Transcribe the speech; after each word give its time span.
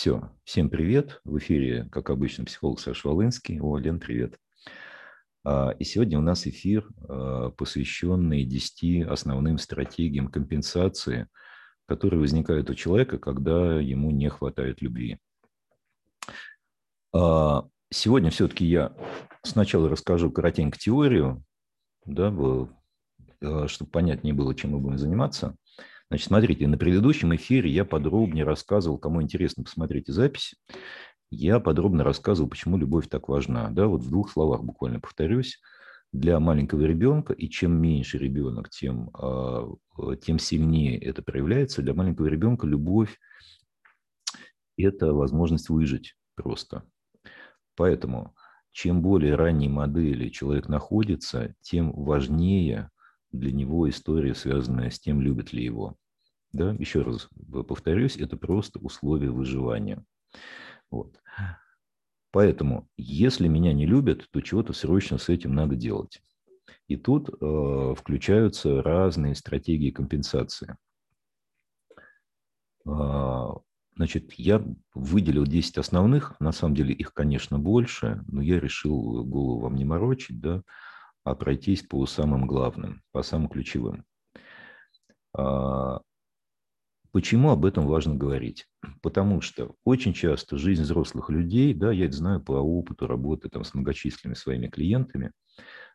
Все, 0.00 0.30
всем 0.44 0.70
привет. 0.70 1.20
В 1.24 1.36
эфире, 1.36 1.86
как 1.92 2.08
обычно, 2.08 2.46
психолог 2.46 2.80
Саша 2.80 3.06
Волынский. 3.06 3.60
О, 3.60 3.76
Лен, 3.76 4.00
привет. 4.00 4.38
А, 5.44 5.74
и 5.78 5.84
сегодня 5.84 6.18
у 6.18 6.22
нас 6.22 6.46
эфир, 6.46 6.88
а, 7.06 7.50
посвященный 7.50 8.46
10 8.46 9.02
основным 9.02 9.58
стратегиям 9.58 10.28
компенсации, 10.28 11.28
которые 11.84 12.18
возникают 12.18 12.70
у 12.70 12.74
человека, 12.74 13.18
когда 13.18 13.78
ему 13.78 14.10
не 14.10 14.30
хватает 14.30 14.80
любви. 14.80 15.18
А, 17.12 17.68
сегодня 17.90 18.30
все-таки 18.30 18.64
я 18.64 18.96
сначала 19.42 19.90
расскажу 19.90 20.30
коротенько 20.30 20.78
теорию, 20.78 21.44
да, 22.06 22.30
чтобы 23.66 23.90
понятнее 23.90 24.32
было, 24.32 24.54
чем 24.54 24.70
мы 24.70 24.78
будем 24.78 24.96
заниматься. 24.96 25.54
Значит, 26.10 26.26
смотрите, 26.26 26.66
на 26.66 26.76
предыдущем 26.76 27.36
эфире 27.36 27.70
я 27.70 27.84
подробнее 27.84 28.44
рассказывал, 28.44 28.98
кому 28.98 29.22
интересно, 29.22 29.62
посмотрите 29.62 30.12
запись. 30.12 30.56
Я 31.30 31.60
подробно 31.60 32.02
рассказывал, 32.02 32.50
почему 32.50 32.76
любовь 32.76 33.08
так 33.08 33.28
важна. 33.28 33.70
Да, 33.70 33.86
вот 33.86 34.02
в 34.02 34.10
двух 34.10 34.32
словах 34.32 34.64
буквально 34.64 34.98
повторюсь. 34.98 35.60
Для 36.12 36.40
маленького 36.40 36.82
ребенка, 36.82 37.32
и 37.32 37.48
чем 37.48 37.80
меньше 37.80 38.18
ребенок, 38.18 38.68
тем, 38.70 39.10
а, 39.14 39.68
тем 40.20 40.40
сильнее 40.40 40.98
это 40.98 41.22
проявляется. 41.22 41.82
Для 41.82 41.94
маленького 41.94 42.26
ребенка 42.26 42.66
любовь– 42.66 43.16
это 44.76 45.12
возможность 45.12 45.68
выжить 45.68 46.16
просто. 46.34 46.82
Поэтому 47.76 48.34
чем 48.72 49.02
более 49.02 49.36
ранней 49.36 49.68
модели 49.68 50.28
человек 50.30 50.68
находится, 50.68 51.54
тем 51.60 51.92
важнее 51.92 52.90
для 53.32 53.52
него 53.52 53.88
история, 53.88 54.34
связанная 54.34 54.90
с 54.90 54.98
тем, 54.98 55.20
любит 55.20 55.52
ли 55.52 55.64
его. 55.64 55.96
Да? 56.52 56.72
Еще 56.78 57.02
раз 57.02 57.28
повторюсь, 57.68 58.16
это 58.16 58.36
просто 58.36 58.78
условия 58.80 59.30
выживания. 59.30 60.04
Вот. 60.90 61.20
Поэтому, 62.32 62.88
если 62.96 63.48
меня 63.48 63.72
не 63.72 63.86
любят, 63.86 64.28
то 64.30 64.40
чего-то 64.40 64.72
срочно 64.72 65.18
с 65.18 65.28
этим 65.28 65.54
надо 65.54 65.74
делать. 65.74 66.22
И 66.86 66.96
тут 66.96 67.28
э, 67.28 67.94
включаются 67.96 68.82
разные 68.82 69.34
стратегии 69.34 69.90
компенсации. 69.90 70.76
Э, 72.86 73.46
значит, 73.96 74.32
я 74.34 74.64
выделил 74.94 75.44
10 75.44 75.78
основных, 75.78 76.38
на 76.40 76.52
самом 76.52 76.74
деле 76.74 76.94
их, 76.94 77.12
конечно, 77.12 77.58
больше, 77.58 78.22
но 78.28 78.42
я 78.42 78.60
решил 78.60 79.24
голову 79.24 79.60
вам 79.60 79.74
не 79.74 79.84
морочить, 79.84 80.40
да, 80.40 80.62
а 81.24 81.34
пройтись 81.34 81.82
по 81.82 82.04
самым 82.06 82.46
главным, 82.46 83.02
по 83.12 83.22
самым 83.22 83.48
ключевым. 83.48 84.04
А, 85.36 86.00
почему 87.12 87.50
об 87.50 87.64
этом 87.64 87.86
важно 87.86 88.14
говорить? 88.14 88.66
Потому 89.02 89.40
что 89.40 89.74
очень 89.84 90.12
часто 90.12 90.56
жизнь 90.56 90.82
взрослых 90.82 91.30
людей, 91.30 91.74
да, 91.74 91.92
я 91.92 92.06
это 92.06 92.16
знаю 92.16 92.40
по 92.40 92.52
опыту 92.52 93.06
работы 93.06 93.48
там, 93.48 93.64
с 93.64 93.74
многочисленными 93.74 94.34
своими 94.34 94.68
клиентами, 94.68 95.32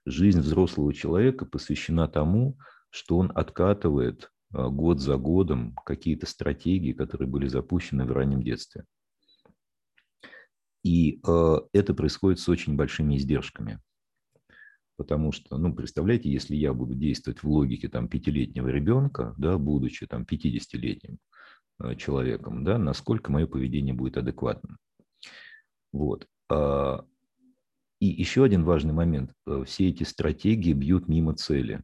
жизнь 0.06 0.40
взрослого 0.40 0.94
человека 0.94 1.46
посвящена 1.46 2.08
тому, 2.08 2.58
что 2.90 3.18
он 3.18 3.32
откатывает 3.36 4.32
а, 4.54 4.70
год 4.70 5.00
за 5.00 5.18
годом 5.18 5.76
какие-то 5.86 6.28
стратегии, 6.28 6.94
которые 6.94 7.28
были 7.28 7.48
запущены 7.48 8.06
в 8.06 8.12
раннем 8.12 8.44
детстве. 8.44 8.86
И 10.84 11.20
э, 11.28 11.56
это 11.74 11.96
происходит 11.96 12.40
с 12.40 12.48
очень 12.48 12.76
большими 12.76 13.18
издержками. 13.18 13.80
Потому 14.98 15.32
что, 15.32 15.58
ну, 15.58 15.74
представляете, 15.74 16.32
если 16.32 16.56
я 16.56 16.74
буду 16.74 16.96
действовать 16.96 17.44
в 17.44 17.50
логике 17.50 17.90
там 17.90 18.08
пятилетнего 18.08 18.70
ребенка, 18.70 19.34
да, 19.38 19.58
будучи 19.58 20.08
там 20.08 20.24
50-летним 20.24 21.18
э, 21.80 21.96
человеком, 21.96 22.64
да, 22.64 22.78
насколько 22.78 23.32
мое 23.32 23.46
поведение 23.46 23.94
будет 23.94 24.18
адекватным. 24.18 24.78
Вот. 25.92 26.28
А, 26.50 27.06
и 28.00 28.08
еще 28.08 28.46
один 28.46 28.64
важный 28.64 28.94
момент. 28.94 29.34
Э, 29.46 29.64
все 29.66 29.90
эти 29.90 30.04
стратегии 30.04 30.72
бьют 30.72 31.10
мимо 31.10 31.36
цели, 31.36 31.82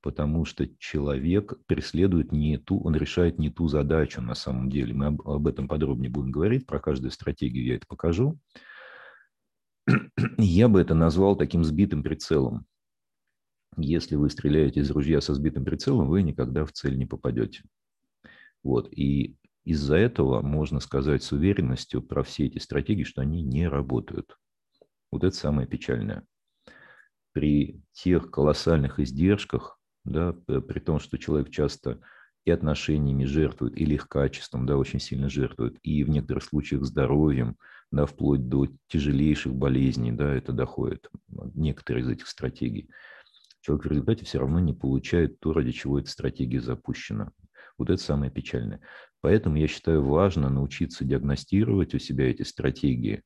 потому 0.00 0.46
что 0.46 0.66
человек 0.78 1.54
преследует 1.66 2.32
не 2.32 2.56
ту, 2.56 2.80
он 2.80 2.96
решает 2.96 3.38
не 3.38 3.50
ту 3.50 3.68
задачу 3.68 4.22
на 4.22 4.34
самом 4.34 4.70
деле. 4.70 4.94
Мы 4.94 5.06
об, 5.06 5.28
об 5.28 5.46
этом 5.46 5.68
подробнее 5.68 6.10
будем 6.10 6.30
говорить, 6.30 6.66
про 6.66 6.80
каждую 6.80 7.10
стратегию 7.10 7.66
я 7.66 7.76
это 7.76 7.86
покажу 7.86 8.38
я 10.38 10.68
бы 10.68 10.80
это 10.80 10.94
назвал 10.94 11.36
таким 11.36 11.64
сбитым 11.64 12.02
прицелом. 12.02 12.66
Если 13.76 14.16
вы 14.16 14.30
стреляете 14.30 14.80
из 14.80 14.90
ружья 14.90 15.20
со 15.20 15.34
сбитым 15.34 15.64
прицелом, 15.64 16.08
вы 16.08 16.22
никогда 16.22 16.64
в 16.64 16.72
цель 16.72 16.98
не 16.98 17.06
попадете. 17.06 17.62
Вот. 18.62 18.92
И 18.92 19.36
из-за 19.64 19.96
этого 19.96 20.42
можно 20.42 20.80
сказать 20.80 21.22
с 21.22 21.32
уверенностью 21.32 22.02
про 22.02 22.22
все 22.22 22.46
эти 22.46 22.58
стратегии, 22.58 23.04
что 23.04 23.22
они 23.22 23.42
не 23.42 23.68
работают. 23.68 24.36
Вот 25.12 25.24
это 25.24 25.36
самое 25.36 25.68
печальное. 25.68 26.24
При 27.32 27.82
тех 27.92 28.30
колоссальных 28.30 28.98
издержках, 28.98 29.78
да, 30.04 30.32
при 30.32 30.80
том, 30.80 30.98
что 30.98 31.18
человек 31.18 31.50
часто 31.50 32.00
и 32.44 32.50
отношениями 32.50 33.24
жертвует, 33.24 33.76
или 33.76 33.94
их 33.94 34.08
качеством, 34.08 34.66
да, 34.66 34.76
очень 34.76 35.00
сильно 35.00 35.28
жертвует, 35.28 35.78
и 35.82 36.04
в 36.04 36.08
некоторых 36.08 36.44
случаях 36.44 36.84
здоровьем, 36.84 37.56
да, 37.90 38.06
вплоть 38.06 38.48
до 38.48 38.68
тяжелейших 38.88 39.54
болезней, 39.54 40.12
да, 40.12 40.34
это 40.34 40.52
доходит, 40.52 41.08
некоторые 41.54 42.02
из 42.02 42.08
этих 42.08 42.28
стратегий. 42.28 42.88
Человек 43.60 43.84
в 43.84 43.88
результате 43.88 44.24
все 44.24 44.38
равно 44.38 44.58
не 44.58 44.72
получает 44.72 45.38
то, 45.40 45.52
ради 45.52 45.72
чего 45.72 45.98
эта 45.98 46.10
стратегия 46.10 46.60
запущена. 46.60 47.32
Вот 47.76 47.90
это 47.90 48.02
самое 48.02 48.30
печальное. 48.30 48.80
Поэтому 49.20 49.56
я 49.56 49.66
считаю 49.66 50.02
важно 50.02 50.48
научиться 50.48 51.04
диагностировать 51.04 51.94
у 51.94 51.98
себя 51.98 52.30
эти 52.30 52.42
стратегии 52.42 53.22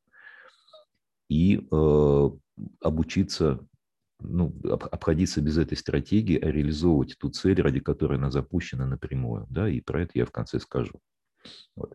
и 1.29 1.67
э, 1.71 2.31
обучиться 2.81 3.65
ну, 4.25 4.55
обходиться 4.65 5.41
без 5.41 5.59
этой 5.59 5.77
стратегии, 5.77 6.39
а 6.39 6.51
реализовывать 6.51 7.17
ту 7.19 7.31
цель, 7.31 7.61
ради 7.61 7.81
которой 7.81 8.19
она 8.19 8.31
запущена 8.31 8.87
напрямую. 8.87 9.47
Да, 9.51 9.69
и 9.69 9.81
про 9.81 10.03
это 10.03 10.13
я 10.15 10.27
в 10.27 10.33
конце 10.33 10.59
скажу. 10.59 11.01
Вот. 11.77 11.95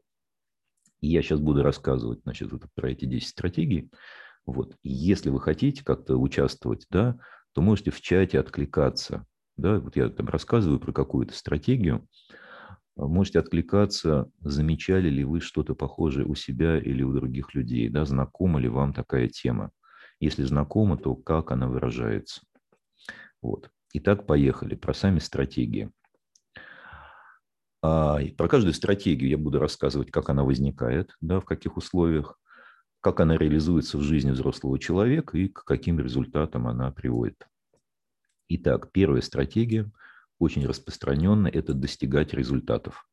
И 1.01 1.07
я 1.07 1.21
сейчас 1.21 1.39
буду 1.39 1.63
рассказывать 1.63 2.21
значит, 2.23 2.51
вот 2.51 2.63
про 2.75 2.91
эти 2.91 3.05
10 3.05 3.27
стратегий. 3.27 3.89
Вот. 4.45 4.75
Если 4.83 5.29
вы 5.29 5.39
хотите 5.39 5.83
как-то 5.83 6.17
участвовать, 6.17 6.85
да, 6.89 7.19
то 7.53 7.61
можете 7.61 7.91
в 7.91 8.01
чате 8.01 8.39
откликаться. 8.39 9.25
Да, 9.57 9.79
вот 9.79 9.95
я 9.95 10.09
там 10.09 10.27
рассказываю 10.27 10.79
про 10.79 10.93
какую-то 10.93 11.33
стратегию. 11.33 12.07
А 12.95 13.07
можете 13.07 13.39
откликаться, 13.39 14.29
замечали 14.41 15.09
ли 15.09 15.23
вы 15.23 15.39
что-то 15.39 15.73
похожее 15.73 16.25
у 16.25 16.35
себя 16.35 16.77
или 16.77 17.01
у 17.01 17.13
других 17.13 17.53
людей, 17.55 17.89
да, 17.89 18.05
знакома 18.05 18.59
ли 18.59 18.67
вам 18.67 18.93
такая 18.93 19.27
тема. 19.27 19.71
Если 20.19 20.43
знакома, 20.43 20.97
то 20.97 21.15
как 21.15 21.51
она 21.51 21.67
выражается. 21.67 22.41
Вот. 23.41 23.71
Итак, 23.93 24.25
поехали. 24.25 24.75
Про 24.75 24.93
сами 24.93 25.19
стратегии. 25.19 25.91
А, 27.81 28.19
про 28.37 28.47
каждую 28.47 28.73
стратегию 28.73 29.29
я 29.29 29.37
буду 29.37 29.59
рассказывать, 29.59 30.11
как 30.11 30.29
она 30.29 30.43
возникает, 30.43 31.15
да, 31.21 31.39
в 31.39 31.45
каких 31.45 31.77
условиях, 31.77 32.37
как 33.01 33.21
она 33.21 33.37
реализуется 33.37 33.97
в 33.97 34.01
жизни 34.01 34.31
взрослого 34.31 34.77
человека 34.77 35.37
и 35.37 35.47
к 35.47 35.63
каким 35.63 35.99
результатам 35.99 36.67
она 36.67 36.91
приводит. 36.91 37.47
Итак, 38.49 38.91
первая 38.91 39.21
стратегия, 39.21 39.89
очень 40.39 40.65
распространенная, 40.65 41.51
это 41.51 41.73
достигать 41.73 42.33
результатов. 42.33 43.07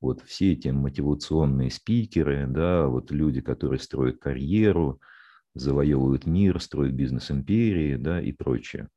Вот 0.00 0.22
все 0.22 0.52
эти 0.52 0.68
мотивационные 0.68 1.70
спикеры, 1.70 2.46
да, 2.46 2.86
вот 2.86 3.10
люди, 3.10 3.40
которые 3.40 3.78
строят 3.78 4.18
карьеру, 4.18 5.00
завоевывают 5.56 6.26
мир, 6.26 6.60
строят 6.60 6.94
бизнес-империи 6.94 7.96
да, 7.96 8.20
и 8.20 8.32
прочее. 8.32 8.88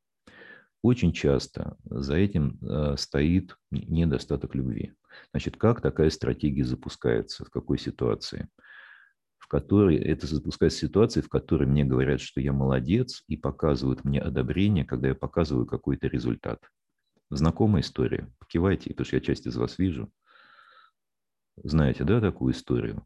Очень 0.82 1.12
часто 1.12 1.78
за 1.84 2.16
этим 2.16 2.58
э, 2.62 2.96
стоит 2.98 3.58
недостаток 3.72 4.56
любви. 4.56 4.94
Значит, 5.32 5.58
как 5.58 5.82
такая 5.82 6.10
стратегия 6.10 6.64
запускается, 6.64 7.44
в 7.44 7.50
какой 7.50 7.78
ситуации? 7.78 8.48
В 9.38 9.48
которой 9.48 9.98
это 9.98 10.28
запускается 10.28 10.80
ситуация, 10.80 11.24
в 11.24 11.30
которой 11.30 11.68
мне 11.68 11.84
говорят, 11.84 12.22
что 12.22 12.40
я 12.40 12.54
молодец, 12.54 13.24
и 13.28 13.36
показывают 13.36 14.06
мне 14.06 14.22
одобрение, 14.22 14.86
когда 14.86 15.10
я 15.10 15.16
показываю 15.16 15.66
какой-то 15.66 16.08
результат. 16.08 16.60
Знакомая 17.30 17.82
история. 17.82 18.32
Покивайте, 18.40 18.92
потому 18.92 19.06
что 19.06 19.18
я 19.18 19.22
часть 19.22 19.48
из 19.48 19.58
вас 19.58 19.78
вижу. 19.78 20.10
Знаете, 21.62 22.06
да, 22.06 22.22
такую 22.22 22.54
историю? 22.54 23.06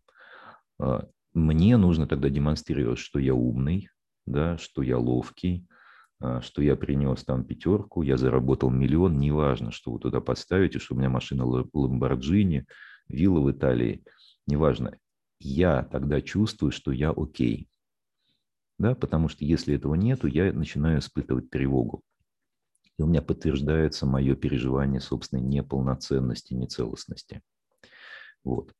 А, 1.33 1.39
мне 1.39 1.77
нужно 1.77 2.07
тогда 2.07 2.29
демонстрировать, 2.29 2.99
что 2.99 3.19
я 3.19 3.33
умный, 3.33 3.89
да, 4.25 4.57
что 4.57 4.81
я 4.81 4.97
ловкий, 4.97 5.67
а, 6.19 6.41
что 6.41 6.61
я 6.61 6.75
принес 6.75 7.23
там 7.23 7.43
пятерку, 7.43 8.01
я 8.01 8.17
заработал 8.17 8.69
миллион, 8.69 9.17
неважно, 9.19 9.71
что 9.71 9.91
вы 9.91 9.99
туда 9.99 10.21
поставите, 10.21 10.79
что 10.79 10.95
у 10.95 10.97
меня 10.97 11.09
машина 11.09 11.45
Ламборджини, 11.45 12.65
вилла 13.07 13.41
в 13.41 13.51
Италии, 13.51 14.03
неважно. 14.47 14.97
Я 15.39 15.83
тогда 15.83 16.21
чувствую, 16.21 16.71
что 16.71 16.91
я 16.91 17.11
окей. 17.11 17.67
Да, 18.79 18.95
потому 18.95 19.27
что 19.27 19.43
если 19.43 19.75
этого 19.75 19.95
нету, 19.95 20.27
я 20.27 20.51
начинаю 20.53 20.99
испытывать 20.99 21.49
тревогу. 21.49 22.01
И 22.97 23.01
у 23.01 23.07
меня 23.07 23.21
подтверждается 23.21 24.05
мое 24.05 24.35
переживание 24.35 25.01
собственной 25.01 25.43
неполноценности, 25.43 26.53
нецелостности. 26.53 27.41
Вот. 28.43 28.73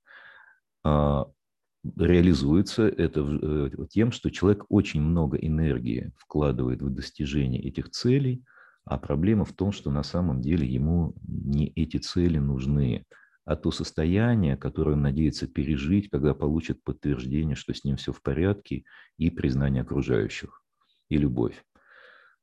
Реализуется 1.98 2.88
это 2.88 3.22
э, 3.22 3.70
тем, 3.90 4.12
что 4.12 4.32
человек 4.32 4.66
очень 4.70 5.02
много 5.02 5.38
энергии 5.38 6.12
вкладывает 6.18 6.82
в 6.82 6.90
достижение 6.90 7.62
этих 7.62 7.90
целей, 7.90 8.44
а 8.86 8.98
проблема 8.98 9.46
в 9.46 9.54
том, 9.54 9.72
что 9.72 9.92
на 9.92 10.04
самом 10.04 10.42
деле 10.42 10.68
ему 10.68 11.16
не 11.26 11.68
эти 11.76 11.98
цели 11.98 12.38
нужны, 12.38 13.06
а 13.46 13.56
то 13.56 13.72
состояние, 13.72 14.56
которое 14.56 14.94
он 14.94 15.02
надеется 15.02 15.48
пережить, 15.48 16.10
когда 16.10 16.34
получит 16.34 16.84
подтверждение, 16.84 17.56
что 17.56 17.74
с 17.74 17.84
ним 17.84 17.98
все 17.98 18.14
в 18.14 18.22
порядке, 18.22 18.84
и 19.18 19.30
признание 19.30 19.82
окружающих, 19.82 20.64
и 21.10 21.18
любовь. 21.18 21.64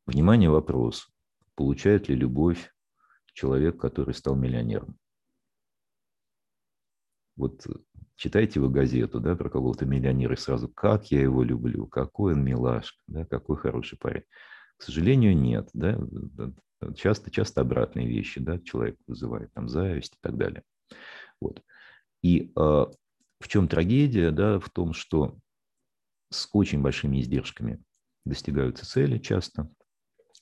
Внимание, 0.06 0.50
вопрос. 0.50 1.08
Получает 1.54 2.08
ли 2.08 2.14
любовь 2.14 2.72
человек, 3.32 3.78
который 3.78 4.14
стал 4.14 4.36
миллионером? 4.36 4.96
Вот 7.36 7.66
читайте 8.20 8.60
вы 8.60 8.68
газету 8.68 9.18
да, 9.18 9.34
про 9.34 9.48
какого-то 9.48 9.86
миллионера 9.86 10.34
и 10.34 10.38
сразу, 10.38 10.68
как 10.68 11.10
я 11.10 11.22
его 11.22 11.42
люблю, 11.42 11.86
какой 11.86 12.34
он 12.34 12.44
милашка, 12.44 12.98
да, 13.06 13.24
какой 13.24 13.56
хороший 13.56 13.96
парень. 13.96 14.24
К 14.76 14.82
сожалению, 14.82 15.34
нет. 15.34 15.70
Да? 15.72 15.98
Часто, 16.96 17.30
часто 17.30 17.62
обратные 17.62 18.06
вещи 18.06 18.38
да, 18.38 18.58
человек 18.58 18.98
вызывает, 19.06 19.50
там, 19.54 19.70
зависть 19.70 20.14
и 20.14 20.18
так 20.20 20.36
далее. 20.36 20.62
Вот. 21.40 21.62
И 22.20 22.52
э, 22.54 22.58
в 22.58 23.48
чем 23.48 23.68
трагедия? 23.68 24.30
Да, 24.30 24.60
в 24.60 24.68
том, 24.68 24.92
что 24.92 25.38
с 26.28 26.46
очень 26.52 26.82
большими 26.82 27.22
издержками 27.22 27.82
достигаются 28.26 28.84
цели 28.84 29.16
часто. 29.18 29.70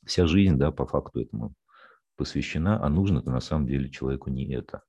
Вся 0.04 0.26
жизнь, 0.26 0.56
да, 0.56 0.72
по 0.72 0.84
факту 0.84 1.20
этому 1.20 1.54
посвящена, 2.16 2.84
а 2.84 2.88
нужно-то 2.88 3.30
на 3.30 3.40
самом 3.40 3.68
деле 3.68 3.88
человеку 3.88 4.30
не 4.30 4.52
это. 4.52 4.82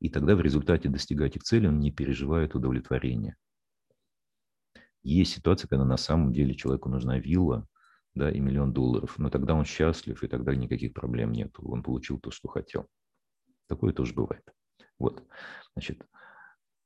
И 0.00 0.10
тогда 0.10 0.36
в 0.36 0.40
результате 0.40 0.88
достигая 0.88 1.28
этих 1.28 1.42
целей 1.42 1.68
он 1.68 1.80
не 1.80 1.90
переживает 1.90 2.54
удовлетворения. 2.54 3.36
Есть 5.02 5.34
ситуация, 5.34 5.68
когда 5.68 5.84
на 5.84 5.96
самом 5.96 6.32
деле 6.32 6.54
человеку 6.54 6.88
нужна 6.88 7.18
вилла 7.18 7.66
да, 8.14 8.30
и 8.30 8.40
миллион 8.40 8.72
долларов, 8.72 9.18
но 9.18 9.30
тогда 9.30 9.54
он 9.54 9.64
счастлив, 9.64 10.22
и 10.22 10.28
тогда 10.28 10.54
никаких 10.54 10.94
проблем 10.94 11.32
нет. 11.32 11.54
Он 11.58 11.82
получил 11.82 12.18
то, 12.18 12.30
что 12.30 12.48
хотел. 12.48 12.88
Такое 13.68 13.92
тоже 13.92 14.14
бывает. 14.14 14.42
Вот. 14.98 15.22
Значит, 15.74 16.04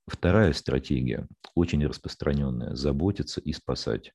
вторая 0.07 0.53
стратегия, 0.53 1.29
очень 1.55 1.87
распространенная, 1.87 2.75
заботиться 2.75 3.41
и 3.41 3.53
спасать. 3.53 4.13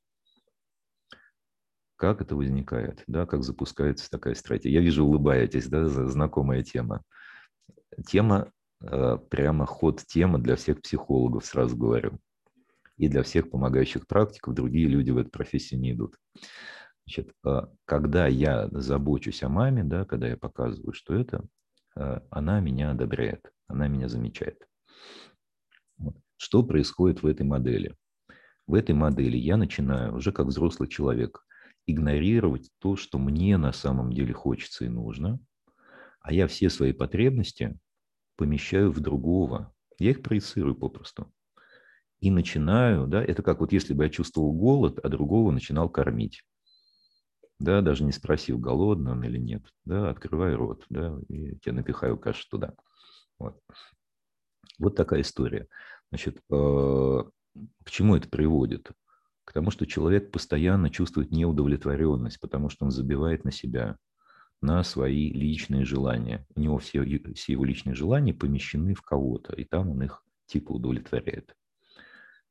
Как 1.95 2.21
это 2.21 2.35
возникает, 2.35 3.03
да, 3.07 3.25
как 3.25 3.43
запускается 3.43 4.09
такая 4.09 4.35
стратегия? 4.35 4.75
Я 4.75 4.81
вижу, 4.81 5.05
улыбаетесь, 5.05 5.67
да, 5.67 5.87
знакомая 5.87 6.61
тема. 6.61 7.01
Тема, 8.05 8.51
прямо 8.79 9.65
ход 9.65 10.03
тема 10.05 10.39
для 10.39 10.55
всех 10.55 10.81
психологов, 10.81 11.45
сразу 11.45 11.75
говорю. 11.77 12.19
И 12.97 13.07
для 13.07 13.23
всех 13.23 13.49
помогающих 13.49 14.07
практиков, 14.07 14.53
другие 14.53 14.87
люди 14.87 15.11
в 15.11 15.17
эту 15.17 15.29
профессию 15.29 15.79
не 15.79 15.91
идут. 15.91 16.15
Значит, 17.05 17.33
э, 17.45 17.61
когда 17.85 18.27
я 18.27 18.69
забочусь 18.71 19.43
о 19.43 19.49
маме, 19.49 19.83
да, 19.83 20.05
когда 20.05 20.27
я 20.27 20.37
показываю, 20.37 20.93
что 20.93 21.13
это, 21.13 21.43
э, 21.97 22.19
она 22.29 22.61
меня 22.61 22.91
одобряет 22.91 23.51
она 23.67 23.87
меня 23.87 24.07
замечает. 24.07 24.67
Что 26.37 26.63
происходит 26.63 27.23
в 27.23 27.27
этой 27.27 27.45
модели? 27.45 27.95
В 28.67 28.73
этой 28.73 28.95
модели 28.95 29.37
я 29.37 29.57
начинаю 29.57 30.15
уже 30.15 30.31
как 30.31 30.47
взрослый 30.47 30.89
человек 30.89 31.45
игнорировать 31.87 32.69
то, 32.79 32.95
что 32.95 33.19
мне 33.19 33.57
на 33.57 33.71
самом 33.71 34.11
деле 34.11 34.33
хочется 34.33 34.85
и 34.85 34.89
нужно, 34.89 35.39
а 36.19 36.33
я 36.33 36.47
все 36.47 36.69
свои 36.69 36.93
потребности 36.93 37.77
помещаю 38.35 38.91
в 38.91 38.99
другого. 38.99 39.73
Я 39.99 40.11
их 40.11 40.21
проецирую 40.21 40.75
попросту. 40.75 41.31
И 42.19 42.31
начинаю, 42.31 43.07
да, 43.07 43.23
это 43.23 43.43
как 43.43 43.59
вот 43.59 43.71
если 43.71 43.93
бы 43.93 44.03
я 44.03 44.09
чувствовал 44.09 44.53
голод, 44.53 44.99
а 45.03 45.09
другого 45.09 45.51
начинал 45.51 45.89
кормить. 45.89 46.43
Да, 47.59 47.81
даже 47.81 48.03
не 48.03 48.11
спросил, 48.11 48.57
голодный 48.57 49.13
он 49.13 49.23
или 49.23 49.37
нет. 49.37 49.63
Да, 49.85 50.09
открывай 50.09 50.55
рот, 50.55 50.85
да, 50.89 51.17
и 51.29 51.57
тебе 51.57 51.73
напихаю 51.73 52.17
кашу 52.17 52.45
туда. 52.49 52.73
Вот, 53.39 53.59
вот 54.79 54.95
такая 54.95 55.21
история. 55.21 55.67
Значит, 56.09 56.37
э, 56.51 57.23
к 57.83 57.91
чему 57.91 58.15
это 58.15 58.29
приводит? 58.29 58.91
К 59.45 59.53
тому, 59.53 59.71
что 59.71 59.85
человек 59.85 60.31
постоянно 60.31 60.89
чувствует 60.89 61.31
неудовлетворенность, 61.31 62.39
потому 62.39 62.69
что 62.69 62.85
он 62.85 62.91
забивает 62.91 63.45
на 63.45 63.51
себя, 63.51 63.97
на 64.61 64.83
свои 64.83 65.31
личные 65.31 65.85
желания. 65.85 66.45
У 66.55 66.59
него 66.59 66.77
все, 66.77 67.03
все 67.33 67.51
его 67.51 67.65
личные 67.65 67.95
желания 67.95 68.33
помещены 68.33 68.93
в 68.95 69.01
кого-то, 69.01 69.53
и 69.55 69.63
там 69.63 69.89
он 69.91 70.03
их 70.03 70.23
типа 70.47 70.71
удовлетворяет. 70.71 71.55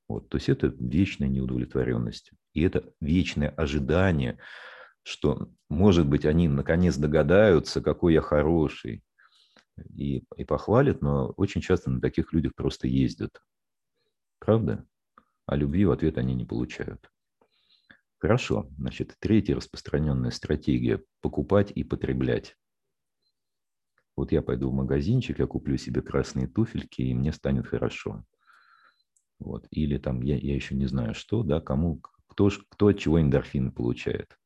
Вот, 0.08 0.28
то 0.28 0.36
есть 0.36 0.48
это 0.48 0.74
вечная 0.78 1.28
неудовлетворенность. 1.28 2.32
И 2.52 2.62
это 2.62 2.92
вечное 3.00 3.48
ожидание, 3.48 4.38
что, 5.02 5.48
может 5.68 6.06
быть, 6.06 6.24
они 6.24 6.48
наконец 6.48 6.96
догадаются, 6.96 7.80
какой 7.80 8.14
я 8.14 8.20
хороший, 8.20 9.02
и, 9.96 10.24
и 10.36 10.44
похвалят, 10.44 11.02
но 11.02 11.28
очень 11.36 11.60
часто 11.60 11.90
на 11.90 12.00
таких 12.00 12.32
людях 12.32 12.54
просто 12.54 12.86
ездят. 12.86 13.42
Правда? 14.38 14.86
А 15.46 15.56
любви 15.56 15.84
в 15.84 15.90
ответ 15.90 16.18
они 16.18 16.34
не 16.34 16.44
получают. 16.44 17.10
Хорошо. 18.24 18.70
Значит, 18.78 19.16
третья 19.18 19.54
распространенная 19.54 20.30
стратегия– 20.30 21.02
покупать 21.20 21.70
и 21.74 21.84
потреблять. 21.84 22.56
Вот 24.16 24.32
я 24.32 24.40
пойду 24.40 24.70
в 24.70 24.72
магазинчик, 24.72 25.40
я 25.40 25.46
куплю 25.46 25.76
себе 25.76 26.00
красные 26.00 26.48
туфельки, 26.48 27.02
и 27.02 27.12
мне 27.12 27.34
станет 27.34 27.66
хорошо. 27.66 28.24
Вот. 29.38 29.66
Или 29.70 29.98
там, 29.98 30.22
я, 30.22 30.38
я 30.38 30.54
еще 30.54 30.74
не 30.74 30.86
знаю 30.86 31.12
что, 31.14 31.42
да, 31.42 31.60
кому, 31.60 32.00
кто, 32.26 32.48
кто 32.70 32.86
от 32.86 32.98
чего 32.98 33.20
эндорфин 33.20 33.72
получает. 33.72 34.38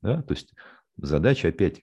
Да? 0.00 0.22
То 0.22 0.34
есть 0.34 0.54
задача 0.96 1.48
опять 1.48 1.82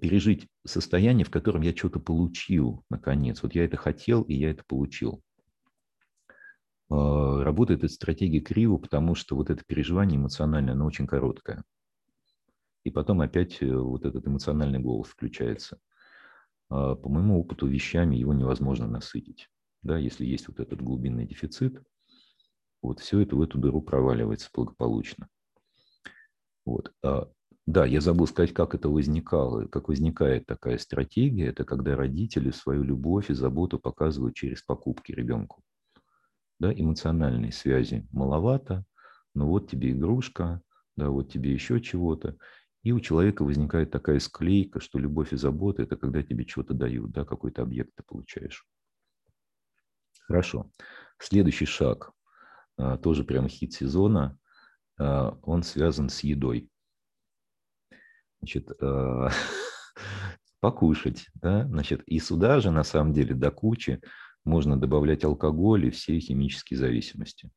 пережить 0.00 0.46
состояние, 0.64 1.24
в 1.24 1.30
котором 1.30 1.62
я 1.62 1.74
что-то 1.74 1.98
получил, 1.98 2.84
наконец. 2.88 3.42
Вот 3.42 3.56
я 3.56 3.64
это 3.64 3.76
хотел, 3.76 4.22
и 4.22 4.34
я 4.34 4.52
это 4.52 4.62
получил. 4.64 5.24
А, 6.92 7.42
работает 7.42 7.84
эта 7.84 7.92
стратегия 7.92 8.40
криво, 8.40 8.76
потому 8.76 9.14
что 9.14 9.34
вот 9.34 9.48
это 9.48 9.64
переживание 9.66 10.18
эмоциональное, 10.18 10.74
оно 10.74 10.84
очень 10.84 11.06
короткое. 11.06 11.64
И 12.84 12.90
потом 12.90 13.22
опять 13.22 13.62
э, 13.62 13.74
вот 13.74 14.04
этот 14.04 14.26
эмоциональный 14.26 14.78
голос 14.78 15.08
включается. 15.08 15.78
А, 16.68 16.94
по 16.94 17.08
моему 17.08 17.40
опыту, 17.40 17.66
вещами 17.66 18.16
его 18.16 18.34
невозможно 18.34 18.86
насытить. 18.86 19.48
Да, 19.82 19.96
если 19.96 20.26
есть 20.26 20.48
вот 20.48 20.60
этот 20.60 20.82
глубинный 20.82 21.26
дефицит, 21.26 21.82
вот 22.82 23.00
все 23.00 23.20
это 23.20 23.36
в 23.36 23.42
эту 23.42 23.58
дыру 23.58 23.80
проваливается 23.80 24.50
благополучно. 24.52 25.28
Вот. 26.66 26.92
А 27.02 27.30
да, 27.64 27.86
я 27.86 28.02
забыл 28.02 28.26
сказать, 28.26 28.52
как 28.52 28.74
это 28.74 28.90
возникало, 28.90 29.66
как 29.66 29.88
возникает 29.88 30.44
такая 30.44 30.76
стратегия. 30.76 31.46
Это 31.46 31.64
когда 31.64 31.96
родители 31.96 32.50
свою 32.50 32.82
любовь 32.82 33.30
и 33.30 33.34
заботу 33.34 33.78
показывают 33.78 34.34
через 34.34 34.62
покупки 34.62 35.12
ребенку. 35.12 35.62
Да, 36.62 36.72
эмоциональной 36.72 37.50
связи 37.50 38.06
маловато, 38.12 38.84
но 39.34 39.48
вот 39.48 39.68
тебе 39.68 39.90
игрушка, 39.90 40.62
да, 40.94 41.10
вот 41.10 41.28
тебе 41.28 41.52
еще 41.52 41.80
чего-то. 41.80 42.36
И 42.84 42.92
у 42.92 43.00
человека 43.00 43.42
возникает 43.42 43.90
такая 43.90 44.20
склейка, 44.20 44.78
что 44.78 45.00
любовь 45.00 45.32
и 45.32 45.36
забота– 45.36 45.82
это 45.82 45.96
когда 45.96 46.22
тебе 46.22 46.46
что-то 46.46 46.72
дают, 46.72 47.10
да, 47.10 47.24
какой-то 47.24 47.62
объект 47.62 47.90
ты 47.96 48.04
получаешь. 48.04 48.64
Хорошо. 50.28 50.70
Следующий 51.18 51.66
шаг, 51.66 52.12
а, 52.76 52.96
тоже 52.96 53.24
прям 53.24 53.48
хит 53.48 53.72
сезона, 53.72 54.38
а, 55.00 55.36
он 55.42 55.64
связан 55.64 56.10
с 56.10 56.20
едой 56.20 56.70
значит, 58.38 58.70
э, 58.80 59.28
покушать. 60.60 61.26
Да? 61.34 61.66
Значит, 61.66 62.04
и 62.06 62.20
сюда 62.20 62.60
же, 62.60 62.70
на 62.70 62.84
самом 62.84 63.12
деле, 63.12 63.34
до 63.34 63.50
кучи 63.50 64.00
можно 64.44 64.78
добавлять 64.78 65.24
алкоголь 65.24 65.86
и 65.86 65.90
все 65.90 66.18
химические 66.18 66.78
зависимости. 66.78 67.50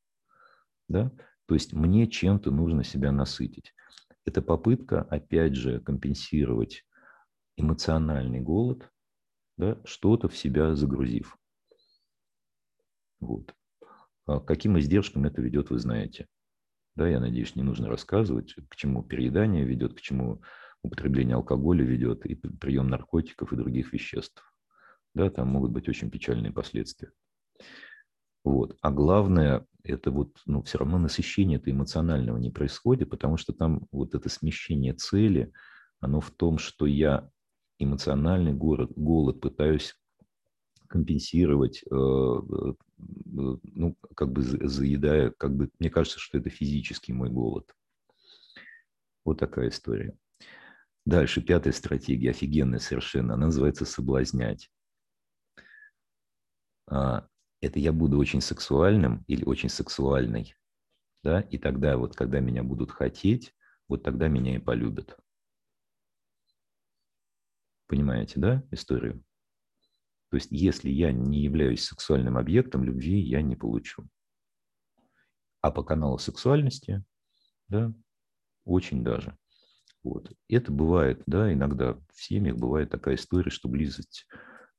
Да? 0.88 1.12
То 1.48 1.56
есть 1.56 1.74
мне 1.74 2.08
чем-то 2.08 2.52
нужно 2.52 2.84
себя 2.84 3.12
насытить. 3.12 3.74
Это 4.26 4.42
попытка, 4.42 5.02
опять 5.02 5.56
же, 5.56 5.80
компенсировать 5.80 6.84
эмоциональный 7.58 8.40
голод, 8.40 8.90
да, 9.58 9.80
что-то 9.86 10.28
в 10.28 10.36
себя 10.36 10.76
загрузив. 10.76 11.38
Вот. 13.20 13.54
А 14.26 14.40
каким 14.40 14.78
издержкам 14.80 15.26
это 15.26 15.42
ведет, 15.42 15.70
вы 15.70 15.80
знаете. 15.80 16.28
Да, 16.96 17.08
я 17.08 17.20
надеюсь, 17.20 17.56
не 17.56 17.64
нужно 17.64 17.88
рассказывать, 17.88 18.56
к 18.70 18.76
чему 18.76 19.04
переедание 19.04 19.66
ведет, 19.66 19.94
к 19.94 20.02
чему 20.02 20.42
употребление 20.82 21.36
алкоголя 21.36 21.84
ведет, 21.84 22.26
и 22.26 22.36
прием 22.36 22.88
наркотиков 22.88 23.52
и 23.52 23.56
других 23.56 23.94
веществ. 23.94 24.55
Да, 25.16 25.30
там 25.30 25.48
могут 25.48 25.72
быть 25.72 25.90
очень 25.90 26.12
печальные 26.12 26.52
последствия. 26.52 27.12
Вот. 28.44 28.78
А 28.82 28.92
главное, 28.92 29.66
это 29.82 30.12
вот, 30.12 30.38
ну, 30.46 30.62
все 30.62 30.78
равно 30.78 31.00
насыщение 31.00 31.58
это 31.58 31.72
эмоционального 31.72 32.38
не 32.38 32.52
происходит, 32.52 33.10
потому 33.10 33.38
что 33.38 33.54
там 33.54 33.88
вот 33.92 34.14
это 34.14 34.30
смещение 34.30 34.94
цели, 34.94 35.52
оно 36.00 36.20
в 36.20 36.30
том, 36.32 36.60
что 36.60 36.86
я 36.86 37.30
эмоциональный 37.80 38.54
голод, 38.54 38.92
голод 38.96 39.40
пытаюсь 39.40 39.96
компенсировать 40.88 41.84
э, 41.90 41.96
ну, 41.96 43.98
как 44.16 44.32
бы 44.32 44.42
заедая, 44.42 45.32
как 45.32 45.56
бы, 45.56 45.70
мне 45.80 45.90
кажется, 45.90 46.20
что 46.20 46.38
это 46.38 46.50
физический 46.50 47.14
мой 47.14 47.30
голод. 47.30 47.74
Вот 49.24 49.40
такая 49.40 49.70
история. 49.70 50.16
Дальше, 51.06 51.42
пятая 51.42 51.74
стратегия, 51.74 52.32
офигенная 52.32 52.80
совершенно, 52.80 53.36
она 53.36 53.48
называется 53.48 53.86
«соблазнять». 53.86 54.70
А, 56.88 57.28
это 57.62 57.80
я 57.80 57.92
буду 57.92 58.18
очень 58.18 58.42
сексуальным 58.42 59.24
или 59.28 59.44
очень 59.46 59.70
сексуальной, 59.70 60.56
да, 61.24 61.42
и 61.42 61.58
тогда 61.58 61.98
вот, 61.98 62.16
когда 62.16 62.40
меня 62.40 62.64
будут 62.64 62.92
хотеть, 62.92 63.54
вот 63.88 64.04
тогда 64.04 64.28
меня 64.28 64.56
и 64.56 64.60
полюбят. 64.60 65.18
Понимаете, 67.88 68.40
да, 68.40 68.64
историю? 68.72 69.24
То 70.30 70.38
есть, 70.38 70.50
если 70.52 70.90
я 70.90 71.12
не 71.12 71.42
являюсь 71.42 71.86
сексуальным 71.86 72.38
объектом, 72.38 72.84
любви 72.84 73.20
я 73.20 73.42
не 73.42 73.56
получу. 73.56 74.08
А 75.62 75.72
по 75.72 75.84
каналу 75.84 76.18
сексуальности, 76.18 77.04
да, 77.70 77.94
очень 78.66 79.04
даже. 79.04 79.38
Вот. 80.04 80.32
Это 80.50 80.72
бывает, 80.72 81.24
да, 81.26 81.52
иногда 81.52 81.94
в 81.94 82.22
семьях 82.24 82.58
бывает 82.58 82.90
такая 82.90 83.16
история, 83.16 83.50
что 83.50 83.70
близость 83.70 84.28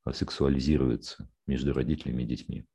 а, 0.04 0.12
сексуализируется 0.12 1.28
между 1.46 1.72
родителями 1.72 2.22
и 2.22 2.26
детьми. 2.26 2.66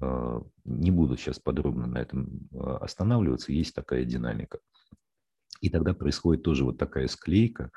А, 0.00 0.40
не 0.64 0.90
буду 0.90 1.16
сейчас 1.16 1.38
подробно 1.38 1.86
на 1.86 1.98
этом 1.98 2.48
а, 2.54 2.78
останавливаться, 2.78 3.52
есть 3.52 3.74
такая 3.74 4.04
динамика. 4.04 4.60
И 5.60 5.70
тогда 5.70 5.94
происходит 5.94 6.44
тоже 6.44 6.64
вот 6.64 6.78
такая 6.78 7.08
склейка, 7.08 7.70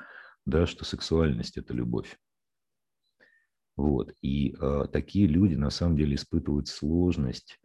да, 0.46 0.66
что 0.66 0.84
сексуальность– 0.84 1.56
это 1.58 1.74
любовь. 1.74 2.16
Вот. 3.76 4.14
И 4.20 4.54
э, 4.60 4.86
такие 4.92 5.26
люди 5.26 5.54
на 5.54 5.70
самом 5.70 5.96
деле 5.96 6.14
испытывают 6.14 6.68
сложность 6.68 7.58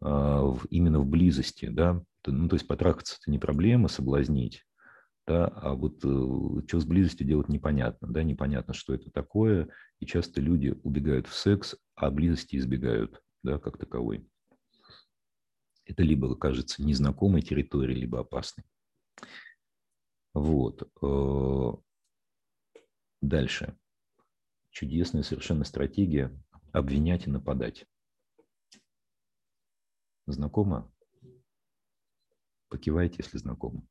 э, 0.00 0.06
в, 0.06 0.64
именно 0.70 0.98
в 0.98 1.06
близости. 1.06 1.66
Да? 1.66 2.02
Ну, 2.26 2.48
то 2.48 2.56
есть 2.56 2.66
потрахаться– 2.66 3.16
это 3.20 3.30
не 3.30 3.38
проблема, 3.38 3.88
соблазнить. 3.88 4.64
Да? 5.26 5.46
А 5.46 5.74
вот 5.74 6.04
э, 6.04 6.66
что 6.68 6.80
с 6.80 6.84
близостью 6.84 7.26
делать 7.26 7.48
непонятно. 7.48 8.08
Да? 8.08 8.22
Непонятно, 8.22 8.74
что 8.74 8.94
это 8.94 9.10
такое. 9.10 9.68
И 9.98 10.06
часто 10.06 10.40
люди 10.40 10.78
убегают 10.82 11.26
в 11.26 11.34
секс, 11.34 11.76
а 11.94 12.10
близости 12.10 12.56
избегают 12.56 13.22
да, 13.42 13.58
как 13.58 13.78
таковой. 13.78 14.28
Это 15.84 16.02
либо 16.02 16.34
кажется 16.36 16.82
незнакомой 16.82 17.42
территорией, 17.42 18.00
либо 18.00 18.20
опасной. 18.20 18.64
Вот. 20.34 20.88
Э, 21.02 21.72
дальше 23.20 23.76
чудесная 24.70 25.22
совершенно 25.22 25.64
стратегия 25.64 26.30
обвинять 26.72 27.26
и 27.26 27.30
нападать. 27.30 27.86
Знакомо? 30.26 30.92
Покивайте, 32.68 33.16
если 33.18 33.38
знакомо. 33.38 33.86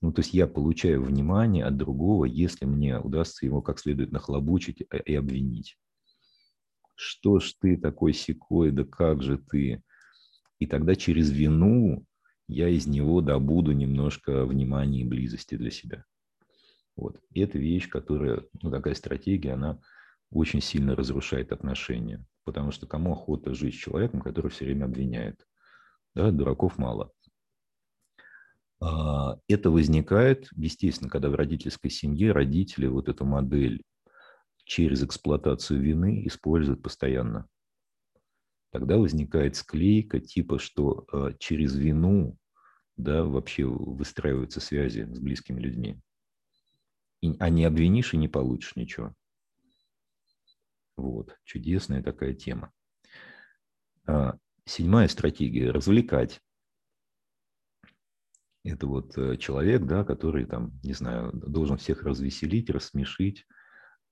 Ну, 0.00 0.12
то 0.12 0.20
есть 0.20 0.32
я 0.32 0.46
получаю 0.46 1.02
внимание 1.02 1.64
от 1.64 1.76
другого, 1.76 2.24
если 2.24 2.64
мне 2.64 2.98
удастся 2.98 3.44
его 3.44 3.60
как 3.60 3.78
следует 3.78 4.12
нахлобучить 4.12 4.82
и 5.04 5.14
обвинить. 5.14 5.78
Что 6.94 7.38
ж 7.38 7.54
ты 7.60 7.76
такой 7.76 8.12
секой, 8.12 8.70
да 8.70 8.84
как 8.84 9.22
же 9.22 9.38
ты? 9.38 9.82
И 10.58 10.66
тогда 10.66 10.94
через 10.94 11.30
вину 11.30 12.04
я 12.48 12.68
из 12.68 12.86
него 12.86 13.20
добуду 13.20 13.72
немножко 13.72 14.44
внимания 14.44 15.02
и 15.02 15.08
близости 15.08 15.54
для 15.54 15.70
себя. 15.70 16.04
Вот. 16.96 17.20
И 17.32 17.40
это 17.40 17.58
вещь, 17.58 17.88
которая, 17.88 18.44
ну, 18.60 18.70
такая 18.70 18.94
стратегия, 18.94 19.52
она 19.52 19.80
очень 20.30 20.60
сильно 20.60 20.94
разрушает 20.96 21.52
отношения. 21.52 22.24
Потому 22.44 22.72
что 22.72 22.86
кому 22.86 23.12
охота 23.12 23.54
жить 23.54 23.74
с 23.74 23.78
человеком, 23.78 24.20
который 24.20 24.50
все 24.50 24.64
время 24.64 24.86
обвиняет? 24.86 25.46
Да, 26.14 26.30
дураков 26.30 26.76
мало. 26.78 27.12
А, 28.80 29.38
это 29.48 29.70
возникает, 29.70 30.48
естественно, 30.56 31.10
когда 31.10 31.28
в 31.28 31.34
родительской 31.34 31.90
семье 31.90 32.32
родители 32.32 32.86
вот 32.86 33.08
эту 33.08 33.24
модель 33.24 33.82
через 34.64 35.02
эксплуатацию 35.02 35.80
вины 35.80 36.26
используют 36.26 36.82
постоянно. 36.82 37.46
Тогда 38.72 38.98
возникает 38.98 39.56
склейка 39.56 40.20
типа, 40.20 40.58
что 40.58 41.06
а, 41.12 41.32
через 41.38 41.76
вину 41.76 42.38
да, 42.96 43.24
вообще 43.24 43.64
выстраиваются 43.64 44.60
связи 44.60 45.02
с 45.02 45.18
близкими 45.18 45.60
людьми. 45.60 46.00
И, 47.20 47.34
а 47.38 47.50
не 47.50 47.64
обвинишь 47.64 48.14
и 48.14 48.16
не 48.16 48.28
получишь 48.28 48.76
ничего. 48.76 49.14
Вот, 50.96 51.36
чудесная 51.44 52.02
такая 52.02 52.34
тема. 52.34 52.72
А, 54.06 54.38
седьмая 54.64 55.08
стратегия– 55.08 55.70
развлекать. 55.72 56.40
Это 58.62 58.86
вот 58.86 59.16
э, 59.16 59.36
человек, 59.38 59.84
да, 59.84 60.04
который 60.04 60.44
там, 60.44 60.78
не 60.82 60.92
знаю, 60.92 61.32
должен 61.32 61.78
всех 61.78 62.02
развеселить, 62.02 62.68
рассмешить, 62.68 63.46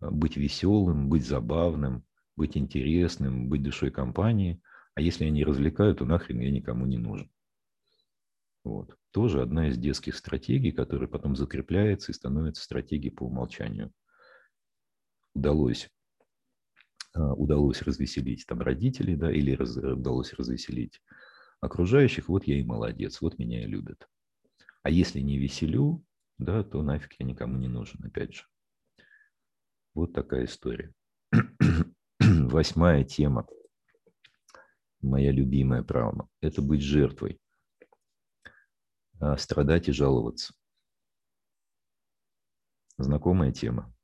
а, 0.00 0.10
быть 0.10 0.36
веселым, 0.36 1.08
быть 1.08 1.26
забавным, 1.26 2.04
быть 2.34 2.56
интересным, 2.56 3.48
быть 3.48 3.62
душой 3.62 3.90
компании. 3.90 4.62
А 4.94 5.00
если 5.00 5.24
они 5.26 5.44
развлекают, 5.44 5.98
то 5.98 6.06
нахрен 6.06 6.40
я 6.40 6.50
никому 6.50 6.86
не 6.86 6.96
нужен. 6.96 7.30
Вот. 8.64 8.96
Тоже 9.10 9.42
одна 9.42 9.68
из 9.68 9.78
детских 9.78 10.16
стратегий, 10.16 10.72
которая 10.72 11.08
потом 11.08 11.36
закрепляется 11.36 12.12
и 12.12 12.14
становится 12.14 12.62
стратегией 12.62 13.12
по 13.12 13.24
умолчанию. 13.24 13.92
Удалось 15.34 15.90
а, 17.14 17.34
удалось 17.34 17.82
развеселить 17.82 18.46
там 18.46 18.60
родителей, 18.60 19.16
да, 19.16 19.30
или 19.30 19.52
раз, 19.52 19.76
удалось 19.76 20.32
развеселить 20.32 21.02
окружающих, 21.60 22.28
вот 22.28 22.44
я 22.44 22.58
и 22.58 22.64
молодец, 22.64 23.20
вот 23.20 23.38
меня 23.38 23.64
и 23.64 23.66
любят. 23.66 24.08
А 24.88 24.90
если 24.90 25.20
не 25.20 25.36
веселю, 25.36 26.02
да, 26.38 26.64
то 26.64 26.80
нафиг 26.80 27.16
я 27.18 27.26
никому 27.26 27.58
не 27.58 27.68
нужен, 27.68 28.02
опять 28.06 28.32
же. 28.32 28.44
Вот 29.92 30.14
такая 30.14 30.46
история. 30.46 30.94
Восьмая 32.18 33.04
тема, 33.04 33.46
моя 35.02 35.30
любимая 35.30 35.82
травма, 35.84 36.30
это 36.40 36.62
быть 36.62 36.80
жертвой, 36.80 37.38
а, 39.20 39.36
страдать 39.36 39.90
и 39.90 39.92
жаловаться. 39.92 40.54
Знакомая 42.96 43.52
тема 43.52 43.94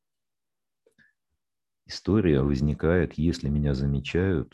история 1.86 2.42
возникает, 2.42 3.14
если 3.14 3.48
меня 3.48 3.72
замечают, 3.72 4.52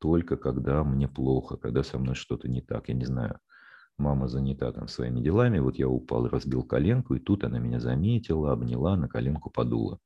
только 0.00 0.36
когда 0.36 0.84
мне 0.84 1.08
плохо, 1.08 1.56
когда 1.56 1.82
со 1.82 1.98
мной 1.98 2.14
что-то 2.14 2.46
не 2.46 2.60
так. 2.60 2.90
Я 2.90 2.94
не 2.94 3.06
знаю, 3.06 3.40
мама 3.98 4.28
занята 4.28 4.72
там 4.72 4.88
своими 4.88 5.20
делами, 5.20 5.58
вот 5.58 5.76
я 5.76 5.88
упал, 5.88 6.28
разбил 6.28 6.62
коленку, 6.62 7.14
и 7.14 7.18
тут 7.18 7.44
она 7.44 7.58
меня 7.58 7.80
заметила, 7.80 8.52
обняла, 8.52 8.96
на 8.96 9.08
коленку 9.08 9.50
подула. 9.50 9.98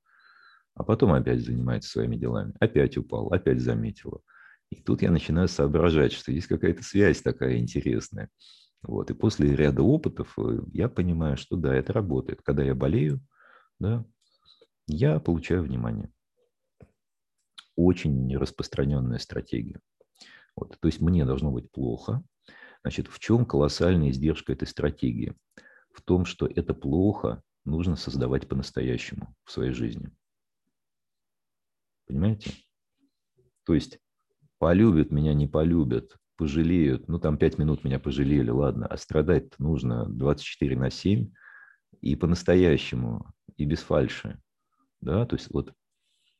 А 0.75 0.85
потом 0.85 1.13
опять 1.13 1.45
занимается 1.45 1.91
своими 1.91 2.17
делами. 2.17 2.55
Опять 2.61 2.97
упал, 2.97 3.33
опять 3.33 3.61
заметила. 3.61 4.21
И 4.71 4.81
тут 4.81 5.03
я 5.03 5.11
начинаю 5.11 5.49
соображать, 5.49 6.13
что 6.13 6.33
есть 6.33 6.47
какая-то 6.47 6.83
связь 6.83 7.21
такая 7.23 7.59
интересная. 7.59 8.29
Вот. 8.83 9.11
И 9.11 9.15
после 9.15 9.55
ряда 9.55 9.83
опытов 9.83 10.33
э, 10.39 10.61
я 10.73 10.89
понимаю, 10.89 11.37
что 11.37 11.57
да, 11.57 11.75
это 11.75 11.93
работает. 11.93 12.41
Когда 12.43 12.63
я 12.63 12.75
болею, 12.75 13.21
да, 13.79 14.05
я 14.87 15.19
получаю 15.19 15.63
внимание 15.63 16.11
очень 17.77 18.37
распространенная 18.37 19.19
стратегия. 19.19 19.81
Вот, 20.57 20.77
то 20.79 20.89
есть 20.89 21.01
мне 21.01 21.25
должно 21.25 21.51
быть 21.51 21.71
плохо. 21.71 22.23
Значит, 22.83 23.09
в 23.09 23.19
чем 23.19 23.45
колоссальная 23.45 24.11
издержка 24.11 24.53
этой 24.53 24.67
стратегии? 24.67 25.35
В 25.93 26.03
том, 26.03 26.25
что 26.25 26.47
это 26.47 26.73
плохо 26.73 27.43
нужно 27.65 27.97
создавать 27.97 28.49
по-настоящему 28.49 29.35
в 29.45 29.53
своей 29.53 29.73
жизни. 29.73 30.11
Понимаете? 32.07 32.53
То 33.65 33.75
есть 33.75 33.99
полюбят 34.59 35.11
меня, 35.11 35.35
не 35.35 35.47
полюбят, 35.47 36.17
пожалеют, 36.37 37.07
ну 37.09 37.19
там 37.19 37.37
пять 37.37 37.59
минут 37.59 37.85
меня 37.85 37.99
пожалели, 37.99 38.51
ладно, 38.51 38.87
а 38.87 38.97
страдать 38.97 39.59
нужно 39.59 40.07
24 40.07 40.77
на 40.77 40.91
7 40.91 41.31
и 42.01 42.17
по-настоящему, 42.17 43.27
и 43.57 43.67
без 43.67 43.81
фальши. 43.81 44.41
Да, 45.01 45.27
то 45.27 45.37
есть 45.37 45.51
вот 45.53 45.75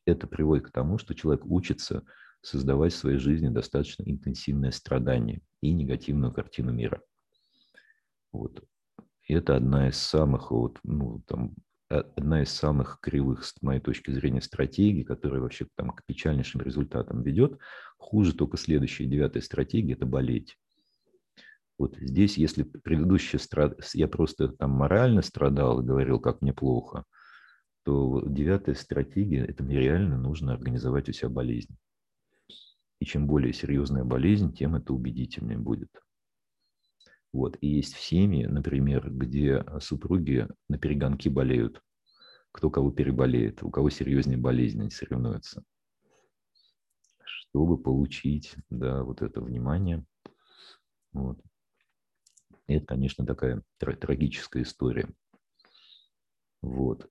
это 0.05 0.27
приводит 0.27 0.67
к 0.67 0.71
тому, 0.71 0.97
что 0.97 1.13
человек 1.13 1.45
учится 1.45 2.03
создавать 2.41 2.93
в 2.93 2.97
своей 2.97 3.17
жизни 3.17 3.49
достаточно 3.49 4.03
интенсивное 4.03 4.71
страдание 4.71 5.41
и 5.61 5.71
негативную 5.71 6.33
картину 6.33 6.71
мира. 6.71 7.01
Вот. 8.31 8.63
И 9.27 9.33
это 9.33 9.55
одна 9.55 9.89
из 9.89 9.97
самых, 9.97 10.51
вот, 10.51 10.79
ну, 10.83 11.21
там, 11.27 11.53
одна 11.89 12.41
из 12.41 12.49
самых 12.49 12.99
кривых, 13.01 13.45
с 13.45 13.61
моей 13.61 13.79
точки 13.79 14.11
зрения, 14.11 14.41
стратегий, 14.41 15.03
которая 15.03 15.41
вообще 15.41 15.67
там, 15.75 15.91
к 15.91 16.05
печальнейшим 16.05 16.61
результатам 16.61 17.21
ведет. 17.21 17.59
Хуже 17.97 18.33
только 18.33 18.57
следующая, 18.57 19.05
девятая 19.05 19.41
стратегия– 19.41 19.93
это 19.93 20.05
болеть. 20.05 20.57
Вот 21.77 21.97
здесь, 21.97 22.37
если 22.37 22.63
предыдущая 22.63 23.39
страд... 23.39 23.77
я 23.93 24.07
просто 24.07 24.49
там 24.49 24.71
морально 24.71 25.21
страдал 25.21 25.81
и 25.81 25.85
говорил, 25.85 26.19
как 26.19 26.41
мне 26.41 26.53
плохо– 26.53 27.05
то 27.83 28.23
девятая 28.25 28.75
стратегия– 28.75 29.45
это 29.47 29.63
мне 29.63 29.79
реально 29.79 30.17
нужно 30.17 30.53
организовать 30.53 31.09
у 31.09 31.13
себя 31.13 31.29
болезнь. 31.29 31.75
И 33.01 33.05
чем 33.05 33.25
более 33.25 33.51
серьезная 33.51 34.03
болезнь, 34.03 34.53
тем 34.53 34.75
это 34.75 34.93
убедительнее 34.93 35.57
будет. 35.57 35.89
Вот. 37.33 37.57
И 37.59 37.67
есть 37.67 37.95
в 37.95 37.99
семье, 37.99 38.47
например, 38.47 39.09
где 39.09 39.65
супруги 39.79 40.47
на 40.69 40.77
перегонки 40.77 41.27
болеют. 41.27 41.81
Кто 42.51 42.69
кого 42.69 42.91
переболеет, 42.91 43.63
у 43.63 43.71
кого 43.71 43.89
серьезнее 43.89 44.37
болезнь, 44.37 44.79
они 44.81 44.91
соревнуются. 44.91 45.63
Чтобы 47.23 47.81
получить 47.81 48.53
да, 48.69 49.03
вот 49.03 49.23
это 49.23 49.41
внимание. 49.41 50.05
Вот. 51.11 51.41
И 52.67 52.73
это, 52.75 52.85
конечно, 52.85 53.25
такая 53.25 53.63
трагическая 53.79 54.61
история. 54.61 55.09
Вот. 56.61 57.09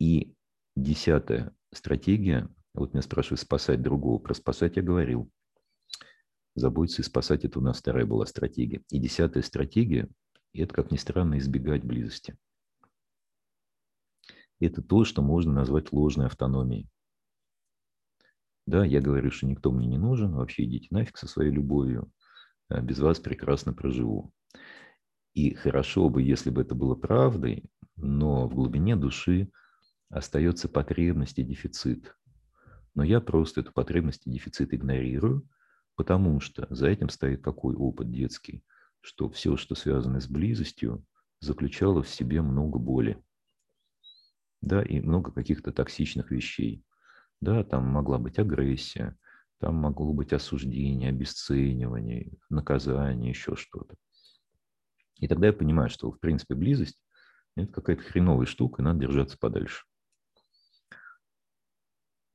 И 0.00 0.34
десятая 0.74 1.54
стратегия, 1.72 2.48
вот 2.80 2.92
меня 2.92 3.02
спрашивают, 3.02 3.40
спасать 3.40 3.82
другого. 3.82 4.18
Про 4.18 4.34
спасать 4.34 4.76
я 4.76 4.82
говорил. 4.82 5.30
Заботиться 6.54 7.02
и 7.02 7.04
спасать– 7.04 7.44
это 7.44 7.58
у 7.58 7.62
нас 7.62 7.78
вторая 7.78 8.06
была 8.06 8.26
стратегия. 8.26 8.82
И 8.90 8.98
десятая 8.98 9.42
стратегия– 9.42 10.08
это, 10.54 10.72
как 10.72 10.90
ни 10.90 10.96
странно, 10.96 11.38
избегать 11.38 11.84
близости. 11.84 12.36
Это 14.58 14.82
то, 14.82 15.04
что 15.04 15.20
можно 15.20 15.52
назвать 15.52 15.92
ложной 15.92 16.26
автономией. 16.26 16.88
Да, 18.66 18.84
я 18.84 19.00
говорю, 19.00 19.30
что 19.30 19.46
никто 19.46 19.70
мне 19.70 19.86
не 19.86 19.98
нужен, 19.98 20.34
вообще 20.34 20.64
идите 20.64 20.88
нафиг 20.90 21.18
со 21.18 21.28
своей 21.28 21.52
любовью, 21.52 22.10
а 22.68 22.80
без 22.80 22.98
вас 22.98 23.20
прекрасно 23.20 23.72
проживу. 23.72 24.32
И 25.34 25.54
хорошо 25.54 26.08
бы, 26.08 26.22
если 26.22 26.50
бы 26.50 26.62
это 26.62 26.74
было 26.74 26.94
правдой, 26.94 27.64
но 27.96 28.48
в 28.48 28.54
глубине 28.54 28.96
души 28.96 29.50
остается 30.08 30.68
потребность 30.68 31.38
и 31.38 31.44
дефицит. 31.44 32.16
Но 32.96 33.04
я 33.04 33.20
просто 33.20 33.60
эту 33.60 33.72
потребность 33.72 34.26
и 34.26 34.30
дефицит 34.30 34.72
игнорирую, 34.72 35.46
потому 35.96 36.40
что 36.40 36.66
за 36.74 36.88
этим 36.88 37.10
стоит 37.10 37.42
какой 37.42 37.76
опыт 37.76 38.10
детский, 38.10 38.64
что 39.02 39.28
все, 39.28 39.58
что 39.58 39.74
связано 39.74 40.18
с 40.18 40.26
близостью, 40.26 41.04
заключало 41.40 42.02
в 42.02 42.08
себе 42.08 42.40
много 42.40 42.78
боли. 42.78 43.22
Да, 44.62 44.82
и 44.82 45.00
много 45.00 45.30
каких-то 45.30 45.72
токсичных 45.72 46.30
вещей. 46.30 46.82
Да, 47.42 47.62
там 47.64 47.84
могла 47.86 48.18
быть 48.18 48.38
агрессия, 48.38 49.18
там 49.60 49.74
могло 49.74 50.14
быть 50.14 50.32
осуждение, 50.32 51.10
обесценивание, 51.10 52.32
наказание, 52.48 53.28
еще 53.28 53.56
что-то. 53.56 53.94
И 55.18 55.28
тогда 55.28 55.48
я 55.48 55.52
понимаю, 55.52 55.90
что, 55.90 56.10
в 56.10 56.18
принципе, 56.18 56.54
близость– 56.54 57.04
это 57.56 57.70
какая-то 57.70 58.02
хреновая 58.02 58.46
штука, 58.46 58.80
и 58.80 58.84
надо 58.86 59.00
держаться 59.00 59.36
подальше. 59.38 59.84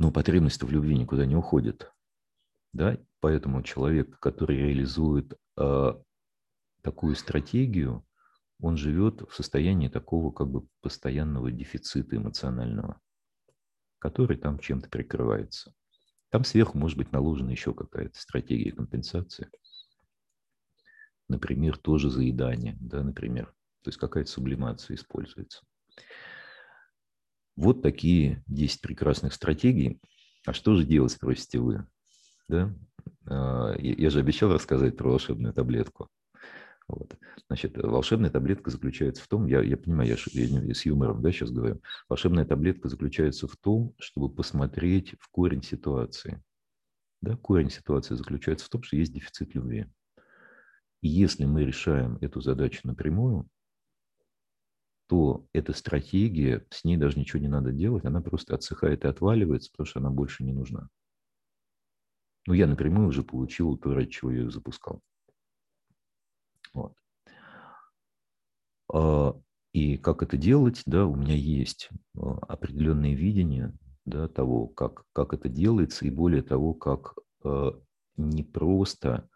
Но 0.01 0.11
потребность 0.11 0.63
в 0.63 0.71
любви 0.71 0.97
никуда 0.97 1.27
не 1.27 1.35
уходит. 1.35 1.91
Да? 2.73 2.97
Поэтому 3.19 3.61
человек, 3.61 4.17
который 4.19 4.57
реализует 4.57 5.37
э, 5.57 5.93
такую 6.81 7.15
стратегию, 7.15 8.03
он 8.59 8.77
живет 8.77 9.21
в 9.21 9.35
состоянии 9.35 9.89
такого 9.89 10.31
как 10.31 10.49
бы 10.49 10.65
постоянного 10.81 11.51
дефицита 11.51 12.15
эмоционального, 12.15 12.99
который 13.99 14.37
там 14.37 14.57
чем-то 14.57 14.89
прикрывается. 14.89 15.71
Там 16.31 16.45
сверху 16.45 16.79
может 16.79 16.97
быть 16.97 17.11
наложена 17.11 17.51
еще 17.51 17.75
какая-то 17.75 18.19
стратегия 18.19 18.71
компенсации– 18.71 19.51
например, 21.31 21.77
тоже 21.77 22.09
заедание, 22.09 22.77
да, 22.81 23.03
например. 23.03 23.45
То 23.83 23.89
есть 23.89 23.97
какая-то 23.97 24.29
сублимация 24.29 24.95
используется. 24.95 25.63
Вот 27.55 27.81
такие 27.81 28.43
10 28.47 28.81
прекрасных 28.81 29.33
стратегий. 29.33 29.99
А 30.45 30.53
что 30.53 30.75
же 30.75 30.85
делать, 30.85 31.11
спросите 31.11 31.59
вы? 31.59 31.85
Да? 32.47 32.73
А, 33.27 33.75
я 33.77 34.09
же 34.09 34.19
обещал 34.19 34.51
рассказать 34.53 34.97
про 34.97 35.09
волшебную 35.09 35.53
таблетку. 35.53 36.09
Вот. 36.87 37.15
Значит, 37.47 37.77
волшебная 37.77 38.29
таблетка 38.29 38.69
заключается 38.69 39.23
в 39.23 39.27
том, 39.27 39.45
я, 39.45 39.61
я 39.61 39.77
понимаю, 39.77 40.09
я, 40.09 40.43
я 40.43 40.73
с 40.73 40.85
юмором 40.85 41.21
да, 41.21 41.31
сейчас 41.31 41.51
говорю, 41.51 41.81
волшебная 42.09 42.45
таблетка 42.45 42.89
заключается 42.89 43.47
в 43.47 43.55
том, 43.55 43.93
чтобы 43.99 44.33
посмотреть 44.33 45.15
в 45.19 45.29
корень 45.29 45.63
ситуации. 45.63 46.43
Да, 47.21 47.37
корень 47.37 47.69
ситуации 47.69 48.15
заключается 48.15 48.65
в 48.65 48.69
том, 48.69 48.83
что 48.83 48.97
есть 48.97 49.13
дефицит 49.13 49.53
любви. 49.55 49.85
И 51.01 51.07
если 51.07 51.45
мы 51.45 51.63
решаем 51.63 52.17
эту 52.21 52.41
задачу 52.41 52.81
напрямую, 52.83 53.47
то 55.11 55.45
эта 55.51 55.73
стратегия, 55.73 56.65
с 56.69 56.85
ней 56.85 56.95
даже 56.95 57.19
ничего 57.19 57.41
не 57.41 57.49
надо 57.49 57.73
делать, 57.73 58.05
она 58.05 58.21
просто 58.21 58.55
отсыхает 58.55 59.03
и 59.03 59.09
отваливается, 59.09 59.69
потому 59.69 59.85
что 59.85 59.99
она 59.99 60.09
больше 60.09 60.45
не 60.45 60.53
нужна. 60.53 60.87
Ну, 62.47 62.53
я 62.53 62.65
напрямую 62.65 63.09
уже 63.09 63.21
получил 63.21 63.77
то, 63.77 63.93
ради 63.93 64.09
чего 64.09 64.31
я 64.31 64.43
ее 64.43 64.51
запускал. 64.51 65.01
Вот. 66.73 66.95
А, 68.87 69.37
и 69.73 69.97
как 69.97 70.23
это 70.23 70.37
делать, 70.37 70.81
да, 70.85 71.05
у 71.05 71.15
меня 71.15 71.35
есть 71.35 71.89
а, 72.15 72.37
определенное 72.47 73.13
видение 73.13 73.73
да, 74.05 74.29
того, 74.29 74.67
как, 74.67 75.03
как 75.11 75.33
это 75.33 75.49
делается, 75.49 76.05
и 76.05 76.09
более 76.09 76.41
того, 76.41 76.73
как 76.73 77.15
а, 77.43 77.77
не 78.15 78.43
просто 78.43 79.29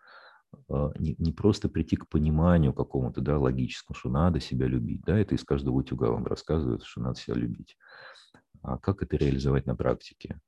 не, 1.00 1.16
не 1.18 1.32
просто 1.32 1.70
прийти 1.70 1.96
к 1.96 2.08
пониманию 2.08 2.74
какому-то, 2.74 3.22
да, 3.22 3.38
логическому, 3.40 3.96
что 3.96 4.10
надо 4.10 4.40
себя 4.40 4.68
любить, 4.68 5.02
да, 5.06 5.18
это 5.18 5.36
из 5.36 5.44
каждого 5.44 5.76
утюга 5.76 6.10
вам 6.10 6.26
рассказывают, 6.26 6.84
что 6.84 7.02
надо 7.02 7.20
себя 7.20 7.36
любить. 7.36 7.78
А 8.62 8.78
как 8.78 9.04
это 9.04 9.18
реализовать 9.18 9.66
на 9.66 9.76
практике? 9.76 10.40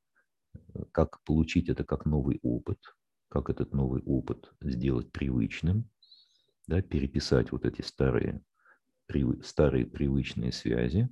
Как 0.91 1.22
получить 1.24 1.70
это 1.70 1.84
как 1.84 2.06
новый 2.06 2.39
опыт? 2.41 2.80
Как 3.30 3.50
этот 3.50 3.74
новый 3.74 4.02
опыт 4.04 4.52
сделать 4.62 5.12
привычным? 5.12 5.89
Да, 6.67 6.82
переписать 6.82 7.52
вот 7.52 7.65
эти 7.65 7.82
старые, 7.82 8.41
старые 9.43 9.86
привычные 9.86 10.52
связи, 10.52 11.10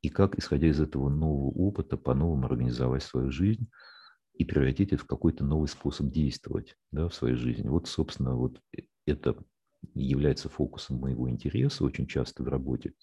и 0.00 0.08
как, 0.08 0.36
исходя 0.38 0.68
из 0.68 0.80
этого 0.80 1.08
нового 1.08 1.50
опыта, 1.50 1.96
по-новому 1.96 2.46
организовать 2.46 3.04
свою 3.04 3.30
жизнь, 3.30 3.68
и 4.34 4.44
превратить 4.44 4.92
это 4.92 5.02
в 5.02 5.06
какой-то 5.06 5.44
новый 5.44 5.68
способ 5.68 6.08
действовать 6.08 6.76
да, 6.90 7.08
в 7.08 7.14
своей 7.14 7.36
жизни. 7.36 7.68
Вот, 7.68 7.88
собственно, 7.88 8.34
вот 8.34 8.60
это 9.06 9.36
является 9.94 10.48
фокусом 10.48 10.98
моего 10.98 11.28
интереса 11.28 11.84
очень 11.84 12.06
часто 12.06 12.42
в 12.42 12.48
работе. 12.48 12.94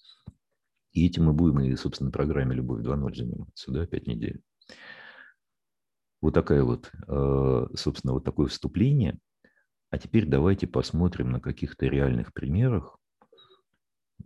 И 0.92 1.06
этим 1.06 1.26
мы 1.26 1.32
будем 1.32 1.60
и, 1.60 1.76
собственно, 1.76 2.10
в 2.10 2.12
программе 2.12 2.56
«Любовь 2.56 2.82
2.0» 2.82 3.14
заниматься, 3.14 3.70
да, 3.70 3.86
пять 3.86 4.06
недель. 4.06 4.42
Вот 6.20 6.34
такая 6.34 6.64
вот, 6.64 6.90
э, 7.08 7.66
собственно, 7.76 8.12
вот 8.12 8.24
такое 8.24 8.48
вступление. 8.48 9.18
А 9.90 9.98
теперь 9.98 10.26
давайте 10.26 10.66
посмотрим 10.66 11.30
на 11.30 11.40
каких-то 11.40 11.86
реальных 11.86 12.32
примерах, 12.32 12.98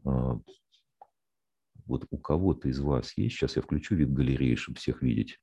э, 0.05 0.39
вот 1.87 2.07
у 2.11 2.19
кого-то 2.19 2.69
из 2.69 2.81
вас 2.81 3.17
есть, 3.17 3.37
сейчас 3.37 3.57
я 3.57 3.63
включу 3.63 3.95
вид 3.95 4.13
галереи, 4.13 4.55
чтобы 4.55 4.79
всех 4.79 5.03
видеть, 5.03 5.39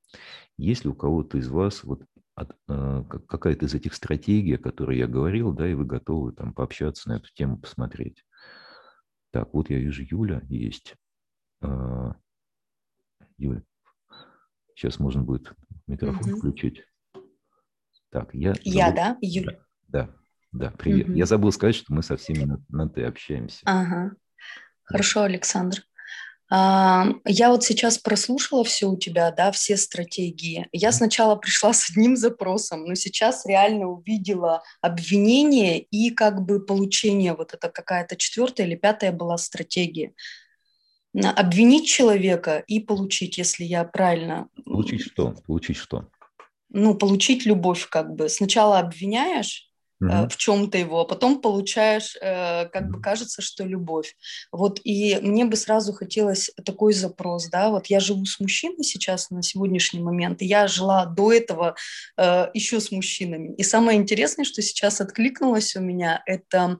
есть 0.57 0.83
ли 0.83 0.89
у 0.89 0.93
кого-то 0.93 1.37
из 1.37 1.47
вас 1.49 1.83
вот 1.83 2.03
от, 2.35 2.55
э, 2.67 3.03
какая-то 3.27 3.65
из 3.65 3.73
этих 3.73 3.93
стратегий, 3.93 4.55
о 4.55 4.59
которой 4.59 4.97
я 4.97 5.07
говорил, 5.07 5.53
да, 5.53 5.67
и 5.67 5.73
вы 5.73 5.85
готовы 5.85 6.31
там 6.31 6.53
пообщаться 6.53 7.09
на 7.09 7.17
эту 7.17 7.29
тему, 7.33 7.57
посмотреть. 7.57 8.23
Так, 9.31 9.53
вот 9.53 9.69
я 9.69 9.79
вижу 9.79 10.03
Юля 10.03 10.41
есть. 10.49 10.95
Э, 11.61 12.13
Юля, 13.37 13.63
сейчас 14.75 14.99
можно 14.99 15.23
будет 15.23 15.53
микрофон 15.87 16.31
угу. 16.31 16.39
включить. 16.39 16.83
Так, 18.09 18.33
я... 18.33 18.53
Я, 18.61 18.87
забыл... 18.87 18.95
да, 18.95 19.17
Юля? 19.21 19.59
Да, 19.87 20.15
да, 20.51 20.71
привет. 20.71 21.09
Угу. 21.09 21.15
Я 21.15 21.25
забыл 21.25 21.51
сказать, 21.51 21.75
что 21.75 21.93
мы 21.93 22.03
со 22.03 22.17
всеми 22.17 22.43
на, 22.43 22.63
на 22.69 22.89
«ты» 22.89 23.03
общаемся. 23.03 23.61
Ага. 23.65 24.15
Хорошо, 24.83 25.21
Александр. 25.21 25.83
Я 26.51 27.49
вот 27.49 27.63
сейчас 27.63 27.97
прослушала 27.97 28.65
все 28.65 28.89
у 28.89 28.97
тебя, 28.97 29.31
да, 29.31 29.53
все 29.53 29.77
стратегии. 29.77 30.67
Я 30.73 30.91
сначала 30.91 31.35
пришла 31.37 31.71
с 31.71 31.89
одним 31.89 32.17
запросом, 32.17 32.83
но 32.83 32.95
сейчас 32.95 33.45
реально 33.45 33.87
увидела 33.87 34.61
обвинение 34.81 35.79
и 35.79 36.09
как 36.09 36.41
бы 36.41 36.59
получение, 36.59 37.35
вот 37.35 37.53
это 37.53 37.69
какая-то 37.69 38.17
четвертая 38.17 38.67
или 38.67 38.75
пятая 38.75 39.13
была 39.13 39.37
стратегия. 39.37 40.13
Обвинить 41.13 41.87
человека 41.87 42.63
и 42.67 42.79
получить, 42.79 43.37
если 43.37 43.63
я 43.63 43.85
правильно... 43.85 44.47
Получить 44.65 45.01
что? 45.01 45.35
Получить 45.45 45.77
что? 45.77 46.09
Ну, 46.69 46.95
получить 46.95 47.45
любовь 47.45 47.87
как 47.89 48.13
бы. 48.15 48.27
Сначала 48.29 48.79
обвиняешь, 48.79 49.70
угу. 50.01 50.29
в 50.29 50.37
чем-то 50.37 50.77
его, 50.77 51.01
а 51.01 51.05
потом 51.05 51.41
получаешь, 51.41 52.17
э, 52.21 52.65
как 52.69 52.89
бы 52.89 53.01
кажется, 53.01 53.41
что 53.41 53.63
любовь. 53.63 54.15
Вот 54.51 54.81
и 54.83 55.17
мне 55.21 55.45
бы 55.45 55.55
сразу 55.55 55.93
хотелось 55.93 56.51
такой 56.65 56.93
запрос, 56.93 57.47
да, 57.49 57.69
вот 57.69 57.87
я 57.87 57.99
живу 57.99 58.25
с 58.25 58.39
мужчиной 58.39 58.83
сейчас 58.83 59.29
на 59.29 59.43
сегодняшний 59.43 60.01
момент, 60.01 60.41
и 60.41 60.45
я 60.45 60.67
жила 60.67 61.05
до 61.05 61.31
этого 61.31 61.75
э, 62.17 62.47
еще 62.53 62.79
с 62.79 62.91
мужчинами. 62.91 63.53
И 63.55 63.63
самое 63.63 63.99
интересное, 63.99 64.45
что 64.45 64.61
сейчас 64.61 65.01
откликнулось 65.01 65.75
у 65.75 65.81
меня, 65.81 66.23
это 66.25 66.79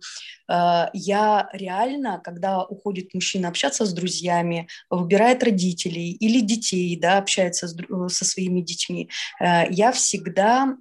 я 0.94 1.50
реально, 1.54 2.20
когда 2.22 2.64
уходит 2.66 3.14
мужчина 3.14 3.48
общаться 3.48 3.86
с 3.86 3.94
друзьями, 3.94 4.68
выбирает 4.90 5.44
родителей 5.44 6.12
или 6.12 6.42
детей, 6.42 7.00
да, 7.00 7.20
общается 7.20 7.70
с, 7.70 7.76
со 8.10 8.26
своими 8.26 8.60
детьми, 8.60 9.10
я 9.40 9.94
всегда 9.94 10.76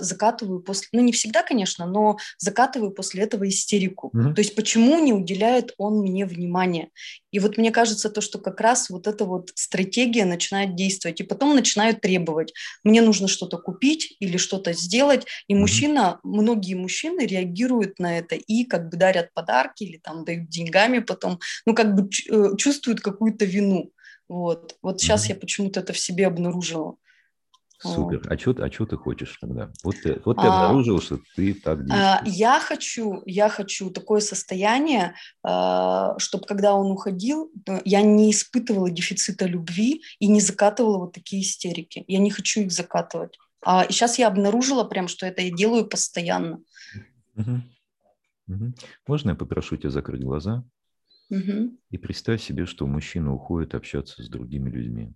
закатываю 0.00 0.60
после, 0.60 0.88
ну 0.92 1.00
не 1.00 1.10
всегда, 1.10 1.42
конечно, 1.42 1.61
но 1.86 2.18
закатываю 2.38 2.90
после 2.90 3.22
этого 3.22 3.48
истерику. 3.48 4.10
Mm-hmm. 4.14 4.34
То 4.34 4.40
есть 4.40 4.54
почему 4.54 4.98
не 4.98 5.12
уделяет 5.12 5.74
он 5.78 6.00
мне 6.00 6.26
внимания? 6.26 6.90
И 7.30 7.38
вот 7.38 7.56
мне 7.56 7.70
кажется, 7.70 8.10
то, 8.10 8.20
что 8.20 8.38
как 8.38 8.60
раз 8.60 8.90
вот 8.90 9.06
эта 9.06 9.24
вот 9.24 9.50
стратегия 9.54 10.24
начинает 10.24 10.74
действовать, 10.76 11.20
и 11.20 11.24
потом 11.24 11.54
начинают 11.54 12.00
требовать. 12.00 12.52
Мне 12.84 13.00
нужно 13.00 13.26
что-то 13.26 13.58
купить 13.58 14.16
или 14.20 14.36
что-то 14.36 14.72
сделать, 14.72 15.26
и 15.48 15.54
mm-hmm. 15.54 15.58
мужчина, 15.58 16.20
многие 16.22 16.74
мужчины 16.74 17.26
реагируют 17.26 17.98
на 17.98 18.18
это 18.18 18.34
и 18.34 18.64
как 18.64 18.88
бы 18.88 18.96
дарят 18.96 19.32
подарки 19.34 19.84
или 19.84 19.98
там 19.98 20.24
дают 20.24 20.48
деньгами 20.48 20.98
потом, 20.98 21.38
ну 21.66 21.74
как 21.74 21.94
бы 21.94 22.08
э, 22.30 22.56
чувствуют 22.56 23.00
какую-то 23.00 23.44
вину. 23.44 23.90
Вот, 24.28 24.76
вот 24.82 25.00
сейчас 25.00 25.26
mm-hmm. 25.26 25.34
я 25.34 25.34
почему-то 25.36 25.80
это 25.80 25.92
в 25.92 25.98
себе 25.98 26.26
обнаружила. 26.26 26.96
Супер. 27.82 28.22
А 28.30 28.38
что 28.38 28.54
а 28.58 28.70
чё 28.70 28.86
ты 28.86 28.96
хочешь 28.96 29.36
тогда? 29.40 29.72
Вот 29.82 29.96
ты, 30.02 30.20
вот 30.24 30.36
ты 30.36 30.46
а, 30.46 30.66
обнаружил, 30.66 31.00
что 31.00 31.18
ты 31.34 31.54
так 31.54 31.80
а, 31.90 32.22
действуешь. 32.22 32.36
Я 32.36 32.60
хочу, 32.60 33.22
я 33.26 33.48
хочу 33.48 33.90
такое 33.90 34.20
состояние, 34.20 35.14
а, 35.42 36.16
чтобы 36.18 36.46
когда 36.46 36.74
он 36.74 36.92
уходил, 36.92 37.50
я 37.84 38.02
не 38.02 38.30
испытывала 38.30 38.90
дефицита 38.90 39.46
любви 39.46 40.02
и 40.20 40.28
не 40.28 40.40
закатывала 40.40 40.98
вот 40.98 41.12
такие 41.12 41.42
истерики. 41.42 42.04
Я 42.06 42.18
не 42.18 42.30
хочу 42.30 42.60
их 42.60 42.70
закатывать. 42.70 43.36
А, 43.64 43.84
и 43.84 43.92
сейчас 43.92 44.18
я 44.18 44.28
обнаружила 44.28 44.84
прям, 44.84 45.08
что 45.08 45.26
это 45.26 45.42
я 45.42 45.50
делаю 45.50 45.86
постоянно. 45.86 46.60
Угу. 47.36 47.62
Угу. 48.48 48.74
Можно 49.06 49.30
я 49.30 49.36
попрошу 49.36 49.76
тебя 49.76 49.90
закрыть 49.90 50.22
глаза? 50.22 50.64
Угу. 51.30 51.78
И 51.90 51.98
представь 51.98 52.42
себе, 52.42 52.66
что 52.66 52.86
мужчина 52.86 53.32
уходит 53.32 53.74
общаться 53.74 54.22
с 54.22 54.28
другими 54.28 54.70
людьми 54.70 55.14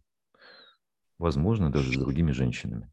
возможно, 1.19 1.71
даже 1.71 1.93
с 1.93 1.97
другими 1.97 2.33
женщинами. 2.33 2.91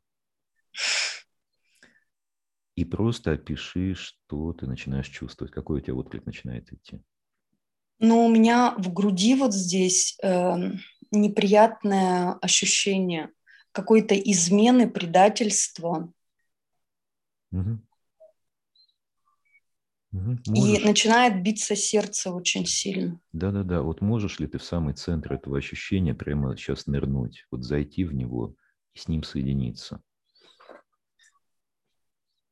И 2.75 2.86
просто 2.86 3.33
опиши, 3.33 3.93
что 3.93 4.53
ты 4.53 4.65
начинаешь 4.65 5.07
чувствовать, 5.07 5.53
какой 5.53 5.77
у 5.77 5.81
тебя 5.81 5.95
отклик 5.95 6.25
начинает 6.25 6.71
идти. 6.73 7.01
Ну, 7.99 8.25
у 8.25 8.29
меня 8.29 8.73
в 8.77 8.91
груди 8.91 9.36
вот 9.36 9.53
здесь 9.53 10.17
э, 10.23 10.55
неприятное 11.12 12.33
ощущение 12.41 13.29
какой-то 13.71 14.15
измены, 14.15 14.89
предательства. 14.89 16.12
Угу. 17.51 17.79
Угу. 20.13 20.38
И 20.56 20.80
начинает 20.80 21.41
биться 21.41 21.76
сердце 21.76 22.32
очень 22.32 22.67
сильно. 22.67 23.19
Да-да-да. 23.32 23.82
Вот 23.82 24.02
можешь 24.02 24.39
ли 24.39 24.45
ты 24.45 24.60
в 24.60 24.63
самый 24.63 24.93
центр 24.93 25.34
этого 25.34 25.58
ощущения 25.58 26.13
прямо 26.13 26.56
сейчас 26.56 26.86
нырнуть, 26.86 27.47
вот 27.49 27.63
зайти 27.63 28.04
в 28.04 28.13
него 28.13 28.56
и 28.93 28.99
с 28.99 29.08
ним 29.08 29.23
соединиться? 29.23 30.02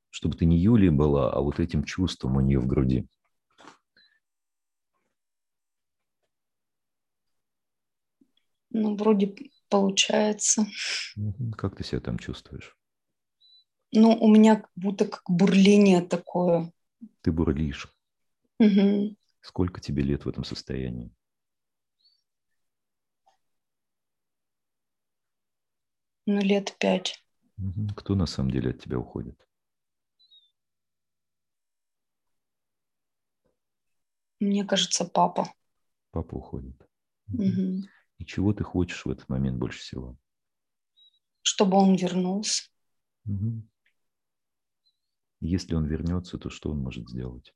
Чтобы 0.10 0.36
ты 0.36 0.45
не 0.45 0.58
Юлия 0.58 0.89
была, 0.89 1.32
а 1.32 1.39
вот 1.39 1.60
этим 1.60 1.84
чувством 1.84 2.36
у 2.36 2.41
нее 2.41 2.60
в 2.60 2.65
груди. 2.65 3.08
Ну, 8.71 8.95
вроде 8.95 9.36
получается. 9.69 10.65
Как 11.58 11.76
ты 11.76 11.84
себя 11.84 12.02
там 12.02 12.17
чувствуешь? 12.17 12.76
Ну, 13.91 14.17
у 14.19 14.34
меня 14.34 14.56
как 14.56 14.71
будто 14.76 15.06
как 15.06 15.24
бурление 15.28 16.02
такое 16.02 16.71
ты 17.22 17.32
бурлишь. 17.32 17.88
Угу. 18.60 19.16
Сколько 19.42 19.82
тебе 19.82 20.04
лет 20.04 20.26
в 20.26 20.30
этом 20.30 20.44
состоянии? 20.44 21.14
Ну, 26.26 26.40
лет 26.40 26.76
пять. 26.80 27.24
Угу. 27.58 27.94
Кто 27.96 28.16
на 28.16 28.26
самом 28.26 28.52
деле 28.52 28.72
от 28.72 28.80
тебя 28.80 29.00
уходит? 29.00 29.38
Мне 34.40 34.66
кажется, 34.66 35.06
папа. 35.06 35.54
Папа 36.12 36.36
уходит. 36.36 36.76
Угу. 37.28 37.88
И 38.18 38.26
чего 38.26 38.54
ты 38.54 38.64
хочешь 38.64 39.06
в 39.06 39.10
этот 39.10 39.30
момент 39.30 39.58
больше 39.58 39.80
всего? 39.80 40.18
Чтобы 41.42 41.78
он 41.78 41.96
вернулся. 41.96 42.70
Угу. 43.26 43.64
Если 45.41 45.75
он 45.75 45.86
вернется, 45.86 46.38
то 46.38 46.49
что 46.49 46.71
он 46.71 46.80
может 46.80 47.10
сделать? 47.10 47.54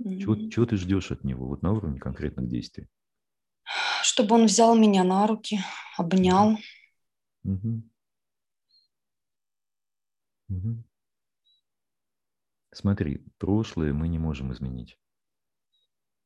Mm-hmm. 0.00 0.18
Чего, 0.18 0.48
чего 0.48 0.66
ты 0.66 0.76
ждешь 0.76 1.12
от 1.12 1.22
него, 1.22 1.46
вот 1.46 1.62
на 1.62 1.72
уровне 1.72 2.00
конкретных 2.00 2.48
действий? 2.48 2.88
Чтобы 4.02 4.34
он 4.34 4.46
взял 4.46 4.74
меня 4.76 5.04
на 5.04 5.26
руки, 5.26 5.60
обнял. 5.96 6.58
Mm-hmm. 7.46 7.82
Mm-hmm. 10.50 10.82
Смотри, 12.72 13.18
прошлое 13.38 13.92
мы 13.92 14.08
не 14.08 14.18
можем 14.18 14.52
изменить. 14.52 14.98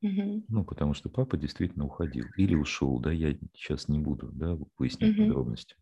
Угу. 0.02 0.44
Ну, 0.48 0.64
потому 0.64 0.94
что 0.94 1.08
папа 1.08 1.36
действительно 1.36 1.86
уходил 1.86 2.26
или 2.36 2.54
ушел, 2.54 3.00
да, 3.00 3.10
я 3.10 3.36
сейчас 3.54 3.88
не 3.88 3.98
буду, 3.98 4.30
да, 4.32 4.56
выяснять 4.78 5.16
угу. 5.16 5.26
подробности. 5.26 5.76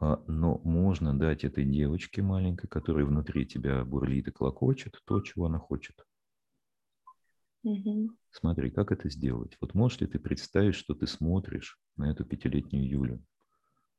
А, 0.00 0.22
но 0.26 0.58
можно 0.64 1.16
дать 1.16 1.44
этой 1.44 1.64
девочке 1.66 2.22
маленькой, 2.22 2.68
которая 2.68 3.04
внутри 3.04 3.46
тебя 3.46 3.84
бурлит 3.84 4.28
и 4.28 4.30
клокочет, 4.30 4.98
то, 5.04 5.20
чего 5.20 5.46
она 5.46 5.58
хочет. 5.58 6.06
Угу. 7.62 8.10
Смотри, 8.30 8.70
как 8.70 8.92
это 8.92 9.10
сделать? 9.10 9.58
Вот 9.60 9.74
можешь 9.74 10.00
ли 10.00 10.06
ты 10.06 10.18
представить, 10.18 10.74
что 10.74 10.94
ты 10.94 11.06
смотришь 11.06 11.78
на 11.96 12.10
эту 12.10 12.24
пятилетнюю 12.24 12.88
Юлю, 12.88 13.22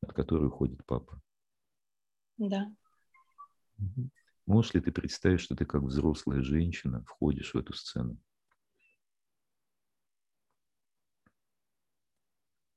от 0.01 0.13
которой 0.13 0.47
уходит 0.47 0.83
папа? 0.87 1.21
Да. 2.37 2.73
Угу. 3.77 4.09
Можешь 4.47 4.73
ли 4.73 4.81
ты 4.81 4.91
представить, 4.91 5.41
что 5.41 5.55
ты 5.55 5.65
как 5.65 5.83
взрослая 5.83 6.41
женщина 6.41 7.03
входишь 7.03 7.53
в 7.53 7.57
эту 7.57 7.73
сцену? 7.73 8.17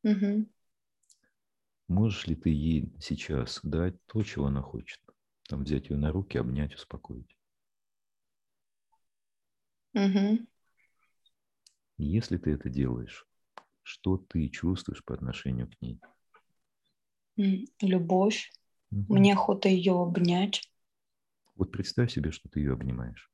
Угу. 0.02 0.46
Можешь 1.88 2.26
ли 2.26 2.34
ты 2.34 2.50
ей 2.50 2.92
сейчас 3.00 3.60
дать 3.62 3.94
то, 4.06 4.22
чего 4.22 4.46
она 4.46 4.62
хочет? 4.62 5.00
Там 5.48 5.64
взять 5.64 5.90
ее 5.90 5.96
на 5.96 6.10
руки, 6.10 6.38
обнять, 6.38 6.74
успокоить. 6.74 7.36
Угу. 9.92 10.46
Если 11.98 12.38
ты 12.38 12.52
это 12.52 12.68
делаешь, 12.68 13.26
что 13.82 14.16
ты 14.16 14.48
чувствуешь 14.48 15.04
по 15.04 15.14
отношению 15.14 15.70
к 15.70 15.80
ней? 15.82 16.00
Любовь. 17.80 18.50
Угу. 18.90 19.14
Мне 19.14 19.34
охота 19.34 19.68
ее 19.68 20.00
обнять. 20.00 20.62
Вот 21.56 21.70
представь 21.70 22.12
себе, 22.12 22.32
что 22.32 22.48
ты 22.48 22.60
ее 22.60 22.72
обнимаешь. 22.72 23.30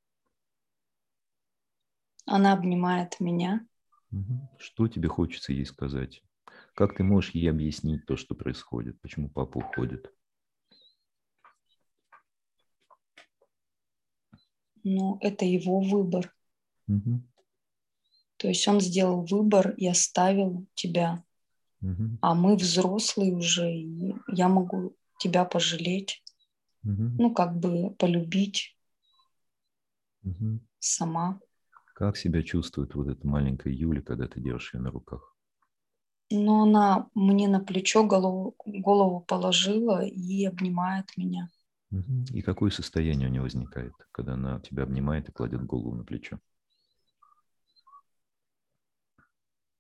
Она 2.27 2.53
обнимает 2.53 3.19
меня. 3.21 3.67
Угу. 4.13 4.57
Что 4.59 4.89
тебе 4.89 5.09
хочется 5.09 5.53
ей 5.53 5.65
сказать? 5.65 6.23
Как 6.81 6.97
ты 6.97 7.05
можешь 7.05 7.33
ей 7.33 7.51
объяснить 7.51 8.07
то, 8.07 8.17
что 8.17 8.35
происходит? 8.35 8.99
Почему 9.03 9.29
папа 9.29 9.59
уходит? 9.59 10.11
Ну, 14.83 15.19
это 15.21 15.45
его 15.45 15.81
выбор. 15.81 16.35
Угу. 16.89 17.23
То 18.39 18.49
есть 18.49 18.67
он 18.67 18.81
сделал 18.81 19.27
выбор 19.27 19.75
и 19.77 19.87
оставил 19.87 20.67
тебя. 20.73 21.23
Угу. 21.83 22.19
А 22.23 22.35
мы 22.35 22.57
взрослые 22.57 23.35
уже, 23.35 23.71
и 23.71 24.15
я 24.29 24.49
могу 24.49 24.97
тебя 25.19 25.45
пожалеть. 25.45 26.25
Угу. 26.85 27.03
Ну, 27.19 27.35
как 27.35 27.59
бы 27.59 27.91
полюбить 27.91 28.75
угу. 30.23 30.61
сама. 30.79 31.41
Как 31.95 32.17
себя 32.17 32.43
чувствует 32.43 32.95
вот 32.95 33.09
эта 33.09 33.27
маленькая 33.27 33.71
Юля, 33.71 34.01
когда 34.01 34.27
ты 34.27 34.41
держишь 34.41 34.73
ее 34.73 34.81
на 34.81 34.91
руках? 34.91 35.30
Но 36.31 36.63
она 36.63 37.09
мне 37.15 37.49
на 37.49 37.61
плечо 37.61 38.05
голову, 38.05 38.55
голову 38.65 39.21
положила 39.21 40.05
и 40.05 40.45
обнимает 40.45 41.17
меня. 41.17 41.49
И 42.33 42.41
какое 42.43 42.71
состояние 42.71 43.29
у 43.29 43.33
нее 43.33 43.43
возникает, 43.43 43.93
когда 44.13 44.35
она 44.35 44.61
тебя 44.61 44.85
обнимает 44.85 45.29
и 45.29 45.33
кладет 45.33 45.65
голову 45.65 45.95
на 45.97 46.05
плечо? 46.05 46.39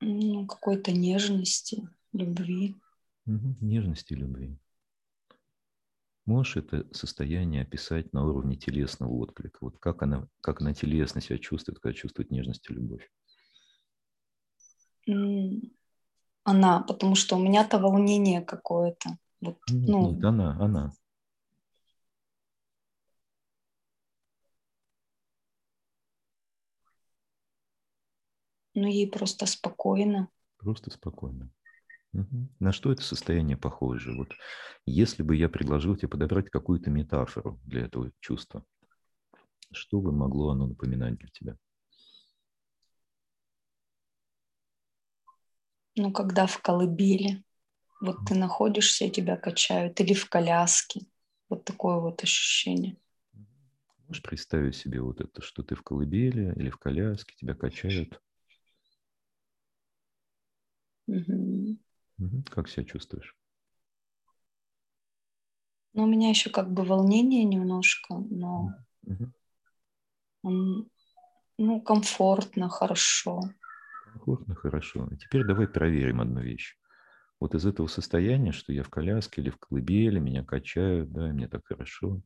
Ну, 0.00 0.46
какой-то 0.46 0.92
нежности, 0.92 1.88
любви. 2.12 2.74
Угу. 3.26 3.56
Нежности 3.60 4.14
и 4.14 4.16
любви. 4.16 4.58
Можешь 6.26 6.56
это 6.56 6.86
состояние 6.92 7.62
описать 7.62 8.12
на 8.12 8.24
уровне 8.24 8.56
телесного 8.56 9.12
отклика? 9.12 9.58
Вот 9.60 9.78
как 9.78 10.02
она, 10.02 10.28
как 10.40 10.60
она 10.60 10.74
телесно 10.74 11.20
себя 11.20 11.38
чувствует, 11.38 11.78
когда 11.78 11.94
чувствует 11.96 12.30
нежность 12.30 12.68
и 12.68 12.72
любовь? 12.72 13.08
она, 16.44 16.80
потому 16.80 17.14
что 17.14 17.36
у 17.36 17.42
меня-то 17.42 17.78
волнение 17.78 18.40
какое-то. 18.40 19.18
Вот, 19.40 19.58
нет, 19.68 19.88
ну... 19.88 20.12
нет, 20.12 20.24
она, 20.24 20.56
она. 20.60 20.92
Ну, 28.74 28.86
ей 28.86 29.10
просто 29.10 29.46
спокойно. 29.46 30.28
Просто 30.58 30.90
спокойно. 30.90 31.50
Угу. 32.12 32.48
На 32.58 32.72
что 32.72 32.92
это 32.92 33.02
состояние 33.02 33.56
похоже? 33.56 34.14
Вот 34.16 34.28
если 34.84 35.22
бы 35.22 35.36
я 35.36 35.48
предложил 35.48 35.96
тебе 35.96 36.08
подобрать 36.08 36.50
какую-то 36.50 36.90
метафору 36.90 37.60
для 37.64 37.82
этого 37.82 38.10
чувства, 38.20 38.64
что 39.72 40.00
бы 40.00 40.12
могло 40.12 40.50
оно 40.50 40.66
напоминать 40.66 41.16
для 41.16 41.28
тебя? 41.28 41.56
Ну, 46.00 46.12
когда 46.12 46.46
в 46.46 46.62
колыбели. 46.62 47.44
Вот 48.00 48.24
ты 48.26 48.34
находишься, 48.34 49.04
и 49.04 49.10
тебя 49.10 49.36
качают. 49.36 50.00
Или 50.00 50.14
в 50.14 50.30
коляске. 50.30 51.02
Вот 51.50 51.66
такое 51.66 51.96
вот 51.96 52.22
ощущение. 52.22 52.96
Можешь 54.08 54.22
представить 54.22 54.76
себе 54.76 55.02
вот 55.02 55.20
это, 55.20 55.42
что 55.42 55.62
ты 55.62 55.74
в 55.74 55.82
колыбели 55.82 56.54
или 56.56 56.70
в 56.70 56.78
коляске, 56.78 57.34
тебя 57.36 57.54
качают? 57.54 58.18
Угу. 61.06 61.76
Как 62.48 62.70
себя 62.70 62.84
чувствуешь? 62.84 63.36
Ну, 65.92 66.04
у 66.04 66.06
меня 66.06 66.30
еще 66.30 66.48
как 66.48 66.72
бы 66.72 66.82
волнение 66.82 67.44
немножко, 67.44 68.14
но 68.30 68.72
угу. 69.02 70.86
ну, 71.58 71.80
комфортно, 71.82 72.70
хорошо. 72.70 73.42
Комфортно, 74.20 74.54
хорошо. 74.54 75.08
А 75.10 75.16
теперь 75.16 75.44
давай 75.44 75.66
проверим 75.66 76.20
одну 76.20 76.40
вещь. 76.40 76.76
Вот 77.40 77.54
из 77.54 77.64
этого 77.64 77.86
состояния, 77.86 78.52
что 78.52 78.70
я 78.70 78.82
в 78.82 78.90
коляске 78.90 79.40
или 79.40 79.48
в 79.48 79.56
колыбели, 79.56 80.18
меня 80.18 80.44
качают, 80.44 81.10
да, 81.10 81.28
мне 81.28 81.48
так 81.48 81.64
хорошо. 81.64 82.20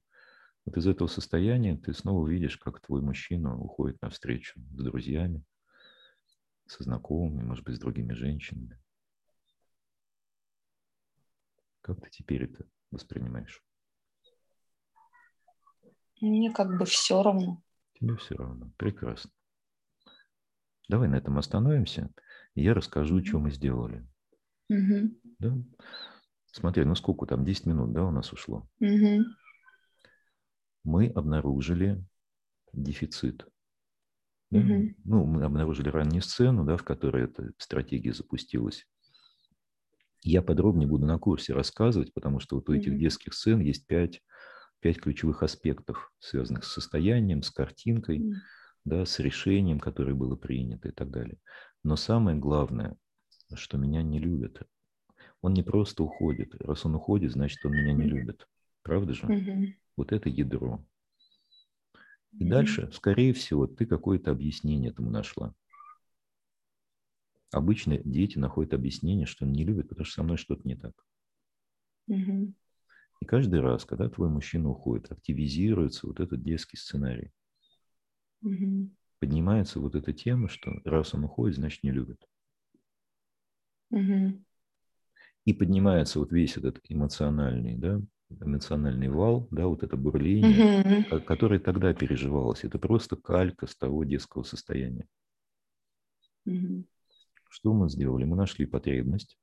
Вот 0.67 0.77
из 0.77 0.89
этого 0.89 1.07
состояния 1.07 1.77
ты 1.77 1.95
снова 1.95 2.27
видишь, 2.29 2.59
как 2.59 2.81
твой 2.81 3.01
мужчина 3.01 3.57
уходит 3.57 4.03
навстречу 4.03 4.61
с 4.61 4.83
друзьями, 4.83 5.45
со 6.67 6.83
знакомыми, 6.83 7.45
может 7.45 7.65
быть, 7.65 7.77
с 7.77 7.81
другими 7.81 8.13
женщинами. 8.13 8.77
Как 11.81 12.01
ты 12.01 12.11
теперь 12.11 12.45
это 12.45 12.67
воспринимаешь? 12.91 13.63
Мне 16.21 16.53
как 16.53 16.77
бы 16.77 16.87
все 16.87 17.23
равно. 17.23 17.63
Тебе 17.93 18.17
все 18.17 18.35
равно. 18.35 18.73
Прекрасно. 18.79 19.31
Давай 20.89 21.09
на 21.09 21.17
этом 21.17 21.39
остановимся, 21.39 22.11
и 22.55 22.63
я 22.63 22.75
расскажу, 22.75 23.25
что 23.25 23.39
мы 23.39 23.51
сделали. 23.51 24.07
Угу. 24.69 25.11
Да? 25.39 25.57
Смотри, 26.53 26.85
ну 26.85 26.95
сколько 26.95 27.27
там, 27.27 27.45
10 27.45 27.67
минут, 27.67 27.93
да, 27.93 28.05
у 28.05 28.11
нас 28.11 28.33
ушло? 28.33 28.69
Угу. 28.81 29.25
Мы 30.85 31.09
обнаружили 31.09 32.05
дефицит. 32.73 33.47
Да? 34.51 34.59
Угу. 34.59 34.95
Ну, 35.05 35.27
мы 35.27 35.43
обнаружили 35.43 35.89
раннюю 35.89 36.23
сцену, 36.23 36.65
да, 36.65 36.77
в 36.77 36.85
которой 36.85 37.25
эта 37.25 37.51
стратегия 37.59 38.13
запустилась. 38.13 38.87
Я 40.23 40.43
подробнее 40.43 40.89
буду 40.89 41.07
на 41.07 41.19
курсе 41.19 41.53
рассказывать, 41.53 42.15
потому 42.15 42.41
что 42.41 42.57
вот 42.57 42.69
у 42.69 42.75
этих 42.75 42.99
детских 42.99 43.35
сцен 43.35 43.61
есть 43.61 43.87
пять, 43.87 44.23
пять 44.81 44.99
ключевых 44.99 45.43
аспектов, 45.43 46.13
связанных 46.19 46.65
с 46.65 46.73
состоянием, 46.73 47.43
с 47.43 47.51
картинкой, 47.51 48.33
да, 48.85 49.07
с 49.07 49.19
решением, 49.19 49.81
которое 49.81 50.15
было 50.15 50.37
принято 50.37 50.89
и 50.89 50.93
так 50.93 51.11
далее. 51.11 51.39
Но 51.83 51.97
самое 51.97 52.37
главное, 52.37 52.97
что 53.55 53.79
меня 53.79 54.03
не 54.03 54.19
любят. 54.19 54.63
Он 55.41 55.53
не 55.53 55.63
просто 55.63 56.03
уходит. 56.03 56.55
Раз 56.57 56.85
он 56.85 56.95
уходит, 56.95 57.33
значит, 57.33 57.65
он 57.65 57.73
меня 57.73 57.93
не 57.93 58.05
любит. 58.05 58.49
Правда 58.83 59.15
же? 59.15 59.77
Вот 59.97 60.13
это 60.13 60.29
ядро. 60.29 60.85
И 62.39 62.45
дальше, 62.45 62.91
скорее 62.93 63.33
всего, 63.33 63.67
ты 63.67 63.87
какое-то 63.87 64.31
объяснение 64.31 64.91
этому 64.91 65.11
нашла. 65.11 65.55
Обычно 67.53 67.99
дети 67.99 68.39
находят 68.39 68.75
объяснение, 68.75 69.27
что 69.27 69.47
не 69.47 69.65
любит, 69.65 69.89
потому 69.89 70.05
что 70.05 70.15
со 70.15 70.23
мной 70.25 70.37
что-то 70.37 70.67
не 70.67 70.75
так. 70.75 70.93
Угу. 72.09 72.53
И 73.21 73.25
каждый 73.25 73.61
раз, 73.61 73.85
когда 73.85 74.09
твой 74.09 74.29
мужчина 74.29 74.71
уходит, 74.71 75.13
активизируется 75.13 76.09
вот 76.09 76.19
этот 76.19 76.43
детский 76.43 76.77
сценарий. 76.77 77.33
Угу. 78.45 78.91
Поднимается 79.21 79.81
вот 79.81 79.95
эта 79.95 80.13
тема, 80.13 80.49
что 80.49 80.71
раз 80.85 81.15
он 81.15 81.25
уходит, 81.25 81.57
значит 81.57 81.83
не 81.83 81.91
любит. 81.91 82.23
Угу. 83.91 84.45
И 85.47 85.53
поднимается 85.53 86.19
вот 86.19 86.31
весь 86.31 86.57
этот 86.57 86.81
эмоциональный, 86.89 87.77
да, 87.77 88.01
эмоциональный 88.29 89.09
вал, 89.09 89.49
да, 89.51 89.67
вот 89.67 89.83
это 89.83 89.97
бурление, 89.97 91.05
угу. 91.09 91.25
которое 91.25 91.59
тогда 91.59 91.95
переживалось. 91.95 92.65
Это 92.65 92.79
просто 92.79 93.17
калька 93.17 93.67
с 93.67 93.77
того 93.77 94.05
детского 94.05 94.43
состояния. 94.43 95.07
Угу. 96.47 96.85
Что 97.49 97.73
мы 97.73 97.89
сделали? 97.89 98.25
Мы 98.25 98.37
нашли 98.37 98.67
потребность, 98.67 99.39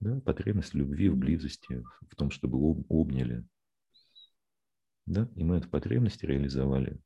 да, 0.00 0.20
потребность 0.20 0.74
любви, 0.74 1.08
в 1.08 1.16
близости, 1.16 1.82
в 2.08 2.14
том, 2.14 2.30
чтобы 2.30 2.58
об, 2.58 2.84
обняли. 2.88 3.44
Да? 5.06 5.28
И 5.34 5.42
мы 5.42 5.56
эту 5.56 5.68
потребность 5.68 6.22
реализовали 6.22 7.00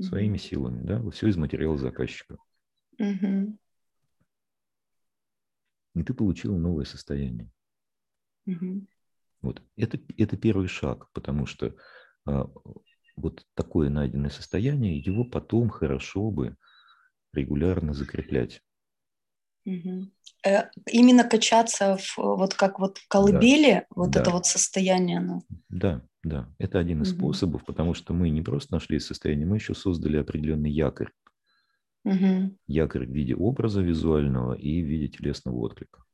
своими 0.00 0.36
силами. 0.36 0.82
Да? 0.82 1.10
Все 1.10 1.28
из 1.28 1.36
материала 1.36 1.78
заказчика. 1.78 2.36
mm 3.00 3.56
И 5.94 6.02
ты 6.02 6.14
получил 6.14 6.56
новое 6.56 6.84
состояние. 6.84 7.50
mm 8.48 8.86
Вот. 9.42 9.62
Это, 9.76 9.98
это 10.16 10.36
первый 10.36 10.68
шаг, 10.68 11.10
потому 11.12 11.46
что 11.46 11.74
а, 12.26 12.50
вот 13.16 13.44
такое 13.54 13.90
найденное 13.90 14.30
состояние, 14.30 14.98
его 14.98 15.24
потом 15.24 15.68
хорошо 15.68 16.30
бы 16.30 16.56
регулярно 17.32 17.92
закреплять. 17.94 18.62
Угу. 19.64 20.10
Именно 20.86 21.24
качаться 21.24 21.98
в, 21.98 22.16
вот 22.16 22.54
как 22.54 22.78
вот 22.78 22.98
в 22.98 23.08
колыбели, 23.08 23.72
да. 23.72 23.86
вот 23.90 24.10
да. 24.10 24.20
это 24.20 24.30
вот 24.30 24.46
состояние. 24.46 25.20
Ну. 25.20 25.42
Да, 25.68 26.02
да, 26.28 26.54
это 26.58 26.78
один 26.78 27.02
из 27.02 27.12
угу. 27.12 27.18
способов, 27.18 27.64
потому 27.64 27.94
что 27.94 28.12
мы 28.12 28.30
не 28.30 28.42
просто 28.42 28.74
нашли 28.74 28.98
состояние, 28.98 29.46
мы 29.46 29.56
еще 29.56 29.74
создали 29.74 30.16
определенный 30.16 30.70
якорь. 30.70 31.10
Угу. 32.04 32.56
Якорь 32.66 33.06
в 33.06 33.10
виде 33.10 33.34
образа 33.34 33.82
визуального 33.82 34.54
и 34.54 34.82
в 34.82 34.86
виде 34.86 35.08
телесного 35.08 35.56
отклика. 35.56 36.04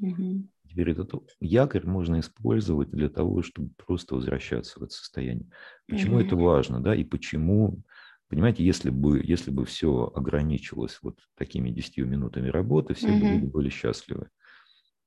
Угу. 0.00 0.48
Теперь 0.68 0.90
этот 0.90 1.12
якорь 1.40 1.86
можно 1.86 2.20
использовать 2.20 2.90
для 2.90 3.08
того, 3.08 3.42
чтобы 3.42 3.70
просто 3.76 4.14
возвращаться 4.14 4.78
в 4.78 4.82
это 4.82 4.92
состояние. 4.92 5.48
Почему 5.86 6.16
угу. 6.16 6.24
это 6.24 6.36
важно, 6.36 6.80
да, 6.80 6.94
и 6.94 7.04
почему 7.04 7.82
Понимаете, 8.28 8.64
если 8.64 8.90
бы, 8.90 9.20
если 9.22 9.50
бы 9.50 9.64
все 9.64 10.10
ограничивалось 10.14 10.98
вот 11.00 11.18
такими 11.36 11.70
10 11.70 11.98
минутами 11.98 12.48
работы, 12.48 12.94
все 12.94 13.08
uh-huh. 13.08 13.20
были, 13.20 13.46
были 13.46 13.68
счастливы. 13.68 14.30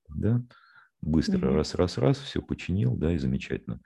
Да? 0.07 0.41
Быстро 1.01 1.49
uh-huh. 1.49 1.55
раз, 1.55 1.75
раз, 1.75 1.97
раз, 1.97 2.17
все 2.19 2.41
починил, 2.41 2.95
да, 2.95 3.13
и 3.13 3.17
замечательно. 3.17 3.81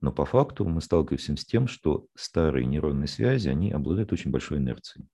Но 0.00 0.12
по 0.12 0.24
факту 0.24 0.64
мы 0.64 0.80
сталкиваемся 0.80 1.36
с 1.36 1.44
тем, 1.44 1.68
что 1.68 2.06
старые 2.14 2.66
нейронные 2.66 3.08
связи, 3.08 3.48
они 3.48 3.72
обладают 3.72 4.12
очень 4.12 4.30
большой 4.30 4.58
инерцией. 4.58 5.08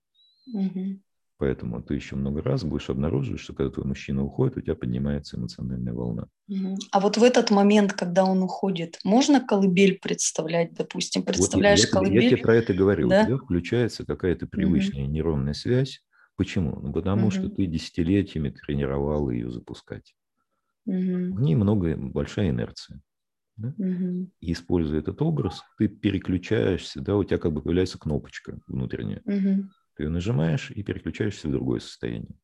Uh-huh. 0.53 0.99
Поэтому 1.37 1.81
ты 1.81 1.95
еще 1.95 2.15
много 2.15 2.41
раз 2.41 2.63
будешь 2.63 2.89
обнаруживать, 2.89 3.41
что 3.41 3.53
когда 3.53 3.69
твой 3.69 3.85
мужчина 3.85 4.23
уходит, 4.23 4.57
у 4.57 4.61
тебя 4.61 4.75
поднимается 4.75 5.37
эмоциональная 5.37 5.93
волна. 5.93 6.27
А 6.91 6.99
вот 6.99 7.17
в 7.17 7.23
этот 7.23 7.49
момент, 7.49 7.91
когда 7.91 8.23
он 8.23 8.41
уходит, 8.43 8.99
можно 9.03 9.45
колыбель 9.45 9.99
представлять, 9.99 10.73
допустим? 10.73 11.23
Представляешь 11.23 11.81
вот 11.81 11.87
я, 11.87 11.91
колыбель? 11.91 12.23
Я 12.23 12.29
тебе 12.29 12.41
про 12.41 12.55
это 12.55 12.73
говорю. 12.73 13.09
Да? 13.09 13.23
У 13.23 13.25
тебя 13.25 13.37
включается 13.37 14.05
какая-то 14.05 14.47
привычная 14.47 15.03
угу. 15.03 15.11
нейронная 15.11 15.53
связь. 15.53 16.01
Почему? 16.37 16.79
Ну, 16.79 16.93
потому 16.93 17.27
угу. 17.27 17.31
что 17.31 17.49
ты 17.49 17.65
десятилетиями 17.65 18.49
тренировал 18.49 19.29
ее 19.29 19.51
запускать. 19.51 20.15
Угу. 20.85 20.95
В 20.95 21.41
ней 21.41 21.55
много, 21.55 21.97
большая 21.97 22.51
инерция. 22.51 23.01
Да? 23.55 23.73
Угу. 23.77 24.31
И 24.39 24.51
используя 24.51 24.99
этот 24.99 25.21
образ, 25.21 25.61
ты 25.77 25.87
переключаешься, 25.87 27.01
да, 27.01 27.15
у 27.15 27.23
тебя 27.23 27.37
как 27.37 27.53
бы 27.53 27.61
появляется 27.61 27.99
кнопочка 27.99 28.59
внутренняя. 28.67 29.21
Угу. 29.25 29.69
Ты 29.95 30.03
ее 30.03 30.09
нажимаешь 30.09 30.71
и 30.71 30.81
переключаешься 30.83 31.47
в 31.47 31.51
другое 31.51 31.79
состояние, 31.79 32.35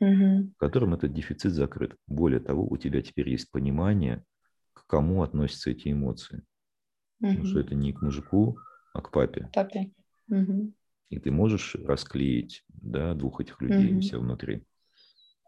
угу. 0.00 0.50
в 0.54 0.56
котором 0.56 0.94
этот 0.94 1.12
дефицит 1.12 1.52
закрыт. 1.52 1.96
Более 2.06 2.40
того, 2.40 2.66
у 2.66 2.76
тебя 2.78 3.02
теперь 3.02 3.28
есть 3.28 3.50
понимание, 3.50 4.24
к 4.72 4.86
кому 4.86 5.22
относятся 5.22 5.70
эти 5.70 5.92
эмоции. 5.92 6.42
Угу. 7.20 7.28
Потому 7.28 7.46
что 7.46 7.60
это 7.60 7.74
не 7.74 7.92
к 7.92 8.00
мужику, 8.00 8.58
а 8.94 9.02
к 9.02 9.10
папе. 9.10 9.50
Папе. 9.52 9.92
Угу. 10.28 10.72
И 11.10 11.18
ты 11.18 11.30
можешь 11.30 11.74
расклеить 11.74 12.64
да, 12.68 13.14
двух 13.14 13.42
этих 13.42 13.60
людей 13.60 13.90
Мгм. 13.90 13.98
у 13.98 14.02
себя 14.02 14.18
внутри. 14.18 14.64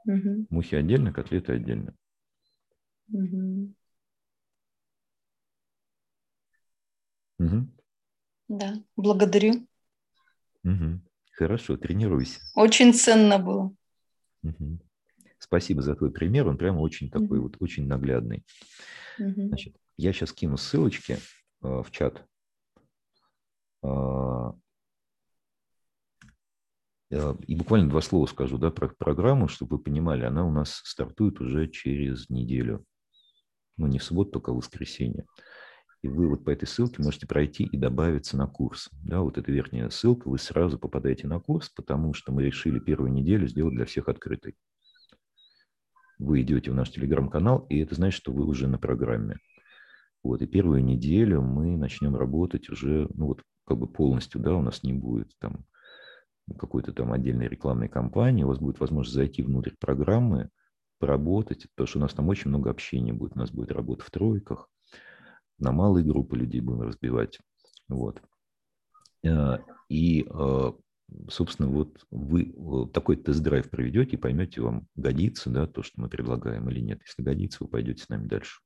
Угу. 0.07 0.47
Мухи 0.51 0.75
отдельно, 0.75 1.11
котлеты 1.11 1.53
отдельно. 1.53 1.95
Угу. 3.11 3.75
Мгм. 7.45 7.71
Да, 8.49 8.75
благодарю. 8.97 9.67
Мгм. 10.63 11.03
Хорошо, 11.33 11.77
тренируйся. 11.77 12.41
Очень 12.55 12.95
ценно 12.95 13.39
было. 13.39 13.75
Мгм. 14.43 14.81
Спасибо 15.39 15.83
за 15.83 15.95
твой 15.95 16.11
пример, 16.11 16.49
он 16.49 16.57
прямо 16.57 16.81
очень 16.81 17.11
такой 17.11 17.39
Мгм. 17.39 17.43
вот, 17.43 17.57
очень 17.61 17.87
наглядный. 17.87 18.47
Мгм. 19.19 19.49
Значит, 19.49 19.77
я 19.99 20.15
сейчас 20.15 20.33
кину 20.33 20.57
ссылочки 20.57 21.19
э, 21.63 21.83
в 21.83 21.91
чат. 21.91 22.25
Э, 23.83 24.53
и 27.47 27.57
буквально 27.57 27.91
два 27.91 28.01
слова 28.01 28.25
скажу 28.25 28.57
да, 28.57 28.71
про 28.71 28.89
программу, 28.89 29.49
чтобы 29.49 29.77
вы 29.77 29.83
понимали, 29.83 30.25
она 30.25 30.47
у 30.47 30.51
нас 30.51 30.81
стартует 30.85 31.43
уже 31.43 31.69
через 31.69 32.31
неделю. 32.31 32.87
Ну, 33.77 33.87
не 33.87 33.99
в 33.99 34.03
субботу, 34.05 34.31
только 34.31 34.53
в 34.53 34.57
воскресенье. 34.57 35.27
И 36.05 36.09
вы 36.09 36.29
вот 36.29 36.45
по 36.45 36.51
этой 36.51 36.67
ссылке 36.67 37.03
можете 37.03 37.27
пройти 37.27 37.65
и 37.65 37.79
добавиться 37.79 38.37
на 38.37 38.47
курс. 38.47 38.91
Да, 39.05 39.23
вот 39.23 39.39
эта 39.39 39.51
верхняя 39.51 39.89
ссылка, 39.89 40.29
вы 40.29 40.37
сразу 40.37 40.79
попадаете 40.79 41.27
на 41.27 41.41
курс, 41.41 41.71
потому 41.71 42.13
что 42.13 42.31
мы 42.31 42.43
решили 42.43 42.79
первую 42.79 43.11
неделю 43.11 43.49
сделать 43.49 43.75
для 43.75 43.87
всех 43.87 44.11
открытой. 44.11 44.55
Вы 46.19 46.43
идете 46.43 46.73
в 46.73 46.75
наш 46.75 46.91
телеграм-канал, 46.91 47.65
и 47.71 47.79
это 47.79 47.95
значит, 47.95 48.19
что 48.19 48.35
вы 48.35 48.45
уже 48.45 48.69
на 48.69 48.77
программе. 48.77 49.39
Вот, 50.23 50.43
и 50.43 50.47
первую 50.47 50.85
неделю 50.85 51.41
мы 51.41 51.75
начнем 51.79 52.15
работать 52.15 52.69
уже, 52.69 53.09
ну 53.15 53.29
вот, 53.29 53.43
как 53.67 53.79
бы 53.79 53.87
полностью, 53.87 54.43
да, 54.43 54.55
у 54.55 54.61
нас 54.61 54.83
не 54.83 54.93
будет 54.93 55.33
там 55.39 55.65
какой-то 56.59 56.93
там 56.93 57.15
отдельной 57.15 57.49
рекламной 57.49 57.89
кампании, 57.89 58.45
у 58.45 58.49
вас 58.49 58.59
будет 58.59 58.79
возможность 58.79 59.15
зайти 59.15 59.43
внутрь 59.43 59.73
программы, 59.81 60.51
поработать, 60.99 61.67
потому 61.71 61.87
что 61.87 61.99
у 61.99 62.03
нас 62.03 62.13
там 62.13 62.29
очень 62.29 62.51
много 62.51 62.69
общения 62.69 63.15
будет, 63.15 63.37
у 63.37 63.39
нас 63.39 63.51
будет 63.51 63.73
работа 63.73 64.05
в 64.05 64.11
тройках, 64.11 64.69
на 65.59 65.73
малые 65.73 66.05
группы 66.05 66.37
людей 66.37 66.61
будем 66.61 66.83
разбивать, 66.83 67.39
вот. 67.89 68.23
Э, 69.25 69.59
и, 69.89 70.27
э, 70.29 70.73
собственно, 71.29 71.69
вот 71.69 72.05
вы 72.11 72.55
такой 72.93 73.17
тест-драйв 73.17 73.71
проведете 73.71 74.13
и 74.13 74.21
поймете, 74.21 74.61
вам 74.61 74.87
годится, 74.97 75.51
да, 75.51 75.67
то, 75.67 75.83
что 75.83 76.01
мы 76.01 76.09
предлагаем 76.09 76.69
или 76.71 76.81
нет. 76.81 77.01
Если 77.07 77.23
годится, 77.23 77.65
вы 77.65 77.69
пойдете 77.69 78.03
с 78.03 78.09
нами 78.09 78.27
дальше. 78.27 78.61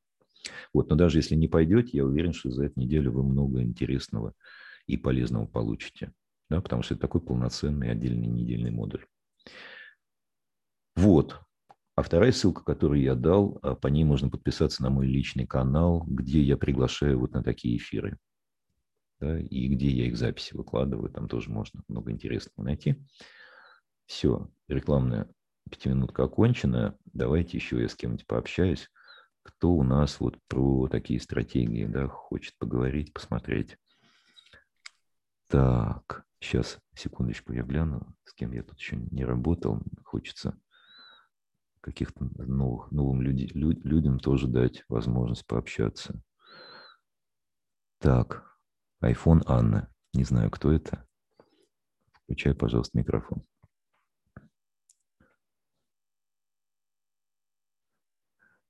Вот, 0.72 0.88
но 0.88 0.96
даже 0.96 1.18
если 1.18 1.34
не 1.34 1.48
пойдете, 1.48 1.96
я 1.96 2.04
уверен, 2.04 2.32
что 2.32 2.50
за 2.50 2.66
эту 2.66 2.80
неделю 2.80 3.12
вы 3.12 3.24
много 3.24 3.62
интересного 3.62 4.34
и 4.86 4.96
полезного 4.96 5.46
получите, 5.46 6.12
да, 6.48 6.60
потому 6.60 6.82
что 6.82 6.94
это 6.94 7.02
такой 7.02 7.20
полноценный 7.20 7.90
отдельный 7.90 8.28
недельный 8.28 8.70
модуль. 8.70 9.04
Вот. 10.96 11.40
А 11.98 12.02
вторая 12.04 12.30
ссылка, 12.30 12.62
которую 12.62 13.02
я 13.02 13.16
дал, 13.16 13.58
а, 13.60 13.74
по 13.74 13.88
ней 13.88 14.04
можно 14.04 14.30
подписаться 14.30 14.84
на 14.84 14.88
мой 14.88 15.08
личный 15.08 15.48
канал, 15.48 16.04
где 16.06 16.40
я 16.40 16.56
приглашаю 16.56 17.18
вот 17.18 17.32
на 17.32 17.42
такие 17.42 17.76
эфиры. 17.76 18.18
Да, 19.18 19.36
и 19.40 19.66
где 19.66 19.90
я 19.90 20.06
их 20.06 20.16
записи 20.16 20.54
выкладываю, 20.54 21.10
там 21.10 21.28
тоже 21.28 21.50
можно 21.50 21.82
много 21.88 22.12
интересного 22.12 22.66
найти. 22.66 23.04
Все, 24.06 24.48
рекламная 24.68 25.28
пятиминутка 25.68 26.22
окончена. 26.22 26.96
Давайте 27.06 27.56
еще 27.56 27.82
я 27.82 27.88
с 27.88 27.96
кем-нибудь 27.96 28.28
пообщаюсь 28.28 28.88
кто 29.42 29.72
у 29.72 29.82
нас 29.82 30.20
вот 30.20 30.36
про 30.46 30.86
такие 30.86 31.18
стратегии, 31.20 31.86
да, 31.86 32.06
хочет 32.06 32.54
поговорить, 32.58 33.12
посмотреть. 33.12 33.76
Так, 35.48 36.26
сейчас, 36.38 36.78
секундочку, 36.94 37.54
я 37.54 37.62
гляну, 37.62 38.14
с 38.24 38.34
кем 38.34 38.52
я 38.52 38.62
тут 38.62 38.78
еще 38.78 38.96
не 39.10 39.24
работал. 39.24 39.80
Хочется 40.04 40.56
каких-то 41.80 42.24
новых, 42.36 42.90
новым 42.90 43.22
люди, 43.22 43.50
люд, 43.54 43.84
людям 43.84 44.18
тоже 44.18 44.46
дать 44.46 44.84
возможность 44.88 45.46
пообщаться. 45.46 46.20
Так, 47.98 48.58
iPhone 49.02 49.42
Анна. 49.46 49.92
Не 50.14 50.24
знаю, 50.24 50.50
кто 50.50 50.72
это. 50.72 51.06
Включай, 52.12 52.54
пожалуйста, 52.54 52.98
микрофон. 52.98 53.44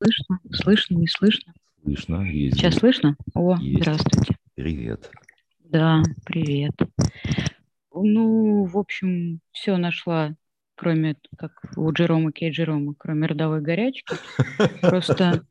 Слышно? 0.01 0.40
Слышно, 0.53 0.94
не 0.94 1.09
слышно? 1.09 1.53
Слышно, 1.83 2.23
есть. 2.23 2.57
Сейчас 2.57 2.77
слышно? 2.77 3.16
О, 3.35 3.57
есть. 3.61 3.83
здравствуйте. 3.83 4.37
Привет. 4.55 5.11
Да, 5.61 6.03
привет. 6.25 6.75
Ну, 7.92 8.64
в 8.64 8.79
общем, 8.79 9.40
все 9.51 9.77
нашла, 9.77 10.37
кроме, 10.79 11.17
как 11.37 11.53
у 11.77 11.93
Джерома 11.93 12.33
Кей 12.33 12.51
Джерома, 12.51 12.95
кроме 12.97 13.27
родовой 13.27 13.61
горячки. 13.61 14.14
Просто 14.81 15.45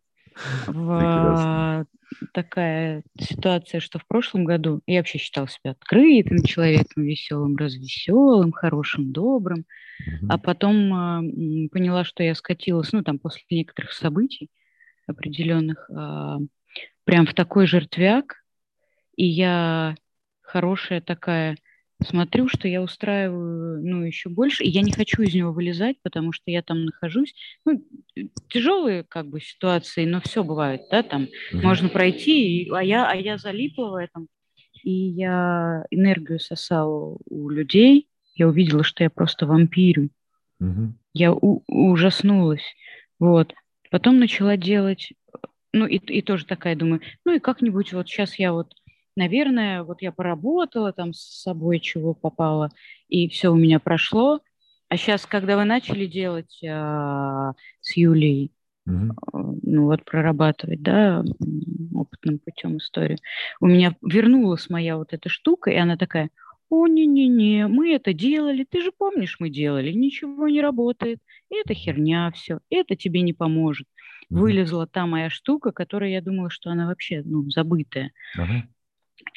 в 0.68 1.86
такая 2.34 3.04
ситуация, 3.20 3.80
что 3.80 4.00
в 4.00 4.08
прошлом 4.08 4.46
году 4.46 4.82
я 4.88 5.00
вообще 5.00 5.18
считала 5.18 5.48
себя 5.48 5.72
открытым 5.72 6.44
человеком, 6.44 7.04
веселым, 7.04 7.58
развеселым, 7.58 8.52
хорошим, 8.52 9.12
добрым. 9.12 9.66
А 10.30 10.38
потом 10.38 10.76
э, 10.76 11.70
поняла, 11.70 12.04
что 12.04 12.24
я 12.24 12.36
скатилась, 12.36 12.94
ну, 12.94 13.04
там, 13.04 13.20
после 13.20 13.44
некоторых 13.50 13.92
событий 13.92 14.50
определенных, 15.08 15.90
э, 15.90 16.38
прям 17.04 17.26
в 17.26 17.34
такой 17.34 17.66
жертвяк, 17.66 18.44
и 19.16 19.26
я 19.26 19.96
хорошая 20.42 21.02
такая, 21.02 21.58
смотрю, 22.06 22.48
что 22.48 22.68
я 22.68 22.82
устраиваю, 22.82 23.82
ну, 23.84 24.04
еще 24.04 24.30
больше, 24.30 24.64
и 24.64 24.70
я 24.70 24.82
не 24.82 24.92
хочу 24.92 25.22
из 25.24 25.34
него 25.34 25.52
вылезать, 25.52 25.98
потому 26.04 26.32
что 26.32 26.52
я 26.52 26.62
там 26.62 26.86
нахожусь, 26.86 27.34
ну, 27.66 27.84
тяжелые, 28.50 29.04
как 29.04 29.28
бы, 29.28 29.42
ситуации, 29.42 30.06
но 30.06 30.22
все 30.22 30.44
бывает, 30.44 30.82
да, 30.92 31.04
там, 31.04 31.24
mm-hmm. 31.24 31.62
можно 31.62 31.90
пройти, 31.90 32.64
и, 32.64 32.70
а, 32.72 32.82
я, 32.82 33.10
а 33.10 33.16
я 33.16 33.38
залипла 33.38 33.90
в 33.90 33.96
этом, 33.96 34.28
и 34.84 34.92
я 34.92 35.86
энергию 35.90 36.40
сосала 36.40 37.18
у 37.30 37.50
людей, 37.50 38.08
я 38.36 38.48
увидела, 38.48 38.84
что 38.84 39.04
я 39.04 39.10
просто 39.10 39.46
вампирю. 39.46 40.10
Угу. 40.60 40.94
Я 41.14 41.34
у- 41.34 41.64
ужаснулась. 41.68 42.64
Вот. 43.20 43.54
Потом 43.90 44.20
начала 44.20 44.58
делать, 44.58 45.12
ну 45.74 45.86
и, 45.88 45.98
и 45.98 46.22
тоже 46.22 46.46
такая, 46.46 46.76
думаю, 46.76 47.02
ну 47.26 47.36
и 47.36 47.40
как-нибудь 47.40 47.94
вот 47.94 48.08
сейчас 48.08 48.38
я 48.38 48.54
вот, 48.54 48.74
наверное, 49.18 49.84
вот 49.84 50.02
я 50.02 50.12
поработала 50.14 50.94
там 50.94 51.14
с 51.14 51.42
собой, 51.42 51.80
чего 51.80 52.14
попало, 52.14 52.70
и 53.10 53.28
все 53.28 53.50
у 53.50 53.56
меня 53.56 53.80
прошло. 53.80 54.40
А 54.90 54.96
сейчас, 54.96 55.26
когда 55.26 55.58
вы 55.58 55.66
начали 55.66 56.06
делать 56.06 56.64
а, 56.64 57.52
с 57.82 57.98
Юлей, 57.98 58.54
угу. 58.86 59.60
ну 59.64 59.84
вот 59.86 60.06
прорабатывать, 60.06 60.82
да, 60.82 61.26
опытным 61.94 62.40
путем 62.40 62.78
историю, 62.78 63.18
у 63.60 63.68
меня 63.68 63.98
вернулась 64.02 64.70
моя 64.70 64.96
вот 64.96 65.12
эта 65.12 65.28
штука, 65.28 65.72
и 65.72 65.76
она 65.76 65.98
такая, 65.98 66.30
о, 66.70 66.88
не-не-не, 66.88 67.68
мы 67.68 67.94
это 67.94 68.14
делали, 68.14 68.66
ты 68.70 68.82
же 68.82 68.92
помнишь, 68.98 69.38
мы 69.40 69.50
делали, 69.50 69.92
ничего 69.92 70.48
не 70.48 70.62
работает, 70.62 71.20
это 71.50 71.74
херня 71.74 72.32
все, 72.32 72.60
это 72.70 72.96
тебе 72.96 73.22
не 73.22 73.34
поможет. 73.34 73.88
Угу. 74.30 74.40
Вылезла 74.40 74.88
та 74.88 75.06
моя 75.06 75.30
штука, 75.30 75.72
которая 75.72 76.12
я 76.12 76.22
думала, 76.22 76.50
что 76.50 76.70
она 76.70 76.88
вообще, 76.88 77.24
ну, 77.26 77.50
забытая. 77.50 78.12
Ага. 78.38 78.68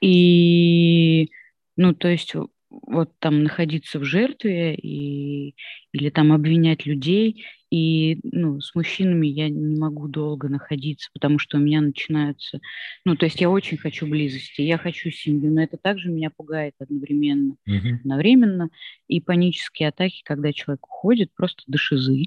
И, 0.00 1.30
ну, 1.76 1.94
то 1.94 2.08
есть 2.08 2.34
вот 2.70 3.10
там 3.18 3.42
находиться 3.42 3.98
в 3.98 4.04
жертве 4.04 4.74
и, 4.74 5.54
или 5.92 6.10
там 6.10 6.32
обвинять 6.32 6.86
людей. 6.86 7.44
И 7.70 8.18
ну, 8.24 8.60
с 8.60 8.74
мужчинами 8.74 9.26
я 9.26 9.48
не 9.48 9.78
могу 9.78 10.08
долго 10.08 10.48
находиться, 10.48 11.08
потому 11.12 11.38
что 11.38 11.58
у 11.58 11.60
меня 11.60 11.80
начинаются... 11.80 12.60
Ну, 13.04 13.16
то 13.16 13.26
есть 13.26 13.40
я 13.40 13.50
очень 13.50 13.76
хочу 13.76 14.06
близости, 14.06 14.62
я 14.62 14.78
хочу 14.78 15.10
семью, 15.10 15.52
но 15.52 15.62
это 15.62 15.76
также 15.76 16.10
меня 16.10 16.30
пугает 16.30 16.74
одновременно. 16.78 17.56
Uh-huh. 17.68 17.96
Одновременно. 18.00 18.70
И 19.08 19.20
панические 19.20 19.88
атаки, 19.88 20.22
когда 20.24 20.52
человек 20.52 20.84
уходит 20.84 21.32
просто 21.34 21.62
до 21.66 21.78
шизы. 21.78 22.26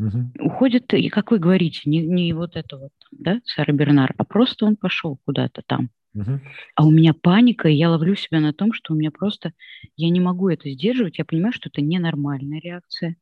Uh-huh. 0.00 0.24
Уходит, 0.40 0.92
и 0.94 1.08
как 1.10 1.30
вы 1.30 1.38
говорите, 1.38 1.82
не, 1.84 2.06
не 2.06 2.32
вот 2.32 2.56
это 2.56 2.78
вот, 2.78 2.92
да, 3.10 3.40
Сара 3.44 3.72
Бернар, 3.72 4.14
а 4.16 4.24
просто 4.24 4.64
он 4.64 4.76
пошел 4.76 5.18
куда-то 5.24 5.62
там. 5.66 5.90
Угу. 6.14 6.40
А 6.76 6.86
у 6.86 6.90
меня 6.90 7.14
паника, 7.14 7.68
и 7.68 7.74
я 7.74 7.90
ловлю 7.90 8.14
себя 8.14 8.40
на 8.40 8.52
том, 8.52 8.72
что 8.72 8.92
у 8.92 8.96
меня 8.96 9.10
просто, 9.10 9.52
я 9.96 10.10
не 10.10 10.20
могу 10.20 10.48
это 10.48 10.70
сдерживать, 10.70 11.18
я 11.18 11.24
понимаю, 11.24 11.52
что 11.52 11.68
это 11.68 11.80
ненормальная 11.80 12.60
реакция, 12.60 13.16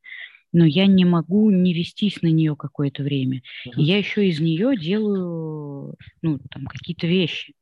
но 0.53 0.65
я 0.65 0.87
не 0.87 1.05
могу 1.05 1.51
не 1.51 1.73
вестись 1.73 2.23
на 2.23 2.29
нее 2.29 2.57
какое-то 2.57 3.03
время. 3.03 3.43
Угу. 3.67 3.81
И 3.81 3.85
я 3.85 3.99
еще 3.99 4.27
из 4.27 4.41
нее 4.41 4.77
делаю, 4.77 5.95
ну, 6.23 6.41
там, 6.51 6.67
какие-то 6.67 7.07
вещи. 7.07 7.55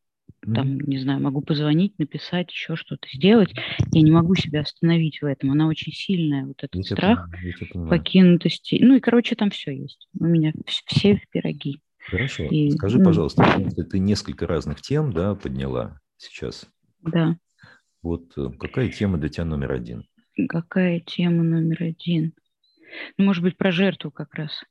Там, 0.54 0.78
не 0.80 0.98
знаю, 0.98 1.20
могу 1.20 1.42
позвонить, 1.42 1.98
написать, 1.98 2.50
еще 2.50 2.76
что-то 2.76 3.08
сделать. 3.12 3.52
Я 3.92 4.02
не 4.02 4.10
могу 4.10 4.34
себя 4.34 4.60
остановить 4.60 5.20
в 5.20 5.26
этом. 5.26 5.50
Она 5.50 5.66
очень 5.66 5.92
сильная, 5.92 6.46
вот 6.46 6.62
этот 6.62 6.76
я 6.76 6.82
страх 6.84 7.28
понимаю, 7.30 7.90
покинутости. 7.90 8.78
Ну 8.80 8.96
и, 8.96 9.00
короче, 9.00 9.34
там 9.34 9.50
все 9.50 9.72
есть. 9.72 10.08
У 10.18 10.24
меня 10.24 10.52
все 10.86 11.16
в 11.16 11.28
пироги. 11.30 11.80
Хорошо. 12.10 12.44
И, 12.44 12.70
Скажи, 12.70 12.98
ну, 12.98 13.04
пожалуйста, 13.04 13.44
ты 13.90 13.98
несколько 13.98 14.46
разных 14.46 14.80
тем 14.80 15.12
да, 15.12 15.34
подняла 15.34 16.00
сейчас. 16.16 16.66
Да. 17.02 17.36
Вот 18.02 18.32
э, 18.36 18.50
какая 18.58 18.88
тема 18.88 19.18
для 19.18 19.28
тебя 19.28 19.44
номер 19.44 19.72
один? 19.72 20.04
Какая 20.48 21.00
тема 21.00 21.42
номер 21.42 21.82
один? 21.82 22.32
Ну, 23.18 23.24
может 23.24 23.42
быть, 23.42 23.56
про 23.56 23.72
жертву 23.72 24.10
как 24.10 24.34
раз. 24.34 24.64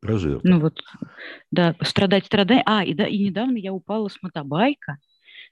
Про 0.00 0.18
жертву. 0.18 0.48
Ну 0.48 0.60
вот, 0.60 0.82
да, 1.50 1.74
страдать, 1.82 2.26
страдать. 2.26 2.62
А, 2.66 2.84
и, 2.84 2.92
да, 2.92 3.06
и 3.06 3.18
недавно 3.18 3.56
я 3.56 3.72
упала 3.72 4.08
с 4.08 4.20
мотобайка 4.22 4.98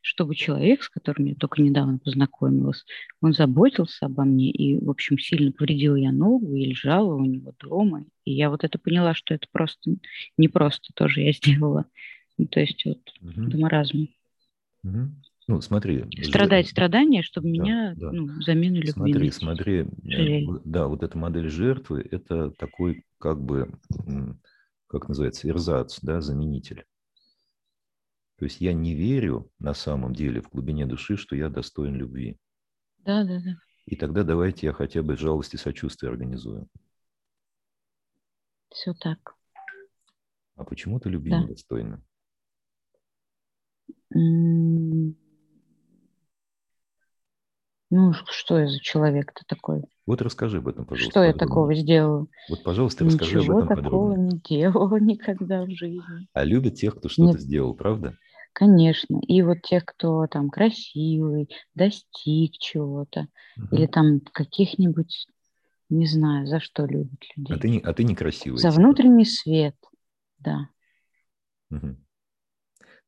чтобы 0.05 0.35
человек, 0.35 0.83
с 0.83 0.91
которым 0.91 1.25
я 1.25 1.35
только 1.35 1.63
недавно 1.63 1.99
познакомилась, 1.99 2.85
он 3.23 3.33
заботился 3.33 4.05
обо 4.05 4.25
мне, 4.25 4.51
и, 4.51 4.79
в 4.79 4.91
общем, 4.91 5.19
сильно 5.19 5.51
повредила 5.51 5.97
я 5.97 6.13
ногу 6.13 6.55
и 6.55 6.67
лежала 6.67 7.15
у 7.15 7.25
него 7.25 7.55
дома. 7.59 8.05
И 8.27 8.35
я 8.35 8.51
вот 8.51 8.65
это 8.65 8.79
поняла, 8.79 9.15
что 9.15 9.33
это 9.33 9.47
просто 9.51 9.97
не 10.37 10.49
просто 10.49 10.93
тоже 10.95 11.23
я 11.23 11.33
сделала. 11.33 11.87
Ну, 12.37 12.47
то 12.47 12.61
есть 12.61 12.85
вот 12.85 13.01
угу. 13.23 13.49
до 13.49 13.57
маразма. 13.57 14.09
Угу. 14.83 14.99
Ну, 15.49 15.61
смотри. 15.63 16.05
Страдать 16.23 16.69
страдания, 16.69 17.23
чтобы 17.23 17.47
да, 17.47 17.53
меня 17.53 17.95
да. 17.97 18.13
Ну, 18.13 18.43
замену 18.43 18.77
любви. 18.77 18.93
Смотри, 18.93 19.31
смотри. 19.31 19.75
Э, 19.81 19.87
Жалели. 20.03 20.49
Да, 20.67 20.87
вот 20.87 21.03
эта 21.03 21.17
модель 21.17 21.49
жертвы– 21.49 22.07
это 22.11 22.51
такой, 22.51 23.07
как 23.17 23.43
бы, 23.43 23.71
как 24.87 25.09
называется, 25.09 25.49
эрзац, 25.49 26.01
да, 26.03 26.21
заменитель. 26.21 26.85
То 28.45 28.47
есть 28.47 28.61
я 28.61 28.75
не 28.75 28.95
верю 28.95 29.51
на 29.59 29.73
самом 29.73 30.15
деле 30.15 30.43
в 30.43 30.51
глубине 30.51 30.85
души, 30.85 31.17
что 31.17 31.35
я 31.35 31.49
достоин 31.49 31.95
любви. 31.95 32.37
Да, 32.99 33.25
да, 33.25 33.41
да. 33.41 33.53
И 33.87 33.97
тогда 33.97 34.23
давайте 34.23 34.67
я 34.67 34.75
хотя 34.75 35.03
бы 35.03 35.17
жалость 35.17 35.55
и 35.55 35.57
сочувствие 35.57 36.11
организую. 36.11 36.69
Все 38.69 38.93
так. 39.01 39.35
А 40.57 40.65
почему 40.65 41.01
ты 41.01 41.09
любви 41.09 41.31
да. 41.31 41.43
недостойна? 41.43 42.03
Ну, 47.95 48.13
что 48.27 48.59
я 48.59 48.69
за 48.69 48.79
человек-то 48.79 49.45
такой? 49.49 49.85
Вот 50.05 50.21
расскажи 50.21 50.59
об 50.59 50.69
этом, 50.69 50.85
пожалуйста. 50.85 51.11
Что 51.13 51.25
я 51.25 51.33
такого 51.33 51.75
сделала? 51.75 52.27
Вот, 52.51 52.63
пожалуйста, 52.63 53.07
расскажи 53.07 53.39
Ничего 53.39 53.61
об 53.61 53.65
этом 53.65 53.83
такого 53.83 54.11
подробно. 54.11 54.33
не 54.33 54.39
делала 54.41 54.97
никогда 55.01 55.65
в 55.65 55.71
жизни. 55.71 56.29
А 56.35 56.45
любят 56.45 56.75
тех, 56.75 56.97
кто 56.97 57.09
что-то 57.09 57.39
Нет. 57.39 57.41
сделал, 57.41 57.73
правда? 57.75 58.19
Конечно. 58.55 59.19
И 59.27 59.43
вот 59.43 59.63
тех, 59.63 59.85
кто 59.85 60.29
там 60.29 60.49
красивый, 60.49 61.51
достиг 61.75 62.53
чего-то, 62.59 63.27
угу. 63.57 63.75
или 63.75 63.87
там 63.87 64.21
каких-нибудь, 64.21 65.27
не 65.91 66.07
знаю, 66.07 66.47
за 66.47 66.61
что 66.61 66.87
любят 66.87 67.21
людей. 67.37 67.57
А 67.57 67.59
ты, 67.59 67.69
не, 67.69 67.81
а 67.81 67.93
ты 67.93 68.05
некрасивый. 68.05 68.61
За 68.61 68.71
внутренний 68.71 69.25
свет, 69.25 69.75
да. 70.39 70.69
Угу. 71.71 71.97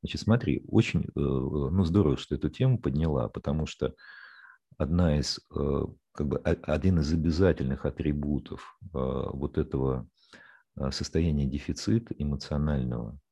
Значит, 0.03 0.21
смотри, 0.21 0.65
очень 0.67 1.05
э, 1.05 1.11
ну, 1.15 1.85
здорово, 1.85 2.17
что 2.17 2.35
эту 2.35 2.51
тему 2.51 2.81
подняла, 2.81 3.29
потому 3.29 3.67
что 3.67 3.95
одна 4.79 5.17
из, 5.17 5.39
э, 5.57 5.83
как 6.11 6.27
бы, 6.27 6.39
один 6.39 6.99
из 6.99 7.13
обязательных 7.13 7.87
атрибутов 7.87 8.77
э, 8.83 8.89
вот 8.93 9.59
этого 9.59 10.09
состояния 10.91 11.47
дефицита 11.47 12.15
эмоционального– 12.19 13.17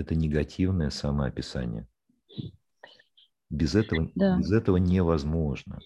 это 0.00 0.14
негативное 0.14 0.90
самоописание. 0.90 1.86
Без 3.50 3.74
этого, 3.74 4.10
да. 4.14 4.38
без 4.38 4.52
этого 4.52 4.76
невозможно. 4.76 5.80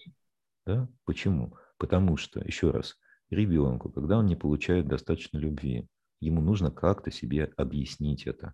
Да? 0.65 0.87
Почему? 1.03 1.57
Потому 1.77 2.17
что, 2.17 2.39
еще 2.39 2.71
раз, 2.71 2.97
ребенку, 3.29 3.91
когда 3.91 4.17
он 4.17 4.27
не 4.27 4.35
получает 4.35 4.87
достаточно 4.87 5.37
любви, 5.37 5.87
ему 6.19 6.41
нужно 6.41 6.71
как-то 6.71 7.11
себе 7.11 7.45
объяснить 7.57 8.27
это. 8.27 8.53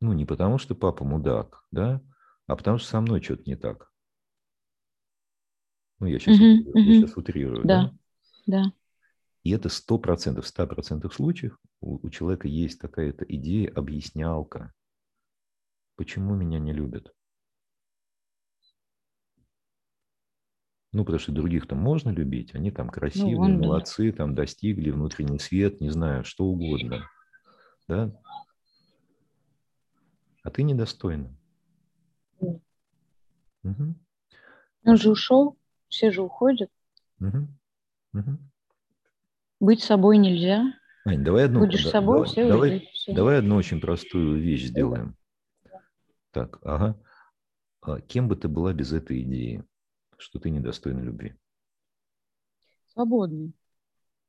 Ну, 0.00 0.12
не 0.12 0.24
потому, 0.24 0.58
что 0.58 0.74
папа 0.74 1.04
мудак, 1.04 1.64
да, 1.72 2.00
а 2.46 2.56
потому, 2.56 2.78
что 2.78 2.88
со 2.88 3.00
мной 3.00 3.20
что-то 3.20 3.42
не 3.46 3.56
так. 3.56 3.90
Ну, 5.98 6.06
я 6.06 6.20
сейчас, 6.20 6.36
угу, 6.36 6.44
утрирую, 6.44 6.70
угу. 6.70 6.78
я 6.78 7.00
сейчас 7.00 7.16
утрирую. 7.16 7.64
Да, 7.64 7.92
да. 8.46 8.62
да. 8.62 8.72
И 9.48 9.50
это 9.50 9.70
сто 9.70 9.96
процентов, 9.96 10.44
в 10.44 10.48
ста 10.48 10.66
процентах 10.66 11.14
случаев 11.14 11.58
у, 11.80 12.06
у 12.06 12.10
человека 12.10 12.46
есть 12.46 12.78
какая-то 12.78 13.24
идея, 13.24 13.72
объяснялка. 13.74 14.74
Почему 15.96 16.34
меня 16.34 16.58
не 16.58 16.74
любят? 16.74 17.14
Ну, 20.92 21.02
потому 21.02 21.18
что 21.18 21.32
других-то 21.32 21.74
можно 21.74 22.10
любить, 22.10 22.54
они 22.54 22.70
там 22.70 22.90
красивые, 22.90 23.36
ну, 23.36 23.40
он, 23.40 23.58
молодцы, 23.58 24.12
там 24.12 24.34
достигли 24.34 24.90
внутренний 24.90 25.38
свет, 25.38 25.80
не 25.80 25.88
знаю, 25.88 26.24
что 26.24 26.44
угодно. 26.44 27.08
Да? 27.86 28.12
а 30.42 30.50
ты 30.50 30.62
недостойна. 30.62 31.34
Угу. 32.38 33.94
Он 34.84 34.96
же 34.98 35.10
ушел, 35.10 35.56
все 35.88 36.10
же 36.10 36.20
уходят. 36.20 36.70
Угу. 37.18 37.48
Угу. 38.12 38.38
Быть 39.60 39.82
собой 39.82 40.18
нельзя. 40.18 40.72
Ань, 41.04 41.24
давай 41.24 41.46
одну, 41.46 41.60
Будешь 41.60 41.84
да, 41.84 41.90
собой, 41.90 42.18
давай, 42.18 42.28
все 42.30 42.48
давай, 42.48 42.70
уйдет, 42.70 42.88
все. 42.90 43.12
давай 43.14 43.38
одну 43.38 43.56
очень 43.56 43.80
простую 43.80 44.40
вещь 44.40 44.66
сделаем. 44.66 45.16
Так, 46.32 46.58
ага. 46.62 47.00
А 47.80 48.00
кем 48.00 48.28
бы 48.28 48.36
ты 48.36 48.48
была 48.48 48.72
без 48.72 48.92
этой 48.92 49.22
идеи, 49.22 49.64
что 50.18 50.38
ты 50.38 50.50
недостойна 50.50 51.00
любви? 51.00 51.34
Свободной. 52.92 53.52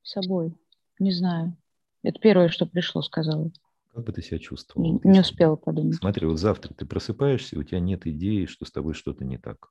Собой. 0.02 0.56
Не 0.98 1.12
знаю. 1.12 1.56
Это 2.02 2.18
первое, 2.18 2.48
что 2.48 2.66
пришло, 2.66 3.02
сказала. 3.02 3.50
Как 3.92 4.04
бы 4.04 4.12
ты 4.12 4.22
себя 4.22 4.38
чувствовал? 4.38 4.84
Не, 4.84 5.00
не 5.02 5.20
успела 5.20 5.56
подумать. 5.56 5.96
Смотри, 5.96 6.26
вот 6.26 6.38
завтра 6.38 6.72
ты 6.72 6.86
просыпаешься, 6.86 7.58
у 7.58 7.62
тебя 7.62 7.80
нет 7.80 8.06
идеи, 8.06 8.46
что 8.46 8.64
с 8.64 8.70
тобой 8.70 8.94
что-то 8.94 9.24
не 9.24 9.36
так. 9.36 9.70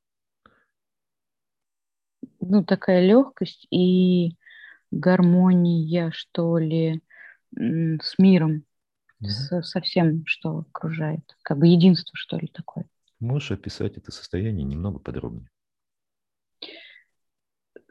Ну, 2.42 2.64
такая 2.64 3.06
легкость 3.06 3.66
и 3.72 4.36
гармония, 4.92 6.12
что 6.12 6.58
ли, 6.58 7.02
с 7.56 8.18
миром, 8.18 8.64
mm 9.22 9.28
со, 9.28 9.62
со 9.62 9.82
всем, 9.82 10.24
что 10.26 10.60
окружает. 10.60 11.36
Как 11.42 11.58
бы 11.58 11.68
единство, 11.68 12.12
что 12.16 12.38
ли, 12.38 12.48
такое. 12.48 12.86
Можешь 13.20 13.52
описать 13.52 13.98
это 13.98 14.14
состояние 14.14 14.64
немного 14.64 15.00
подробнее? 15.00 15.50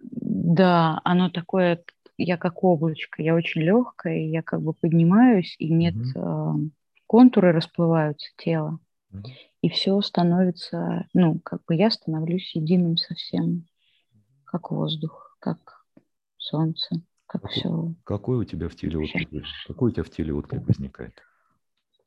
Да, 0.00 1.02
оно 1.04 1.28
такое 1.28 1.84
я 2.18 2.36
как 2.36 2.64
облачко, 2.64 3.22
я 3.22 3.34
очень 3.34 3.62
легкая, 3.62 4.26
я 4.26 4.42
как 4.42 4.60
бы 4.60 4.72
поднимаюсь, 4.74 5.54
и 5.58 5.72
нет, 5.72 5.94
mm-hmm. 5.94 6.66
э, 6.66 6.70
контуры 7.06 7.52
расплываются 7.52 8.28
тела, 8.36 8.80
mm-hmm. 9.12 9.30
и 9.62 9.68
все 9.68 10.00
становится, 10.00 11.06
ну, 11.14 11.38
как 11.38 11.64
бы 11.64 11.76
я 11.76 11.90
становлюсь 11.90 12.56
единым 12.56 12.96
совсем, 12.96 13.66
как 14.44 14.72
воздух, 14.72 15.36
как 15.38 15.77
солнце, 16.48 17.02
как 17.26 17.42
какой, 17.42 17.56
все. 17.56 17.94
Какой 18.04 18.38
у 18.38 18.44
тебя 18.44 18.68
в 18.68 18.74
теле 18.74 18.98
отклик, 18.98 19.44
какой 19.66 19.90
у 19.90 19.92
тебя 19.92 20.04
в 20.04 20.10
теле 20.10 20.34
отклик 20.34 20.66
возникает? 20.66 21.22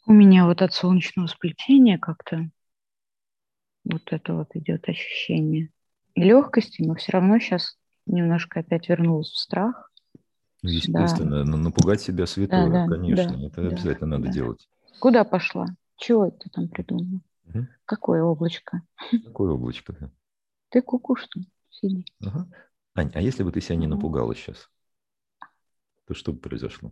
У 0.07 0.13
меня 0.13 0.45
вот 0.45 0.61
от 0.61 0.73
солнечного 0.73 1.27
сплетения 1.27 1.97
как-то 1.99 2.49
вот 3.83 4.01
это 4.07 4.33
вот 4.33 4.55
идет 4.55 4.87
ощущение 4.89 5.69
легкости, 6.15 6.81
но 6.81 6.95
все 6.95 7.13
равно 7.13 7.39
сейчас 7.39 7.77
немножко 8.05 8.59
опять 8.59 8.89
вернулась 8.89 9.29
в 9.29 9.37
страх. 9.37 9.91
Ну, 10.63 10.69
естественно, 10.69 11.43
да. 11.43 11.57
напугать 11.57 12.01
себя 12.01 12.27
святое, 12.27 12.69
да, 12.69 12.85
да, 12.85 12.95
конечно, 12.95 13.37
да, 13.37 13.47
это 13.47 13.61
да, 13.61 13.67
обязательно 13.69 14.17
надо 14.17 14.25
да. 14.25 14.31
делать. 14.31 14.69
Куда 14.99 15.23
пошла? 15.23 15.67
Чего 15.97 16.29
ты 16.29 16.49
там 16.49 16.67
придумал? 16.67 17.21
Угу. 17.47 17.67
Какое 17.85 18.23
облачко? 18.23 18.81
Какое 19.25 19.53
облачко? 19.53 20.11
Ты 20.69 20.81
куку 20.81 21.15
что? 21.15 21.39
Сиди. 21.69 22.05
Ага. 22.23 22.47
Ань, 22.95 23.11
а 23.13 23.21
если 23.21 23.43
бы 23.43 23.51
ты 23.51 23.61
себя 23.61 23.77
не 23.77 23.87
напугала 23.87 24.35
сейчас, 24.35 24.69
то 26.05 26.13
что 26.13 26.33
бы 26.33 26.39
произошло? 26.39 26.91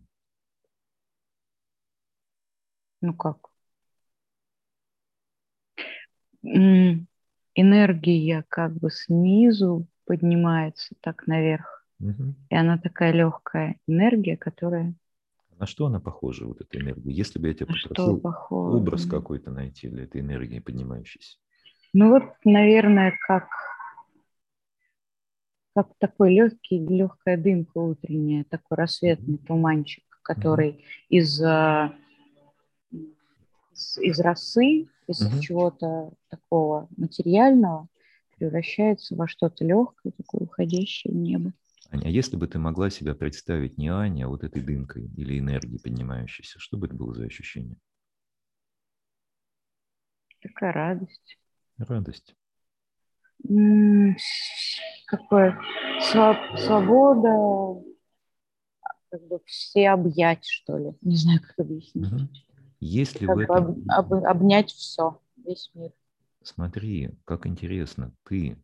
Ну 3.02 3.14
как? 3.14 3.50
Энергия 7.56 8.46
как 8.48 8.74
бы 8.74 8.90
снизу 8.92 9.88
поднимается 10.06 10.96
так 11.02 11.28
наверх 11.28 11.80
Угу. 12.00 12.36
И 12.50 12.56
она 12.56 12.78
такая 12.78 13.12
легкая 13.12 13.78
энергия, 13.88 14.38
которая... 14.38 14.94
На 15.58 15.66
что 15.66 15.88
она 15.88 16.00
похожа, 16.00 16.46
вот 16.46 16.62
эта 16.62 16.80
энергия? 16.80 17.12
Если 17.12 17.38
бы 17.38 17.50
я 17.50 17.54
тебя 17.54 17.68
попросил 17.68 18.22
образ 18.50 19.06
какой-то 19.06 19.52
найти 19.52 19.90
для 19.90 20.04
этой 20.04 20.22
энергии 20.22 20.60
поднимающейся. 20.60 21.38
Ну 21.92 22.12
вот, 22.12 22.24
наверное, 22.46 23.18
как, 23.28 23.50
как 25.84 25.98
такой 25.98 26.34
легкий, 26.34 26.86
легкая 26.86 27.38
дымка 27.38 27.78
утренняя, 27.78 28.44
такой 28.44 28.78
рассветный 28.78 29.38
туманчик, 29.38 30.04
который 30.22 30.84
из, 31.08 31.42
из, 32.92 33.98
из 33.98 34.20
росы, 34.20 34.88
из 35.08 35.22
mm 35.22 35.40
чего-то 35.40 36.12
такого 36.30 36.90
материального 36.98 37.88
превращается 38.38 39.16
во 39.16 39.28
что-то 39.28 39.64
легкое, 39.64 40.12
такое 40.12 40.42
уходящее 40.42 41.14
в 41.14 41.18
небо. 41.18 41.54
Аня, 41.92 42.06
а 42.06 42.10
если 42.10 42.36
бы 42.36 42.48
ты 42.48 42.60
могла 42.60 42.90
себя 42.90 43.16
представить 43.16 43.78
не 43.78 43.88
Аней, 43.88 44.24
а 44.24 44.28
вот 44.28 44.44
этой 44.44 44.62
дымкой 44.62 45.08
или 45.16 45.40
энергией 45.40 45.80
поднимающейся, 45.80 46.60
что 46.60 46.78
бы 46.78 46.88
это 46.88 46.96
было 46.96 47.14
за 47.14 47.24
ощущение? 47.24 47.78
Такая 50.42 50.72
радость. 50.72 51.38
Радость. 51.78 52.36
Какое 55.06 55.60
свобода, 56.02 57.84
как 59.10 59.28
бы 59.28 59.40
все 59.46 59.90
объять, 59.90 60.46
что 60.46 60.78
ли. 60.78 60.92
Не 61.02 61.16
знаю, 61.16 61.42
как 61.42 61.60
объяснить. 61.60 62.12
Угу. 62.12 62.30
Если 62.80 63.26
как 63.26 63.36
в 63.36 63.40
этом... 63.40 63.86
об, 63.88 64.14
об, 64.14 64.26
обнять 64.26 64.72
все, 64.72 65.20
весь 65.38 65.72
мир. 65.74 65.92
Смотри, 66.44 67.18
как 67.26 67.46
интересно, 67.46 68.14
ты 68.24 68.58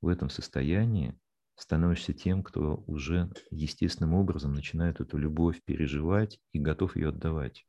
в 0.00 0.08
этом 0.08 0.30
состоянии 0.30 1.14
становишься 1.56 2.12
тем, 2.12 2.42
кто 2.42 2.82
уже 2.86 3.30
естественным 3.50 4.14
образом 4.14 4.52
начинает 4.52 5.00
эту 5.00 5.18
любовь 5.18 5.62
переживать 5.64 6.40
и 6.52 6.58
готов 6.58 6.96
ее 6.96 7.10
отдавать. 7.10 7.64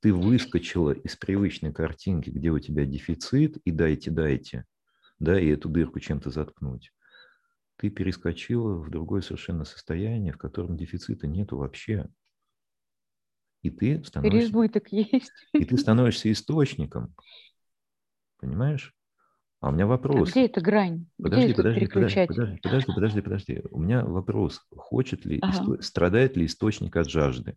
Ты 0.00 0.14
выскочила 0.14 0.92
из 0.92 1.16
привычной 1.16 1.72
картинки, 1.72 2.30
где 2.30 2.50
у 2.50 2.58
тебя 2.58 2.84
дефицит, 2.84 3.58
и 3.58 3.70
дайте, 3.70 4.10
дайте, 4.10 4.64
да, 5.18 5.38
и 5.38 5.48
эту 5.48 5.68
дырку 5.68 6.00
чем-то 6.00 6.30
заткнуть. 6.30 6.92
Ты 7.76 7.90
перескочила 7.90 8.74
в 8.74 8.90
другое 8.90 9.20
совершенно 9.20 9.64
состояние, 9.64 10.32
в 10.32 10.38
котором 10.38 10.76
дефицита 10.76 11.26
нету 11.26 11.56
вообще. 11.56 12.08
И 13.62 13.70
ты 13.70 14.02
становишься... 14.04 14.38
Есть. 14.90 15.32
И 15.52 15.64
ты 15.64 15.76
становишься 15.76 16.32
источником. 16.32 17.14
Понимаешь? 18.38 18.94
А 19.60 19.68
у 19.68 19.72
меня 19.72 19.86
вопрос. 19.86 20.28
А 20.28 20.30
где 20.30 20.46
эта 20.46 20.62
грань? 20.62 21.06
Подожди, 21.22 21.48
где 21.48 21.54
подожди, 21.54 21.86
подожди, 21.86 22.26
подожди, 22.26 22.60
подожди, 22.62 22.92
подожди, 22.94 23.20
подожди. 23.20 23.62
У 23.70 23.80
меня 23.80 24.04
вопрос. 24.04 24.62
Хочет 24.70 25.26
ли, 25.26 25.38
ага. 25.42 25.52
исто... 25.52 25.82
страдает 25.82 26.36
ли 26.38 26.46
источник 26.46 26.96
от 26.96 27.10
жажды? 27.10 27.56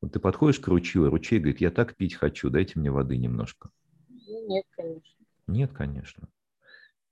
Вот 0.00 0.12
ты 0.12 0.20
подходишь 0.20 0.60
к 0.60 0.68
ручью, 0.68 1.10
ручей 1.10 1.38
говорит, 1.38 1.60
я 1.60 1.70
так 1.70 1.96
пить 1.96 2.14
хочу, 2.14 2.50
дайте 2.50 2.78
мне 2.78 2.90
воды 2.90 3.16
немножко. 3.16 3.70
Нет, 4.08 4.64
конечно. 4.70 5.24
Нет, 5.46 5.72
конечно. 5.72 6.28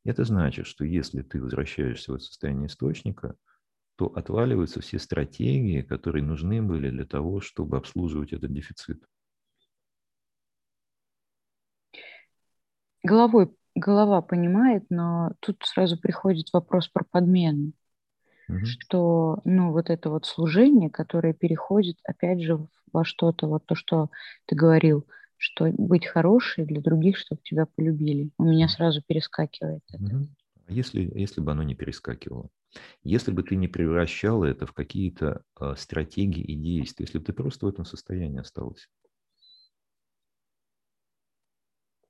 Это 0.05 0.24
значит, 0.24 0.66
что 0.66 0.84
если 0.84 1.22
ты 1.22 1.43
возвращаешься 1.43 2.12
в 2.12 2.14
это 2.14 2.24
состояние 2.24 2.68
источника, 2.68 3.34
то 3.97 4.07
отваливаются 4.07 4.80
все 4.80 4.99
стратегии, 4.99 5.82
которые 5.82 6.22
нужны 6.22 6.62
были 6.62 6.91
для 6.91 7.07
того, 7.07 7.41
чтобы 7.41 7.76
обслуживать 7.76 8.32
этот 8.32 8.53
дефицит. 8.53 9.03
Головой, 13.03 13.55
голова 13.74 14.20
понимает, 14.22 14.84
но 14.91 15.32
тут 15.41 15.62
сразу 15.64 15.99
приходит 15.99 16.53
вопрос 16.53 16.89
про 16.89 17.05
подмену. 17.05 17.72
Угу. 18.49 18.65
Что, 18.65 19.41
ну, 19.45 19.73
вот 19.73 19.91
это 19.91 20.11
вот 20.11 20.27
служение, 20.27 20.91
которое 20.91 21.33
переходит, 21.33 21.99
опять 22.05 22.43
же, 22.43 22.67
во 22.93 23.05
что-то, 23.05 23.47
вот 23.47 23.67
то, 23.67 23.75
что 23.75 24.11
ты 24.47 24.55
говорил, 24.55 25.07
что 25.37 25.71
быть 25.77 26.07
хорошей 26.07 26.65
для 26.65 26.81
других, 26.81 27.17
чтобы 27.17 27.41
тебя 27.43 27.67
полюбили. 27.67 28.31
У 28.39 28.45
меня 28.45 28.69
сразу 28.69 29.03
перескакивает 29.07 29.83
это. 29.93 30.27
А 30.69 30.73
если, 30.73 31.11
если 31.15 31.41
бы 31.41 31.53
оно 31.53 31.63
не 31.63 31.75
перескакивало? 31.75 32.49
Если 33.05 33.31
бы 33.31 33.43
ты 33.43 33.57
не 33.57 33.69
превращала 33.69 34.45
это 34.45 34.67
в 34.67 34.73
какие-то 34.73 35.43
э, 35.61 35.75
стратегии 35.77 36.43
и 36.43 36.57
действия, 36.57 37.05
если 37.07 37.19
бы 37.19 37.25
ты 37.25 37.33
просто 37.33 37.67
в 37.67 37.69
этом 37.69 37.85
состоянии 37.85 38.41
осталась. 38.41 38.89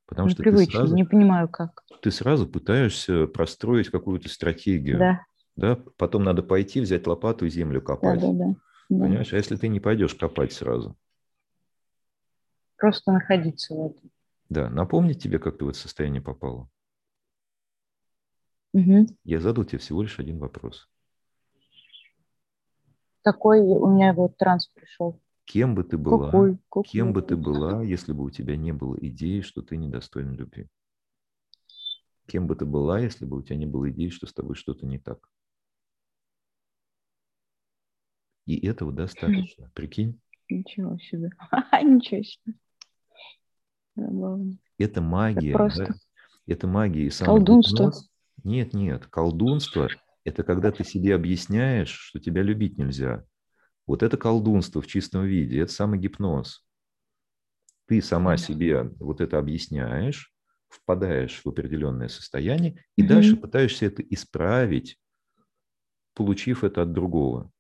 Потому 0.07 0.29
что 0.29 0.43
ты 0.43 0.57
сразу, 0.57 0.95
не 0.95 1.05
понимаю 1.05 1.49
как. 1.49 1.83
Ты 2.01 2.11
сразу 2.11 2.47
пытаешься 2.47 3.27
простроить 3.27 3.91
какую-то 3.91 4.29
стратегию. 4.29 4.99
Да. 4.99 5.21
Да. 5.57 5.77
Потом 5.97 6.23
надо 6.23 6.43
пойти, 6.43 6.81
взять 6.81 7.07
лопату 7.07 7.47
и 7.47 7.51
землю 7.51 7.81
копать. 7.81 8.21
Да, 8.21 8.33
да, 8.33 8.33
да. 8.33 8.55
Понимаешь? 8.89 9.33
А 9.33 9.37
если 9.37 9.57
ты 9.57 9.69
не 9.69 9.81
пойдешь 9.81 10.15
копать 10.15 10.53
сразу? 10.53 10.97
Просто 12.77 13.13
находиться 13.13 13.75
в 13.75 13.87
этом. 13.87 14.11
Да. 14.49 14.71
Напомнить 14.71 15.23
тебе, 15.23 15.39
как 15.39 15.59
ты 15.59 15.65
в 15.65 15.71
это 15.71 15.79
состояние 15.79 16.23
попала? 16.23 16.69
Угу. 18.75 19.07
Я 19.25 19.41
задал 19.41 19.65
тебе 19.65 19.79
всего 19.79 20.03
лишь 20.03 20.19
один 20.19 20.39
вопрос. 20.39 20.89
Такой 23.23 23.61
у 23.61 23.89
меня 23.89 24.13
вот 24.13 24.37
транс 24.37 24.69
пришел. 24.69 25.21
Кем 25.47 25.75
бы 25.75 25.85
ты 25.85 25.97
была, 25.97 26.27
какой, 26.27 26.59
какой 26.69 26.85
кем 26.85 27.13
бы 27.13 27.23
ты 27.23 27.37
была, 27.37 27.83
если 27.83 28.13
бы 28.13 28.25
у 28.25 28.31
тебя 28.31 28.57
не 28.57 28.73
было 28.73 28.97
идеи, 29.01 29.41
что 29.41 29.63
ты 29.63 29.77
недостойна 29.77 30.33
любви? 30.33 30.69
Кем 32.27 32.47
бы 32.47 32.57
ты 32.57 32.67
была, 32.67 33.01
если 33.01 33.25
бы 33.25 33.39
у 33.39 33.43
тебя 33.43 33.57
не 33.57 33.67
было 33.67 33.89
идеи, 33.91 34.11
что 34.11 34.27
с 34.27 34.35
тобой 34.35 34.57
что-то 34.57 34.87
не 34.87 34.99
так? 34.99 35.29
И 38.47 38.65
этого 38.67 38.93
достаточно. 38.93 39.71
Прикинь? 39.75 40.21
Ничего 40.49 40.97
себе. 40.99 41.31
Ничего 41.83 42.23
себе. 42.23 42.55
Это 44.79 45.01
магия. 45.01 45.51
Это, 45.51 45.59
просто... 45.59 45.87
да? 45.87 45.95
это 46.47 46.67
магия. 46.67 47.07
И 47.07 47.11
Колдунство. 47.11 47.87
Гипноз. 47.87 48.11
Нет, 48.45 48.75
нет. 48.75 49.07
Колдунство– 49.07 49.89
это 50.25 50.45
когда 50.45 50.71
ты 50.71 50.85
себе 50.85 51.15
объясняешь, 51.15 51.91
что 51.91 52.21
тебя 52.21 52.43
любить 52.43 52.79
нельзя. 52.79 53.25
Вот 53.87 54.03
это 54.03 54.17
колдунство 54.17 54.83
в 54.83 54.87
чистом 54.87 55.25
виде, 55.25 55.61
это 55.61 55.73
самый 55.73 55.99
гипноз. 55.99 56.65
Ты 57.87 58.03
сама 58.03 58.37
себе 58.37 58.91
вот 58.99 59.21
это 59.21 59.39
объясняешь, 59.39 60.35
впадаешь 60.69 61.41
в 61.45 61.49
определенное 61.49 62.09
состояние 62.09 62.85
и 62.97 63.03
mm 63.03 63.07
дальше 63.07 63.37
пытаешься 63.37 63.87
это 63.87 64.03
исправить, 64.03 64.99
получив 66.15 66.65
это 66.65 66.83
от 66.83 66.93
другого. 66.93 67.51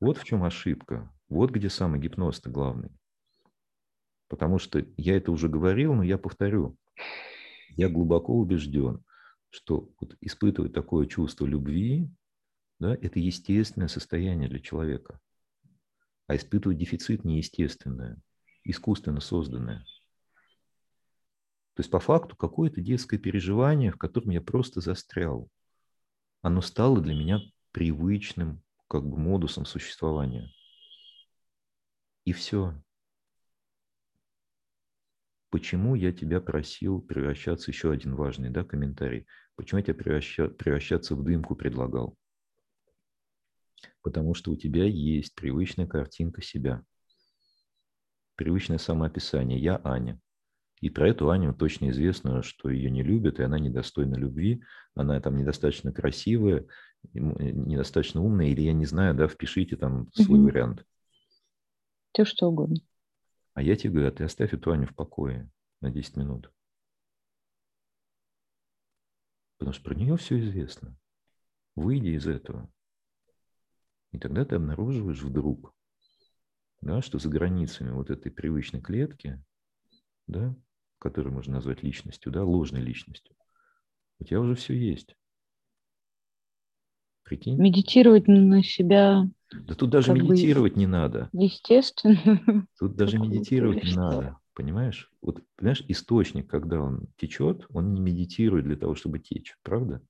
Вот 0.00 0.16
в 0.16 0.24
чем 0.24 0.42
ошибка. 0.44 1.12
Вот 1.28 1.50
где 1.50 1.68
самый 1.68 2.00
гипноз-то 2.00 2.48
главный. 2.50 2.90
Потому 4.28 4.58
что 4.58 4.84
я 4.96 5.16
это 5.16 5.30
уже 5.30 5.48
говорил, 5.48 5.94
но 5.94 6.02
я 6.02 6.16
повторю. 6.16 6.76
Я 7.76 7.88
глубоко 7.88 8.34
убежден, 8.34 9.04
что 9.50 9.90
вот 10.00 10.16
испытывать 10.20 10.72
такое 10.72 11.06
чувство 11.06 11.46
любви, 11.46 12.10
да, 12.78 12.94
это 12.94 13.18
естественное 13.18 13.88
состояние 13.88 14.48
для 14.48 14.58
человека. 14.58 15.20
А 16.26 16.36
испытывать 16.36 16.78
дефицит 16.78 17.24
неестественное, 17.24 18.18
искусственно 18.64 19.20
созданное. 19.20 19.84
То 21.74 21.80
есть 21.80 21.90
по 21.90 22.00
факту 22.00 22.36
какое-то 22.36 22.80
детское 22.80 23.18
переживание, 23.18 23.92
в 23.92 23.98
котором 23.98 24.30
я 24.30 24.40
просто 24.40 24.80
застрял. 24.80 25.48
Оно 26.42 26.62
стало 26.62 27.00
для 27.00 27.14
меня 27.14 27.40
привычным 27.72 28.62
как 28.90 29.06
бы 29.06 29.16
модусом 29.16 29.66
существования. 29.66 30.52
И 32.24 32.32
все. 32.32 32.74
Почему 35.50 35.94
я 35.94 36.12
тебя 36.12 36.40
просил 36.40 37.00
превращаться, 37.00 37.70
еще 37.70 37.92
один 37.92 38.16
важный 38.16 38.50
да, 38.50 38.64
комментарий, 38.64 39.26
почему 39.54 39.78
я 39.78 39.84
тебя 39.84 39.94
превраща, 39.94 40.48
превращаться 40.48 41.14
в 41.14 41.22
дымку 41.22 41.54
предлагал? 41.54 42.16
Потому 44.02 44.34
что 44.34 44.50
у 44.50 44.56
тебя 44.56 44.84
есть 44.84 45.36
привычная 45.36 45.86
картинка 45.86 46.42
себя, 46.42 46.84
привычное 48.34 48.78
самоописание. 48.78 49.60
Я 49.60 49.80
Аня. 49.84 50.20
И 50.80 50.88
про 50.88 51.08
эту 51.08 51.30
Аню 51.30 51.52
точно 51.52 51.90
известно, 51.90 52.42
что 52.42 52.70
ее 52.70 52.90
не 52.90 53.02
любят, 53.02 53.38
и 53.38 53.42
она 53.42 53.58
недостойна 53.58 54.14
любви, 54.14 54.62
она 54.94 55.20
там 55.20 55.36
недостаточно 55.36 55.92
красивая, 55.92 56.66
недостаточно 57.12 58.22
умная, 58.22 58.46
или 58.46 58.62
я 58.62 58.72
не 58.72 58.86
знаю, 58.86 59.14
да, 59.14 59.28
впишите 59.28 59.76
там 59.76 60.10
свой 60.14 60.38
угу. 60.38 60.48
вариант. 60.48 60.86
Все 62.12 62.24
что 62.24 62.46
угодно. 62.46 62.76
А 63.52 63.62
я 63.62 63.76
тебе 63.76 63.92
говорю, 63.92 64.08
а 64.08 64.12
ты 64.12 64.24
оставь 64.24 64.54
эту 64.54 64.72
Аню 64.72 64.86
в 64.86 64.94
покое 64.94 65.50
на 65.82 65.90
10 65.90 66.16
минут. 66.16 66.50
Потому 69.58 69.74
что 69.74 69.84
про 69.84 69.94
нее 69.94 70.16
все 70.16 70.40
известно. 70.40 70.96
Выйди 71.76 72.16
из 72.16 72.26
этого. 72.26 72.72
И 74.12 74.18
тогда 74.18 74.46
ты 74.46 74.56
обнаруживаешь 74.56 75.20
вдруг, 75.20 75.74
да, 76.80 77.02
что 77.02 77.18
за 77.18 77.28
границами 77.28 77.90
вот 77.90 78.10
этой 78.10 78.32
привычной 78.32 78.80
клетки, 78.80 79.42
да, 80.26 80.56
которую 81.00 81.34
можно 81.34 81.54
назвать 81.54 81.82
личностью, 81.82 82.30
да, 82.30 82.44
ложной 82.44 82.82
личностью, 82.82 83.34
у 84.20 84.24
тебя 84.24 84.40
уже 84.40 84.54
все 84.54 84.74
есть. 84.74 85.16
Прикинь? 87.24 87.60
Медитировать 87.60 88.28
на 88.28 88.62
себя 88.62 89.28
да 89.52 89.74
тут 89.74 89.90
даже 89.90 90.12
медитировать 90.12 90.76
не 90.76 90.86
надо. 90.86 91.28
Естественно. 91.32 92.66
Тут 92.78 92.96
даже 92.96 93.18
медитировать 93.18 93.82
не 93.82 93.94
надо. 93.94 94.38
Понимаешь? 94.54 95.10
Вот, 95.22 95.42
понимаешь, 95.56 95.84
источник, 95.88 96.48
когда 96.48 96.80
он 96.80 97.08
течет, 97.16 97.66
он 97.70 97.94
не 97.94 98.00
медитирует 98.00 98.64
для 98.64 98.76
того, 98.76 98.94
чтобы 98.94 99.18
течь, 99.18 99.56
правда? 99.62 100.02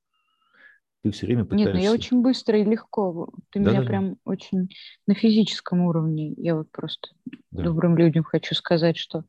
Ты 1.03 1.13
все 1.13 1.27
время 1.27 1.45
пытаешься... 1.45 1.73
Нет, 1.73 1.75
ну 1.75 1.83
я 1.83 1.93
очень 1.93 2.21
быстро 2.21 2.59
и 2.59 2.65
легко. 2.65 3.33
Ты 3.51 3.61
да, 3.61 3.71
меня 3.71 3.81
да, 3.83 3.87
прям 3.87 4.11
да. 4.11 4.17
очень 4.25 4.69
на 5.07 5.15
физическом 5.15 5.83
уровне. 5.83 6.35
Я 6.37 6.57
вот 6.57 6.71
просто 6.71 7.09
да. 7.51 7.63
добрым 7.63 7.97
людям 7.97 8.25
хочу 8.25 8.55
сказать, 8.55 8.99
что 8.99 9.25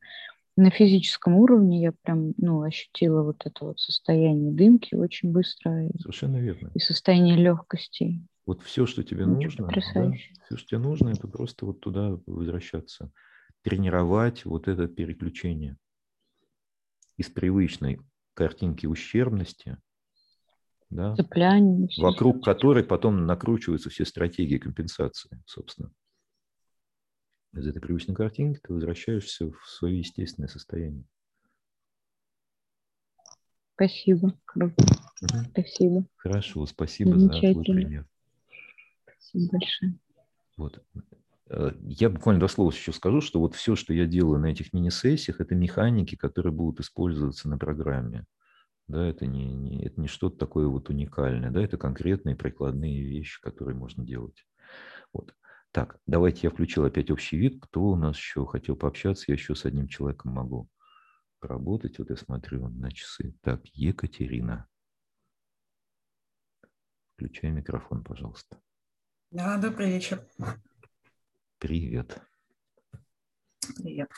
на 0.56 0.70
физическом 0.70 1.36
уровне 1.36 1.80
я 1.82 1.92
прям, 1.92 2.34
ну, 2.36 2.62
ощутила 2.62 3.22
вот 3.22 3.42
это 3.44 3.64
вот 3.64 3.80
состояние 3.80 4.52
дымки 4.52 4.94
очень 4.94 5.32
быстро. 5.32 5.88
Совершенно 5.98 6.36
верно. 6.36 6.70
И 6.74 6.78
состояние 6.78 7.36
легкости. 7.36 8.20
Вот 8.44 8.62
все, 8.62 8.86
что 8.86 9.02
тебе 9.02 9.24
Очень 9.24 9.64
нужно, 9.64 9.68
да, 9.68 9.80
все, 9.80 10.56
что 10.56 10.66
тебе 10.66 10.78
нужно, 10.78 11.10
это 11.10 11.28
просто 11.28 11.64
вот 11.64 11.80
туда 11.80 12.18
возвращаться, 12.26 13.10
тренировать 13.62 14.44
вот 14.44 14.68
это 14.68 14.88
переключение 14.88 15.76
из 17.16 17.28
привычной 17.28 18.00
картинки 18.34 18.86
ущербности, 18.86 19.78
да, 20.90 21.14
Цепляние, 21.14 21.88
вокруг 21.98 22.44
которой 22.44 22.84
потом 22.84 23.26
накручиваются 23.26 23.90
все 23.90 24.04
стратегии 24.04 24.58
компенсации, 24.58 25.40
собственно. 25.46 25.90
Из 27.54 27.66
этой 27.66 27.80
привычной 27.80 28.14
картинки 28.14 28.60
ты 28.62 28.72
возвращаешься 28.72 29.50
в 29.50 29.66
свое 29.66 29.98
естественное 29.98 30.48
состояние. 30.48 31.04
Спасибо. 33.74 34.38
Круто. 34.44 34.74
Угу. 35.22 35.50
Спасибо. 35.50 36.04
Хорошо, 36.16 36.66
спасибо 36.66 37.18
за 37.18 37.28
твой 37.28 37.64
пример. 37.64 38.06
Спасибо 39.04 39.52
большое. 39.52 39.98
Вот. 40.56 40.82
Э, 41.50 41.72
я 41.82 42.08
буквально 42.08 42.40
до 42.40 42.48
слова 42.48 42.70
еще 42.70 42.92
скажу, 42.92 43.20
что 43.20 43.40
вот 43.40 43.54
все, 43.54 43.76
что 43.76 43.92
я 43.92 44.06
делаю 44.06 44.40
на 44.40 44.46
этих 44.46 44.72
мини-сессиях, 44.72 45.40
это 45.40 45.54
механики, 45.54 46.14
которые 46.14 46.52
будут 46.52 46.80
использоваться 46.80 47.48
на 47.48 47.58
программе. 47.58 48.24
Да, 48.88 49.06
это 49.06 49.26
не, 49.26 49.52
не, 49.52 49.84
это 49.84 50.00
не 50.00 50.08
что-то 50.08 50.38
такое 50.38 50.66
вот 50.66 50.88
уникальное, 50.88 51.50
да, 51.50 51.62
это 51.62 51.76
конкретные 51.76 52.36
прикладные 52.36 53.02
вещи, 53.02 53.40
которые 53.40 53.76
можно 53.76 54.04
делать. 54.04 54.46
Вот. 55.12 55.34
Так, 55.72 55.98
давайте 56.06 56.40
я 56.42 56.50
включил 56.50 56.84
опять 56.84 57.10
общий 57.10 57.38
вид. 57.38 57.58
Кто 57.62 57.80
у 57.80 57.96
нас 57.96 58.16
еще 58.16 58.44
хотел 58.44 58.76
пообщаться? 58.76 59.24
Я 59.28 59.34
еще 59.34 59.54
с 59.54 59.64
одним 59.64 59.88
человеком 59.88 60.32
могу 60.32 60.68
поработать. 61.40 61.98
Вот 61.98 62.10
я 62.10 62.16
смотрю 62.16 62.68
на 62.68 62.92
часы. 62.92 63.34
Так, 63.40 63.64
Екатерина. 63.72 64.68
Включай 67.14 67.50
микрофон, 67.50 68.04
пожалуйста. 68.04 68.60
Да, 69.30 69.56
добрый 69.56 69.90
вечер. 69.90 70.22
Привет. 71.58 72.20
Привет. 73.76 74.10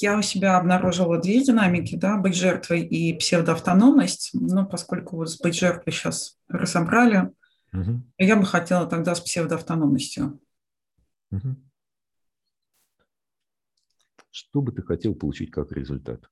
Я 0.00 0.18
у 0.18 0.22
себя 0.22 0.56
обнаружила 0.56 1.20
две 1.20 1.44
динамики, 1.44 1.94
да, 1.96 2.16
быть 2.16 2.34
жертвой 2.34 2.82
и 2.82 3.16
псевдоавтономность. 3.16 4.30
Но 4.32 4.66
поскольку 4.66 5.16
вот 5.16 5.30
с 5.30 5.38
быть 5.38 5.54
жертвой 5.54 5.92
сейчас 5.92 6.38
разобрали, 6.48 7.32
угу. 7.72 8.02
я 8.18 8.36
бы 8.36 8.44
хотела 8.44 8.86
тогда 8.86 9.14
с 9.14 9.20
псевдоавтономностью. 9.20 10.40
Угу. 11.30 11.56
Что 14.30 14.62
бы 14.62 14.72
ты 14.72 14.82
хотел 14.82 15.14
получить 15.14 15.50
как 15.50 15.72
результат? 15.72 16.28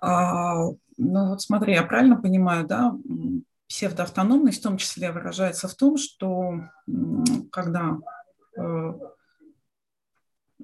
А, 0.00 0.64
ну 0.96 1.28
вот 1.28 1.42
смотри, 1.42 1.74
я 1.74 1.82
правильно 1.82 2.20
понимаю, 2.20 2.66
да, 2.66 2.96
псевдоавтономность 3.68 4.60
в 4.60 4.62
том 4.62 4.76
числе 4.76 5.12
выражается 5.12 5.68
в 5.68 5.74
том, 5.74 5.96
что 5.96 6.68
когда 7.50 7.98
э, 8.56 8.92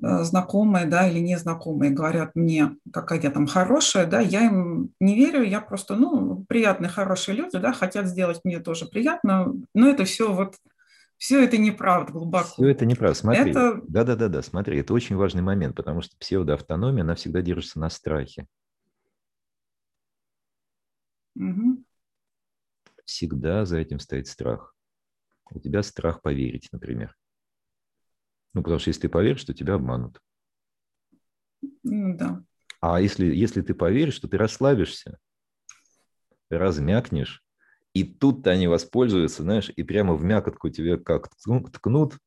знакомые, 0.00 0.86
да, 0.86 1.08
или 1.08 1.20
незнакомые 1.20 1.92
говорят 1.92 2.32
мне, 2.34 2.76
какая 2.92 3.20
я 3.20 3.30
там 3.30 3.46
хорошая, 3.46 4.06
да, 4.06 4.20
я 4.20 4.46
им 4.46 4.90
не 5.00 5.14
верю, 5.14 5.42
я 5.42 5.60
просто, 5.60 5.96
ну, 5.96 6.44
приятные, 6.48 6.88
хорошие 6.88 7.36
люди, 7.36 7.58
да, 7.58 7.72
хотят 7.72 8.06
сделать 8.06 8.40
мне 8.44 8.58
тоже 8.58 8.86
приятно, 8.86 9.54
но 9.72 9.88
это 9.88 10.04
все 10.04 10.32
вот, 10.32 10.56
все 11.16 11.44
это 11.44 11.58
неправда 11.58 12.12
глубоко. 12.12 12.48
Все 12.48 12.68
это 12.68 12.86
неправда, 12.86 13.18
смотри. 13.18 13.50
Это... 13.50 13.80
Да-да-да, 13.86 14.42
смотри, 14.42 14.80
это 14.80 14.92
очень 14.94 15.16
важный 15.16 15.42
момент, 15.42 15.76
потому 15.76 16.02
что 16.02 16.16
псевдоавтономия, 16.18 17.02
она 17.02 17.14
всегда 17.14 17.40
держится 17.40 17.78
на 17.78 17.88
страхе. 17.88 18.46
Угу 21.36 21.84
всегда 23.04 23.64
за 23.64 23.78
этим 23.78 23.98
стоит 23.98 24.26
страх. 24.26 24.74
У 25.50 25.60
тебя 25.60 25.82
страх 25.82 26.22
поверить, 26.22 26.68
например. 26.72 27.16
Ну, 28.54 28.62
потому 28.62 28.78
что 28.78 28.88
если 28.88 29.02
ты 29.02 29.08
поверишь, 29.08 29.44
то 29.44 29.52
тебя 29.52 29.74
обманут. 29.74 30.20
Ну, 31.82 32.16
да. 32.16 32.42
А 32.80 33.00
если, 33.00 33.26
если 33.26 33.62
ты 33.62 33.74
поверишь, 33.74 34.18
то 34.18 34.28
ты 34.28 34.38
расслабишься, 34.38 35.18
размякнешь, 36.50 37.42
и 37.94 38.04
тут-то 38.04 38.50
они 38.50 38.68
воспользуются, 38.68 39.42
знаешь, 39.42 39.70
и 39.74 39.82
прямо 39.82 40.14
в 40.14 40.24
мякотку 40.24 40.68
тебе 40.68 40.98
как 40.98 41.28
ткнут, 41.28 42.18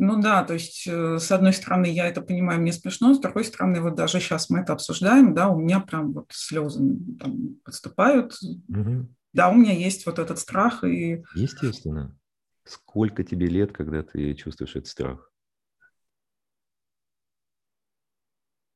Ну 0.00 0.22
да, 0.22 0.44
то 0.44 0.54
есть, 0.54 0.86
э, 0.86 1.18
с 1.18 1.32
одной 1.32 1.52
стороны, 1.52 1.86
я 1.86 2.06
это 2.06 2.22
понимаю, 2.22 2.60
мне 2.60 2.72
смешно, 2.72 3.14
с 3.14 3.18
другой 3.18 3.44
стороны, 3.44 3.80
вот 3.80 3.96
даже 3.96 4.20
сейчас 4.20 4.48
мы 4.48 4.60
это 4.60 4.72
обсуждаем, 4.72 5.34
да, 5.34 5.48
у 5.48 5.58
меня 5.58 5.80
прям 5.80 6.12
вот 6.12 6.26
слезы 6.30 6.96
там 7.18 7.56
подступают. 7.64 8.32
Угу. 8.68 9.08
Да, 9.32 9.48
у 9.50 9.54
меня 9.54 9.72
есть 9.72 10.06
вот 10.06 10.20
этот 10.20 10.38
страх. 10.38 10.84
И... 10.84 11.24
Естественно. 11.34 12.16
Сколько 12.68 13.24
тебе 13.24 13.46
лет, 13.48 13.72
когда 13.72 14.02
ты 14.02 14.34
чувствуешь 14.34 14.76
этот 14.76 14.88
страх? 14.88 15.32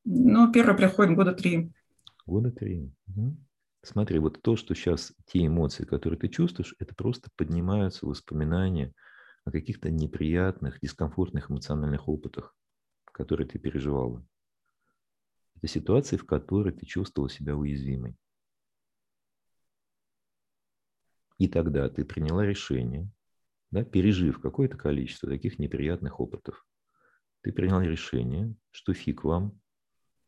Ну, 0.04 0.50
первый 0.50 0.76
приходит 0.76 1.14
года 1.14 1.32
три. 1.32 1.70
Года 2.26 2.50
три. 2.50 2.90
Угу. 3.06 3.36
Смотри, 3.82 4.18
вот 4.18 4.42
то, 4.42 4.56
что 4.56 4.74
сейчас, 4.74 5.12
те 5.26 5.46
эмоции, 5.46 5.84
которые 5.84 6.18
ты 6.18 6.28
чувствуешь, 6.28 6.74
это 6.78 6.94
просто 6.94 7.30
поднимаются 7.36 8.06
воспоминания– 8.06 8.92
о 9.44 9.50
каких-то 9.50 9.90
неприятных, 9.90 10.80
дискомфортных 10.80 11.50
эмоциональных 11.50 12.08
опытах, 12.08 12.54
которые 13.04 13.48
ты 13.48 13.58
переживала. 13.58 14.24
Это 15.56 15.66
ситуации, 15.66 16.16
в 16.16 16.26
которой 16.26 16.72
ты 16.72 16.86
чувствовала 16.86 17.28
себя 17.28 17.56
уязвимой. 17.56 18.16
И 21.38 21.48
тогда 21.48 21.88
ты 21.88 22.04
приняла 22.04 22.46
решение, 22.46 23.10
да, 23.72 23.84
пережив 23.84 24.40
какое-то 24.40 24.76
количество 24.76 25.28
таких 25.28 25.58
неприятных 25.58 26.20
опытов, 26.20 26.64
ты 27.40 27.52
приняла 27.52 27.82
решение, 27.82 28.54
что 28.70 28.92
фиг 28.92 29.24
вам, 29.24 29.58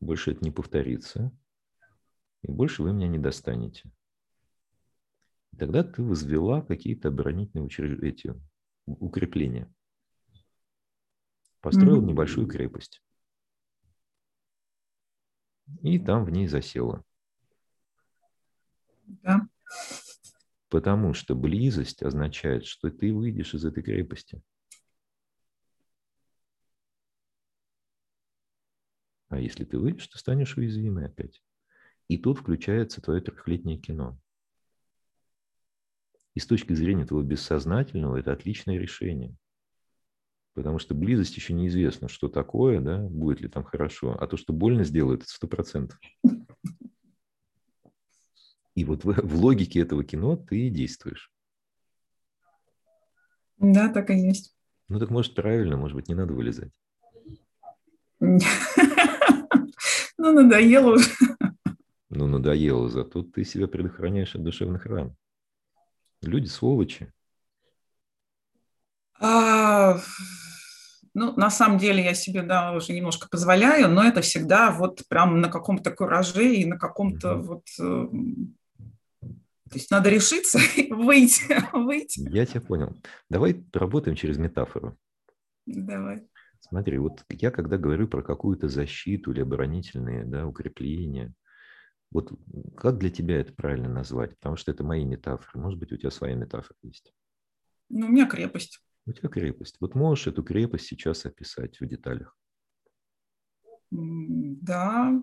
больше 0.01 0.33
это 0.33 0.43
не 0.43 0.51
повторится, 0.51 1.31
и 2.43 2.51
больше 2.51 2.83
вы 2.83 2.93
меня 2.93 3.07
не 3.07 3.19
достанете. 3.19 3.91
И 5.53 5.57
тогда 5.57 5.85
ты 5.85 6.03
возвела 6.03 6.63
какие-то 6.63 7.09
оборонительные 7.09 7.67
учреждения, 7.67 8.41
укрепление. 8.87 9.73
Построил 11.61 12.03
mm-hmm. 12.03 12.07
небольшую 12.07 12.47
крепость. 12.49 13.03
И 15.83 15.99
там 15.99 16.25
в 16.25 16.31
ней 16.31 16.47
засела. 16.49 17.05
Да. 19.07 19.49
Потому 20.75 21.15
что 21.15 21.37
близость 21.37 22.03
означает, 22.03 22.67
что 22.67 22.91
ты 22.91 23.15
выйдешь 23.15 23.55
из 23.55 23.65
этой 23.65 23.81
крепости. 23.81 24.43
А 29.29 29.39
если 29.39 29.65
ты 29.65 29.79
выйдешь, 29.79 30.09
то 30.09 30.19
станешь 30.19 30.57
уязвимой 30.57 31.07
опять. 31.07 31.45
И 32.09 32.19
тут 32.19 32.41
включается 32.41 33.01
твое 33.01 33.21
трехлетнее 33.21 33.79
кино. 33.79 34.19
И 36.35 36.41
с 36.41 36.47
точки 36.49 36.73
зрения 36.73 37.07
твоего 37.07 37.25
бессознательного 37.25 38.17
это 38.17 38.33
отличное 38.33 38.77
решение. 38.77 39.37
Потому 40.55 40.81
что 40.81 40.97
близость 40.97 41.37
еще 41.37 41.53
неизвестно, 41.53 42.09
что 42.09 42.27
такое, 42.27 42.81
да, 42.81 42.99
будет 42.99 43.41
ли 43.41 43.47
там 43.47 43.63
хорошо. 43.63 44.17
А 44.21 44.27
то, 44.27 44.37
что 44.37 44.53
больно 44.53 44.83
сделает, 44.83 45.21
это 45.21 45.31
сто 45.31 45.47
процентов. 45.47 46.01
И 48.75 48.85
вот 48.85 49.05
в, 49.05 49.13
в 49.23 49.37
логике 49.37 49.81
этого 49.81 50.05
кино 50.05 50.37
ты 50.37 50.69
действуешь. 50.71 51.31
Да, 53.59 53.89
так 53.89 54.11
и 54.11 54.15
есть. 54.15 54.55
Ну 54.89 54.99
так 54.99 55.11
может 55.11 55.35
правильно, 55.35 55.77
может 55.77 55.97
быть, 55.97 56.09
не 56.09 56.15
надо 56.15 56.33
вылезать. 56.33 56.73
Ну, 60.17 60.33
надоело 60.33 60.95
уже. 60.95 61.11
Ну, 62.09 62.27
надоело, 62.27 62.89
зато 62.89 63.23
ты 63.23 63.45
себя 63.45 63.69
предохраняешь 63.69 64.35
от 64.35 64.43
душевных 64.43 64.87
ран. 64.87 65.15
Люди 66.23 66.47
сволочи. 66.47 67.13
А, 69.21 69.99
ну, 71.13 71.35
на 71.37 71.51
самом 71.51 71.79
деле 71.79 72.03
я 72.03 72.15
себе, 72.15 72.43
да, 72.43 72.73
уже 72.73 72.93
немножко 72.93 73.29
позволяю, 73.29 73.89
но 73.89 74.03
это 74.03 74.21
всегда 74.21 74.71
вот 74.71 75.03
прям 75.09 75.41
на 75.41 75.49
каком-то 75.49 75.91
кураже 75.91 76.55
и 76.55 76.65
на 76.65 76.79
каком-то 76.79 77.29
mm-hmm. 77.29 77.43
вот... 77.43 77.63
То 79.75 79.79
есть 79.79 79.91
надо 79.91 80.09
решиться 80.09 80.61
выйти, 80.91 81.43
выйти. 81.73 82.21
Я 82.31 82.47
тебя 82.47 82.61
понял. 82.61 82.97
Давай 83.29 83.55
поработаем 83.55 84.17
через 84.17 84.39
метафору. 84.39 84.97
Давай. 85.67 86.29
Смотри, 86.61 86.99
вот 86.99 87.25
я 87.29 87.51
когда 87.51 87.77
говорю 87.77 88.07
про 88.07 88.23
какую-то 88.23 88.69
защиту 88.69 89.33
или 89.33 89.41
оборонительные 89.41 90.25
да, 90.27 90.47
укрепления, 90.47 91.35
вот 92.13 92.31
как 92.77 92.99
для 92.99 93.11
тебя 93.11 93.41
это 93.41 93.53
правильно 93.53 93.89
назвать? 93.89 94.37
Потому 94.39 94.55
что 94.55 94.71
это 94.71 94.85
мои 94.85 95.05
метафоры. 95.05 95.61
Может 95.61 95.81
быть, 95.81 95.91
у 95.91 95.97
тебя 95.97 96.13
своя 96.13 96.37
метафора 96.37 96.79
есть? 96.83 97.13
Ну, 97.89 98.07
у 98.07 98.11
меня 98.11 98.29
крепость. 98.29 98.81
У 99.07 99.13
тебя 99.13 99.29
крепость. 99.29 99.79
Вот 99.81 99.97
можешь 99.97 100.29
эту 100.29 100.45
крепость 100.45 100.87
сейчас 100.87 101.27
описать 101.27 101.81
в 101.81 101.87
деталях? 101.89 102.37
Да. 103.91 105.21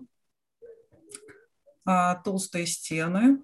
А, 1.86 2.16
толстые 2.16 2.66
стены. 2.66 3.40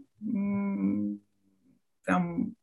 Прям 2.04 2.54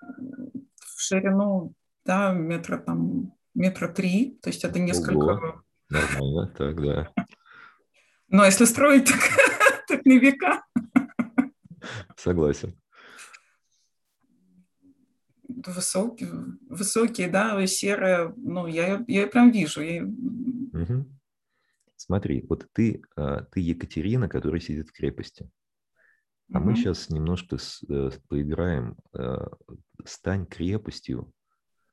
в 0.00 1.00
ширину, 1.00 1.74
да, 2.04 2.32
метра 2.32 2.78
там, 2.78 3.32
метра 3.54 3.88
три. 3.88 4.38
То 4.42 4.50
есть 4.50 4.64
это 4.64 4.78
несколько... 4.78 5.16
Ого. 5.16 5.62
Нормально, 5.90 6.52
так, 6.56 6.82
да. 6.82 7.12
Но 8.28 8.44
если 8.44 8.64
строить, 8.64 9.06
так, 9.06 9.20
так 9.88 10.04
на 10.04 10.18
века. 10.18 10.64
Согласен. 12.16 12.74
Высокие, 15.46 16.30
высокие, 16.68 17.28
да, 17.28 17.64
серые, 17.66 18.34
ну, 18.36 18.66
я, 18.66 19.04
я 19.06 19.26
прям 19.26 19.50
вижу. 19.50 19.82
Я... 19.82 20.04
Смотри, 22.06 22.44
вот 22.50 22.68
ты, 22.74 23.02
а, 23.16 23.44
ты 23.44 23.60
Екатерина, 23.60 24.28
которая 24.28 24.60
сидит 24.60 24.88
в 24.88 24.92
крепости. 24.92 25.48
А 26.52 26.60
мы 26.60 26.76
сейчас 26.76 27.08
немножко 27.08 27.56
с, 27.56 27.82
э, 27.88 28.10
поиграем. 28.28 28.98
Э, 29.14 29.46
стань 30.04 30.44
крепостью, 30.44 31.32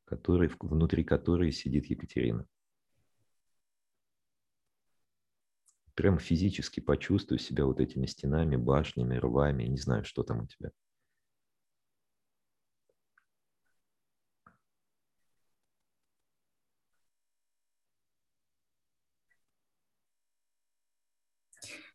который, 0.03 0.51
внутри 0.59 1.05
которой 1.05 1.53
сидит 1.53 1.85
Екатерина. 1.85 2.45
Прям 5.93 6.19
физически 6.19 6.81
почувствуй 6.81 7.39
себя 7.39 7.65
вот 7.65 7.79
этими 7.79 8.05
стенами, 8.05 8.57
башнями, 8.57 9.15
рвами, 9.15 9.63
не 9.63 9.77
знаю, 9.77 10.03
что 10.03 10.23
там 10.23 10.41
у 10.41 10.47
тебя. 10.47 10.71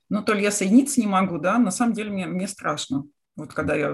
Ну, 0.09 0.23
то 0.23 0.35
ли 0.35 0.43
я 0.43 0.51
соединиться 0.51 1.01
не 1.01 1.07
могу, 1.07 1.39
да, 1.39 1.59
на 1.59 1.71
самом 1.71 1.93
деле 1.93 2.11
мне, 2.11 2.27
мне 2.27 2.47
страшно, 2.47 3.05
вот 3.35 3.53
когда 3.53 3.75
я 3.75 3.93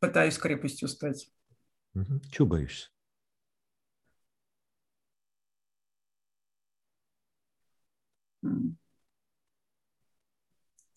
пытаюсь 0.00 0.38
крепостью 0.38 0.88
стать. 0.88 1.30
Угу. 1.94 2.20
Чего 2.30 2.46
боишься? 2.46 2.88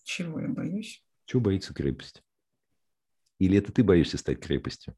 Чего 0.04 0.40
я 0.40 0.48
боюсь? 0.48 1.04
Чего 1.26 1.42
боится 1.42 1.74
крепость? 1.74 2.24
Или 3.40 3.58
это 3.58 3.72
ты 3.72 3.84
боишься 3.84 4.18
стать 4.18 4.40
крепостью? 4.40 4.96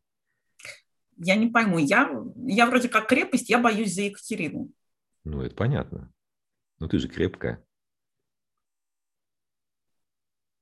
Я 1.18 1.36
не 1.36 1.47
пойму. 1.47 1.80
Я, 1.80 2.10
я 2.45 2.66
вроде 2.68 2.88
как 2.88 3.10
крепость, 3.10 3.50
я 3.50 3.60
боюсь 3.60 3.93
за 3.93 4.04
Екатерину. 4.04 4.72
Ну, 5.26 5.41
это 5.41 5.56
понятно. 5.56 6.14
Но 6.80 6.88
ты 6.88 7.00
же 7.00 7.10
крепкая. 7.10 7.66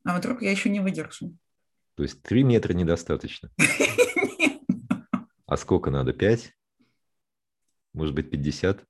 А 0.07 0.17
вдруг 0.17 0.41
я 0.41 0.51
еще 0.51 0.69
не 0.69 0.79
выдержу? 0.79 1.37
То 1.95 2.03
есть 2.03 2.21
три 2.21 2.43
метра 2.43 2.73
недостаточно? 2.73 3.51
А 5.49 5.55
сколько 5.55 5.91
надо? 5.91 6.11
Пять? 6.11 6.53
Может 7.93 8.13
быть, 8.13 8.29
пятьдесят? 8.29 8.85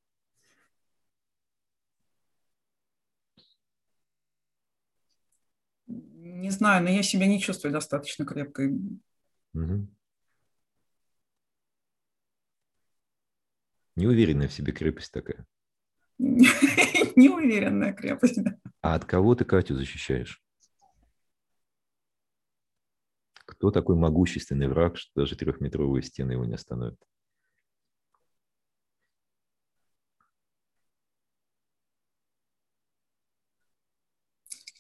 Не 5.86 6.50
знаю, 6.50 6.84
но 6.84 6.90
я 6.90 7.04
себя 7.04 7.28
не 7.28 7.40
чувствую 7.40 7.72
достаточно 7.72 8.26
крепкой. 8.26 8.74
Угу. 9.54 9.88
Неуверенная 13.96 14.48
в 14.48 14.54
себе 14.54 14.74
крепость 14.74 15.12
такая. 15.12 15.46
Неуверенная 16.18 17.94
крепость, 17.94 18.44
да. 18.44 18.58
А 18.82 18.96
от 18.96 19.06
кого 19.06 19.36
ты 19.36 19.46
Катю 19.46 19.76
защищаешь? 19.76 20.42
Кто 23.58 23.72
такой 23.72 23.96
могущественный 23.96 24.68
враг, 24.68 24.98
что 24.98 25.10
даже 25.16 25.36
трехметровые 25.36 26.04
стены 26.04 26.34
его 26.34 26.46
не 26.46 26.54
остановят? 26.54 27.00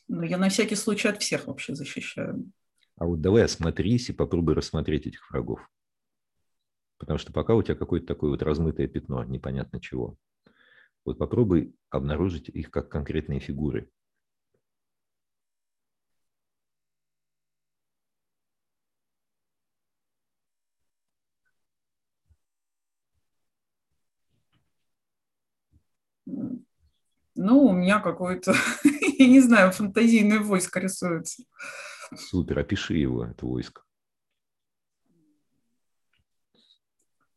Ну, 0.08 0.22
я 0.22 0.38
на 0.38 0.50
всякий 0.50 0.76
случай 0.76 1.08
от 1.08 1.22
всех 1.22 1.48
вообще 1.48 1.74
защищаю. 1.74 2.52
А 2.98 3.06
вот 3.06 3.20
давай 3.20 3.44
осмотрись 3.44 4.10
и 4.10 4.14
попробуй 4.14 4.54
рассмотреть 4.54 5.08
этих 5.08 5.30
врагов. 5.32 5.68
Потому 7.00 7.18
что 7.18 7.34
пока 7.34 7.56
у 7.56 7.64
тебя 7.64 7.76
какое-то 7.76 8.06
такое 8.06 8.30
вот 8.30 8.42
размытое 8.42 8.88
пятно, 8.88 9.24
непонятно 9.24 9.82
чего. 9.82 10.18
Вот 11.04 11.18
попробуй 11.18 11.76
обнаружить 11.90 12.50
их 12.50 12.70
как 12.70 12.90
конкретные 12.90 13.40
фигуры. 13.40 13.90
Ну, 27.48 27.64
у 27.64 27.72
меня 27.72 28.02
какое-то, 28.02 28.54
я 28.84 29.26
не 29.26 29.40
знаю, 29.40 29.72
фантазийное 29.72 30.42
войско 30.42 30.82
рисуется. 30.82 31.44
Супер, 32.14 32.60
опиши 32.60 32.96
его, 32.96 33.24
это 33.24 33.46
войско. 33.46 33.84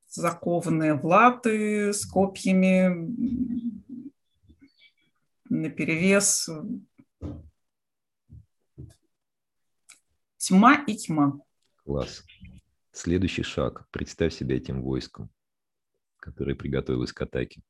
Закованные 0.09 0.95
в 0.95 1.07
латы 1.07 1.93
с 1.93 2.05
копьями, 2.05 3.15
наперевес. 5.49 6.51
Тьма 10.39 10.75
и 10.89 10.97
тьма. 10.97 11.39
Класс. 11.85 12.25
Следующий 12.91 13.45
шаг. 13.45 13.87
Представь 13.93 14.35
себя 14.35 14.57
этим 14.57 14.83
войском, 14.83 15.31
которое 16.17 16.57
приготовилось 16.57 17.13
к 17.13 17.23
атаке. 17.23 17.63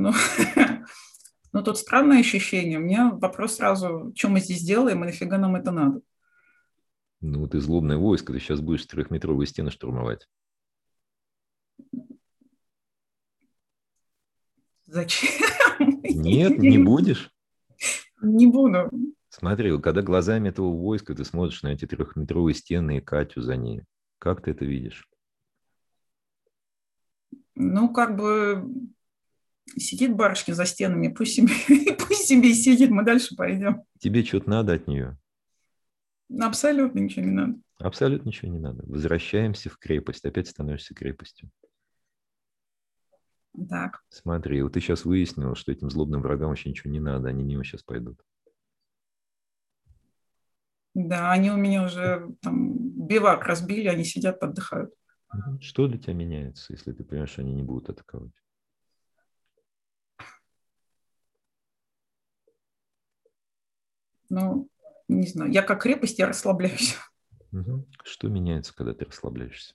Ну, 0.00 0.12
ну, 1.52 1.62
тут 1.62 1.78
странное 1.78 2.20
ощущение. 2.20 2.78
У 2.78 2.82
меня 2.82 3.10
вопрос 3.10 3.56
сразу, 3.56 4.12
что 4.16 4.28
мы 4.28 4.40
здесь 4.40 4.62
делаем 4.62 5.02
и 5.04 5.06
нафига 5.06 5.38
нам 5.38 5.56
это 5.56 5.70
надо? 5.70 6.00
Ну, 7.20 7.46
ты 7.46 7.60
злобное 7.60 7.98
войско, 7.98 8.32
ты 8.32 8.40
сейчас 8.40 8.60
будешь 8.60 8.86
трехметровые 8.86 9.46
стены 9.46 9.70
штурмовать. 9.70 10.26
Зачем? 14.86 15.30
Нет, 16.02 16.58
не 16.58 16.78
будешь? 16.78 17.30
Не 18.22 18.46
буду. 18.46 18.90
Смотри, 19.28 19.78
когда 19.80 20.02
глазами 20.02 20.48
этого 20.48 20.74
войска 20.74 21.14
ты 21.14 21.24
смотришь 21.24 21.62
на 21.62 21.68
эти 21.68 21.86
трехметровые 21.86 22.54
стены 22.54 22.96
и 22.98 23.00
Катю 23.00 23.42
за 23.42 23.56
ней, 23.56 23.82
как 24.18 24.42
ты 24.42 24.50
это 24.50 24.64
видишь? 24.64 25.08
Ну, 27.54 27.92
как 27.92 28.16
бы 28.16 28.64
Сидит 29.76 30.14
барышня 30.14 30.54
за 30.54 30.64
стенами, 30.64 31.08
пусть 31.08 31.34
себе, 31.34 31.94
пусть 31.98 32.26
себе 32.26 32.52
сидит, 32.54 32.90
мы 32.90 33.04
дальше 33.04 33.36
пойдем. 33.36 33.84
Тебе 33.98 34.24
что-то 34.24 34.50
надо 34.50 34.74
от 34.74 34.86
нее? 34.86 35.18
Абсолютно 36.38 36.98
ничего 36.98 37.24
не 37.24 37.32
надо. 37.32 37.54
Абсолютно 37.78 38.28
ничего 38.28 38.50
не 38.50 38.58
надо. 38.58 38.84
Возвращаемся 38.86 39.70
в 39.70 39.78
крепость. 39.78 40.24
Опять 40.24 40.48
становишься 40.48 40.94
крепостью. 40.94 41.50
Так. 43.68 44.02
Смотри, 44.10 44.62
вот 44.62 44.74
ты 44.74 44.80
сейчас 44.80 45.04
выяснил, 45.04 45.54
что 45.54 45.72
этим 45.72 45.90
злобным 45.90 46.22
врагам 46.22 46.50
вообще 46.50 46.70
ничего 46.70 46.90
не 46.90 47.00
надо, 47.00 47.28
они 47.28 47.42
мимо 47.42 47.64
сейчас 47.64 47.82
пойдут. 47.82 48.20
Да, 50.94 51.32
они 51.32 51.50
у 51.50 51.56
меня 51.56 51.84
уже 51.84 52.28
там 52.42 52.76
бивак 53.06 53.44
разбили, 53.44 53.88
они 53.88 54.04
сидят, 54.04 54.42
отдыхают. 54.42 54.92
Что 55.60 55.86
для 55.86 55.98
тебя 55.98 56.14
меняется, 56.14 56.72
если 56.72 56.92
ты 56.92 57.04
понимаешь, 57.04 57.30
что 57.30 57.42
они 57.42 57.54
не 57.54 57.62
будут 57.62 57.90
атаковать? 57.90 58.32
Ну, 64.30 64.68
не 65.08 65.26
знаю, 65.26 65.50
я 65.50 65.62
как 65.62 65.82
крепость, 65.82 66.18
я 66.18 66.28
расслабляюсь. 66.28 66.96
Угу. 67.52 67.84
Что 68.04 68.28
меняется, 68.28 68.72
когда 68.72 68.94
ты 68.94 69.06
расслабляешься? 69.06 69.74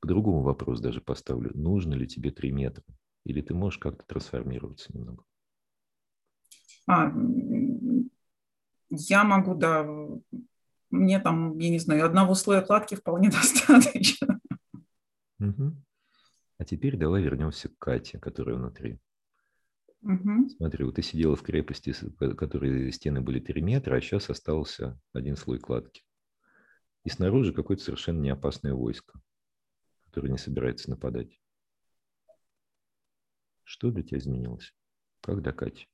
По-другому 0.00 0.42
вопрос 0.42 0.80
даже 0.80 1.00
поставлю. 1.00 1.52
Нужно 1.54 1.94
ли 1.94 2.06
тебе 2.06 2.30
три 2.32 2.52
метра? 2.52 2.84
Или 3.24 3.40
ты 3.40 3.54
можешь 3.54 3.78
как-то 3.78 4.04
трансформироваться 4.04 4.94
немного? 4.94 5.24
А, 6.86 7.10
я 8.90 9.24
могу, 9.24 9.54
да. 9.54 9.88
Мне 10.90 11.18
там, 11.18 11.56
я 11.58 11.70
не 11.70 11.78
знаю, 11.78 12.04
одного 12.04 12.34
слоя 12.34 12.60
кладки 12.60 12.94
вполне 12.94 13.30
достаточно. 13.30 14.38
Угу. 15.38 15.76
А 16.60 16.64
теперь 16.66 16.98
давай 16.98 17.22
вернемся 17.22 17.70
к 17.70 17.78
Кате, 17.78 18.18
которая 18.18 18.56
внутри. 18.56 19.00
Угу. 20.02 20.50
Смотри, 20.58 20.84
вот 20.84 20.96
ты 20.96 21.02
сидела 21.02 21.34
в 21.34 21.42
крепости, 21.42 21.94
которой 22.36 22.92
стены 22.92 23.22
были 23.22 23.40
3 23.40 23.62
метра, 23.62 23.96
а 23.96 24.00
сейчас 24.02 24.28
остался 24.28 25.00
один 25.14 25.36
слой 25.36 25.58
кладки. 25.58 26.02
И 27.04 27.08
снаружи 27.08 27.54
какое-то 27.54 27.82
совершенно 27.82 28.20
неопасное 28.20 28.74
войско, 28.74 29.22
которое 30.04 30.28
не 30.28 30.36
собирается 30.36 30.90
нападать. 30.90 31.40
Что 33.62 33.90
для 33.90 34.02
тебя 34.02 34.18
изменилось? 34.18 34.74
Как 35.22 35.40
до 35.40 35.54
Кати? 35.54 35.88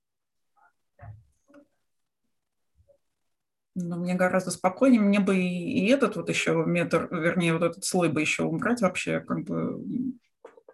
Ну, 3.77 3.99
мне 3.99 4.17
гораздо 4.17 4.51
спокойнее. 4.51 5.01
Мне 5.01 5.21
бы 5.21 5.37
и, 5.37 5.87
и 5.87 5.87
этот 5.87 6.17
вот 6.17 6.29
еще 6.29 6.65
метр, 6.67 7.07
вернее, 7.13 7.53
вот 7.53 7.63
этот 7.63 7.85
слой 7.85 8.09
бы 8.09 8.21
еще 8.21 8.43
убрать 8.43 8.81
вообще, 8.81 9.21
как 9.21 9.45
бы 9.45 9.81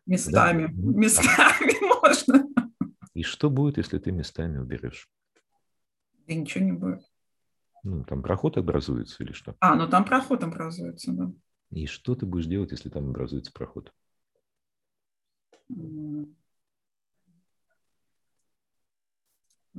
Местами. 0.07 0.69
Да. 0.73 0.99
Местами 0.99 1.73
можно. 2.03 2.47
И 3.15 3.23
что 3.23 3.51
будет, 3.51 3.77
если 3.77 3.99
ты 3.99 4.11
местами 4.11 4.59
уберешь? 4.59 5.09
Да 6.27 6.35
ничего 6.35 6.65
не 6.65 6.73
будет. 6.73 7.03
Ну, 7.83 8.05
там 8.05 8.23
проход 8.23 8.57
образуется 8.57 9.23
или 9.23 9.33
что? 9.33 9.57
А, 9.61 9.75
ну 9.75 9.89
там 9.89 10.05
проход 10.05 10.45
образуется, 10.45 11.13
да. 11.13 11.33
И 11.71 11.87
что 11.87 12.15
ты 12.15 12.27
будешь 12.27 12.47
делать, 12.47 12.71
если 12.71 12.91
там 12.91 13.09
образуется 13.09 13.53
проход? 13.53 13.93
Ну, 15.69 16.29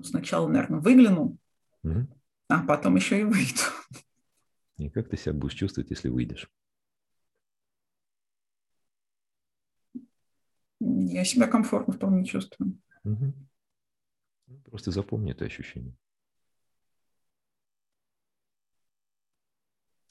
сначала, 0.03 0.47
наверное, 0.47 0.79
выгляну, 0.79 1.37
угу. 1.83 2.07
а 2.47 2.63
потом 2.65 2.95
еще 2.95 3.21
и 3.21 3.23
выйду. 3.23 3.61
И 4.77 4.89
как 4.89 5.07
ты 5.07 5.17
себя 5.17 5.33
будешь 5.33 5.53
чувствовать, 5.53 5.91
если 5.91 6.09
выйдешь? 6.09 6.49
Я 11.05 11.25
себя 11.25 11.47
комфортно 11.47 11.93
вполне 11.93 12.25
чувствую. 12.25 12.79
Угу. 13.03 13.33
Просто 14.65 14.91
запомни 14.91 15.31
это 15.31 15.45
ощущение. 15.45 15.95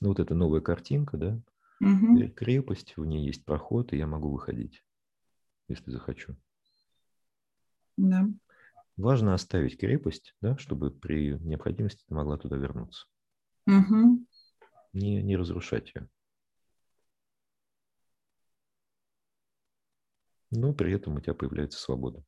Ну, 0.01 0.09
вот 0.09 0.21
эта 0.21 0.35
новая 0.35 0.61
картинка, 0.61 1.17
да? 1.17 1.41
Угу. 1.81 2.31
Крепость, 2.37 2.97
в 2.97 3.05
ней 3.05 3.25
есть 3.25 3.45
проход, 3.45 3.93
и 3.93 3.97
я 3.97 4.07
могу 4.07 4.31
выходить, 4.31 4.85
если 5.69 5.91
захочу. 5.91 6.37
Да. 7.97 8.29
Важно 8.97 9.35
оставить 9.35 9.79
крепость, 9.79 10.35
да, 10.41 10.59
чтобы 10.59 10.91
при 10.91 11.39
необходимости 11.39 12.05
ты 12.07 12.15
могла 12.15 12.37
туда 12.37 12.57
вернуться. 12.57 13.07
Угу. 13.67 14.27
Не, 14.93 15.23
не 15.23 15.37
разрушать 15.37 15.93
ее. 15.95 16.09
Но 20.53 20.75
при 20.75 20.93
этом 20.93 21.17
у 21.17 21.21
тебя 21.21 21.35
появляется 21.35 21.81
свобода. 21.81 22.23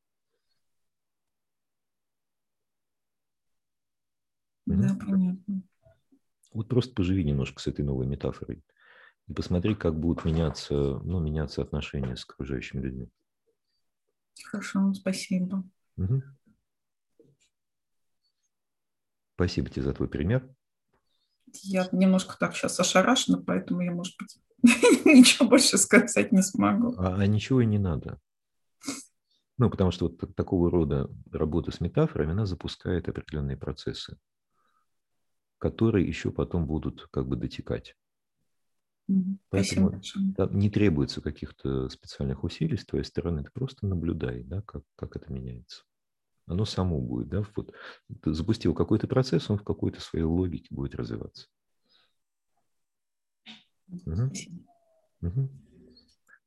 Да, 4.65 4.97
понятно. 4.99 5.61
Вот 6.51 6.67
просто 6.67 6.93
поживи 6.95 7.23
немножко 7.23 7.61
с 7.61 7.67
этой 7.67 7.85
новой 7.85 8.07
метафорой 8.07 8.63
и 9.27 9.33
посмотри, 9.33 9.75
как 9.75 9.99
будут 9.99 10.25
меняться, 10.25 10.73
ну, 10.73 11.19
меняться 11.19 11.61
отношения 11.61 12.15
с 12.15 12.23
окружающими 12.23 12.81
людьми. 12.81 13.09
Хорошо, 14.43 14.93
спасибо. 14.93 15.63
Угу. 15.97 16.23
Спасибо 19.35 19.69
тебе 19.69 19.83
за 19.83 19.93
твой 19.93 20.07
пример. 20.07 20.49
Я 21.61 21.87
немножко 21.91 22.37
так 22.39 22.55
сейчас 22.55 22.79
ошарашена, 22.79 23.41
поэтому 23.45 23.81
я, 23.81 23.91
может 23.91 24.15
быть, 24.17 24.39
ничего 25.05 25.47
больше 25.47 25.77
сказать 25.77 26.31
не 26.31 26.41
смогу. 26.41 26.95
А, 26.97 27.15
а 27.15 27.27
ничего 27.27 27.61
и 27.61 27.65
не 27.65 27.77
надо. 27.77 28.19
Ну, 29.57 29.69
потому 29.69 29.91
что 29.91 30.07
вот 30.09 30.35
такого 30.35 30.69
рода 30.69 31.09
работа 31.31 31.71
с 31.71 31.79
метафорами, 31.79 32.31
она 32.31 32.45
запускает 32.45 33.07
определенные 33.07 33.55
процессы, 33.55 34.17
которые 35.59 36.05
еще 36.05 36.31
потом 36.31 36.65
будут 36.65 37.07
как 37.11 37.27
бы 37.27 37.35
дотекать. 37.37 37.95
Поэтому 39.49 40.01
там 40.35 40.57
не 40.57 40.69
требуется 40.69 41.21
каких-то 41.21 41.89
специальных 41.89 42.43
усилий 42.43 42.75
с 42.75 42.85
твоей 42.85 43.05
стороны, 43.05 43.43
ты 43.43 43.51
просто 43.51 43.85
наблюдай, 43.85 44.43
да, 44.43 44.61
как, 44.63 44.83
как 44.95 45.15
это 45.15 45.31
меняется. 45.31 45.83
Оно 46.47 46.65
само 46.65 46.99
будет, 46.99 47.29
да, 47.29 47.43
вот 47.55 47.73
запустил 48.25 48.73
какой-то 48.73 49.07
процесс, 49.07 49.49
он 49.49 49.57
в 49.57 49.63
какой-то 49.63 50.01
своей 50.01 50.25
логике 50.25 50.67
будет 50.69 50.95
развиваться. 50.95 51.47
Угу. 53.87 54.31
Угу. 55.21 55.49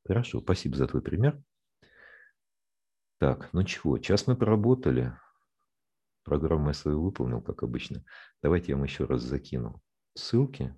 Хорошо, 0.05 0.41
спасибо 0.41 0.77
за 0.77 0.87
твой 0.87 1.01
пример. 1.01 1.41
Так, 3.19 3.49
ну 3.53 3.63
чего, 3.63 3.97
час 3.97 4.27
мы 4.27 4.35
поработали. 4.35 5.13
Программу 6.23 6.67
я 6.67 6.73
свою 6.73 7.01
выполнил, 7.01 7.41
как 7.41 7.63
обычно. 7.63 8.03
Давайте 8.41 8.71
я 8.71 8.75
вам 8.75 8.85
еще 8.85 9.05
раз 9.05 9.21
закину 9.21 9.81
ссылки, 10.15 10.75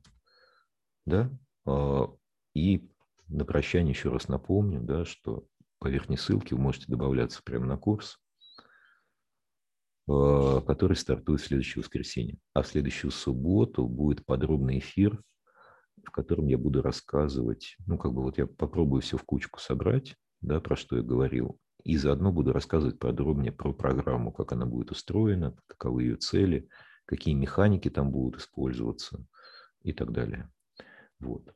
да, 1.05 1.32
а, 1.66 2.14
и 2.53 2.89
на 3.28 3.45
прощание 3.45 3.91
еще 3.91 4.09
раз 4.09 4.28
напомню, 4.28 4.82
да, 4.82 5.05
что 5.05 5.47
по 5.80 5.88
верхней 5.88 6.18
ссылке 6.18 6.55
вы 6.55 6.62
можете 6.62 6.86
добавляться 6.88 7.41
прямо 7.43 7.66
на 7.66 7.78
курс, 7.78 8.18
а, 10.07 10.62
который 10.62 10.95
стартует 10.95 11.41
в 11.41 11.45
следующее 11.45 11.82
воскресенье. 11.82 12.38
А 12.53 12.62
в 12.62 12.68
следующую 12.68 13.12
субботу 13.12 13.88
будет 13.88 14.26
подробный 14.26 14.80
эфир, 14.80 15.22
в 16.04 16.12
котором 16.12 16.47
я 16.47 16.58
буду 16.58 16.82
рассказывать, 16.82 17.76
ну, 17.88 17.97
как 17.97 18.14
бы 18.14 18.24
вот 18.24 18.38
я 18.38 18.47
попробую 18.47 19.02
все 19.02 19.18
в 19.18 19.24
кучку 19.24 19.60
собрать, 19.60 20.16
да, 20.41 20.60
про 20.60 20.76
что 20.76 20.97
я 20.97 21.04
говорил, 21.04 21.60
и 21.84 21.97
заодно 21.97 22.32
буду 22.32 22.54
рассказывать 22.54 22.99
подробнее 22.99 23.52
про 23.52 23.74
программу, 23.74 24.32
как 24.32 24.52
она 24.52 24.66
будет 24.66 24.91
устроена, 24.91 25.58
каковы 25.68 26.04
ее 26.04 26.16
цели, 26.16 26.70
какие 27.06 27.34
механики 27.34 27.89
там 27.89 28.12
будут 28.12 28.41
использоваться 28.41 29.26
и 29.84 29.93
так 29.93 30.12
далее. 30.12 30.52
Вот. 31.20 31.54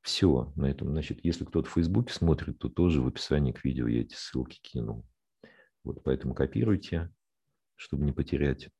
Все 0.00 0.52
на 0.56 0.66
этом. 0.66 0.88
Значит, 0.88 1.20
если 1.22 1.44
кто-то 1.44 1.68
в 1.68 1.72
Фейсбуке 1.72 2.14
смотрит, 2.14 2.58
то 2.58 2.68
тоже 2.68 3.02
в 3.02 3.06
описании 3.06 3.52
к 3.52 3.64
видео 3.64 3.86
я 3.86 4.00
эти 4.00 4.14
ссылки 4.14 4.58
кинул. 4.62 5.06
Вот 5.84 6.02
поэтому 6.02 6.34
копируйте, 6.34 7.12
чтобы 7.76 8.04
не 8.04 8.12
потерять. 8.12 8.70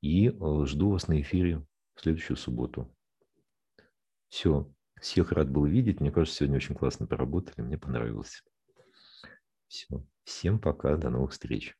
И 0.00 0.28
э, 0.28 0.64
жду 0.66 0.90
вас 0.90 1.08
на 1.08 1.20
эфире 1.20 1.66
в 1.94 2.02
следующую 2.02 2.36
субботу. 2.36 2.93
Все. 4.34 4.68
Всех 5.00 5.30
рад 5.30 5.48
был 5.48 5.64
видеть. 5.64 6.00
Мне 6.00 6.10
кажется, 6.10 6.38
сегодня 6.38 6.56
очень 6.56 6.74
классно 6.74 7.06
поработали. 7.06 7.64
Мне 7.64 7.78
понравилось. 7.78 8.42
Все. 9.68 10.04
Всем 10.24 10.58
пока. 10.58 10.96
До 10.96 11.08
новых 11.08 11.30
встреч. 11.30 11.78